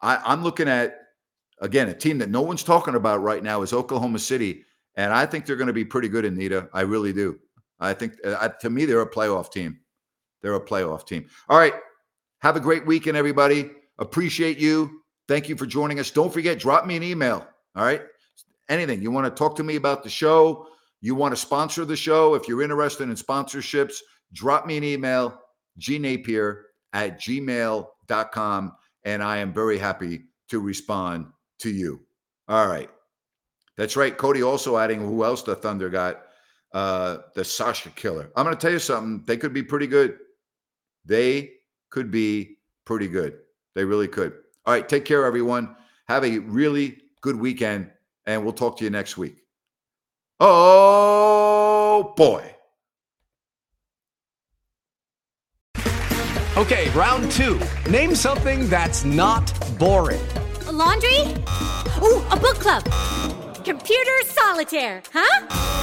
I, 0.02 0.22
I'm 0.26 0.44
looking 0.44 0.68
at 0.68 1.00
again 1.62 1.90
a 1.90 1.94
team 1.94 2.18
that 2.20 2.30
no 2.30 2.42
one's 2.42 2.64
talking 2.64 2.96
about 2.96 3.22
right 3.22 3.42
now 3.42 3.62
is 3.62 3.74
Oklahoma 3.74 4.20
City, 4.20 4.64
and 4.96 5.14
I 5.14 5.26
think 5.26 5.46
they're 5.46 5.56
going 5.56 5.68
to 5.68 5.74
be 5.74 5.86
pretty 5.86 6.10
good. 6.10 6.26
Anita, 6.26 6.70
I 6.74 6.82
really 6.82 7.14
do. 7.14 7.40
I 7.80 7.94
think 7.94 8.14
uh, 8.26 8.50
to 8.62 8.70
me 8.70 8.86
they're 8.86 9.02
a 9.02 9.10
playoff 9.10 9.52
team. 9.52 9.80
They're 10.42 10.56
a 10.56 10.62
playoff 10.62 11.08
team. 11.08 11.28
All 11.50 11.58
right. 11.58 11.74
Have 12.42 12.56
a 12.56 12.60
great 12.60 12.86
weekend, 12.86 13.16
everybody. 13.18 13.72
Appreciate 13.98 14.58
you. 14.58 15.02
Thank 15.28 15.48
you 15.48 15.56
for 15.56 15.66
joining 15.66 16.00
us. 16.00 16.12
Don't 16.12 16.34
forget, 16.34 16.60
drop 16.60 16.86
me 16.86 16.98
an 16.98 17.04
email. 17.04 17.48
All 17.76 17.86
right. 17.86 18.02
Anything 18.70 19.02
you 19.02 19.12
want 19.12 19.26
to 19.26 19.38
talk 19.38 19.56
to 19.58 19.64
me 19.64 19.78
about 19.78 20.04
the 20.04 20.10
show, 20.10 20.68
you 21.02 21.16
want 21.16 21.34
to 21.34 21.40
sponsor 21.40 21.86
the 21.86 21.96
show. 21.96 22.36
If 22.36 22.48
you're 22.48 22.62
interested 22.62 23.10
in 23.10 23.16
sponsorships, 23.16 23.96
drop 24.34 24.66
me 24.66 24.78
an 24.78 24.84
email, 24.84 25.40
gnapier 25.80 26.64
at 26.92 27.20
gmail.com. 27.20 28.76
And 29.06 29.24
I 29.24 29.38
am 29.38 29.54
very 29.54 29.78
happy 29.78 30.24
to 30.50 30.60
respond 30.60 31.28
to 31.60 31.70
you. 31.70 32.02
All 32.48 32.68
right. 32.68 32.90
That's 33.78 33.96
right. 33.96 34.18
Cody 34.18 34.44
also 34.44 34.78
adding 34.78 35.00
who 35.00 35.24
else 35.24 35.42
the 35.42 35.56
Thunder 35.56 35.90
got 35.90 36.24
uh, 36.74 37.18
the 37.36 37.44
Sasha 37.44 37.90
Killer. 37.92 38.30
I'm 38.36 38.46
going 38.46 38.56
to 38.56 38.62
tell 38.62 38.72
you 38.72 38.80
something. 38.80 39.24
They 39.26 39.38
could 39.38 39.54
be 39.54 39.64
pretty 39.64 39.88
good. 39.88 40.18
They 41.06 41.52
could 41.90 42.12
be 42.12 42.58
pretty 42.86 43.08
good. 43.08 43.40
They 43.76 43.86
really 43.86 44.08
could. 44.08 44.34
All 44.66 44.74
right. 44.74 44.88
Take 44.88 45.06
care, 45.06 45.26
everyone. 45.26 45.76
Have 46.08 46.24
a 46.26 46.40
really 46.40 46.98
good 47.22 47.36
weekend, 47.36 47.90
and 48.26 48.44
we'll 48.44 48.54
talk 48.54 48.78
to 48.78 48.84
you 48.84 48.90
next 48.90 49.18
week. 49.18 49.44
Oh, 50.40 52.14
boy. 52.18 52.54
Okay, 56.56 56.90
round 56.92 57.32
two. 57.32 57.60
Name 57.90 58.14
something 58.14 58.68
that's 58.70 59.04
not 59.04 59.52
boring. 59.80 60.22
A 60.68 60.72
laundry? 60.72 61.22
Ooh, 62.04 62.22
a 62.30 62.38
book 62.38 62.60
club. 62.60 62.84
Computer 63.64 64.12
solitaire, 64.26 65.02
huh? 65.14 65.83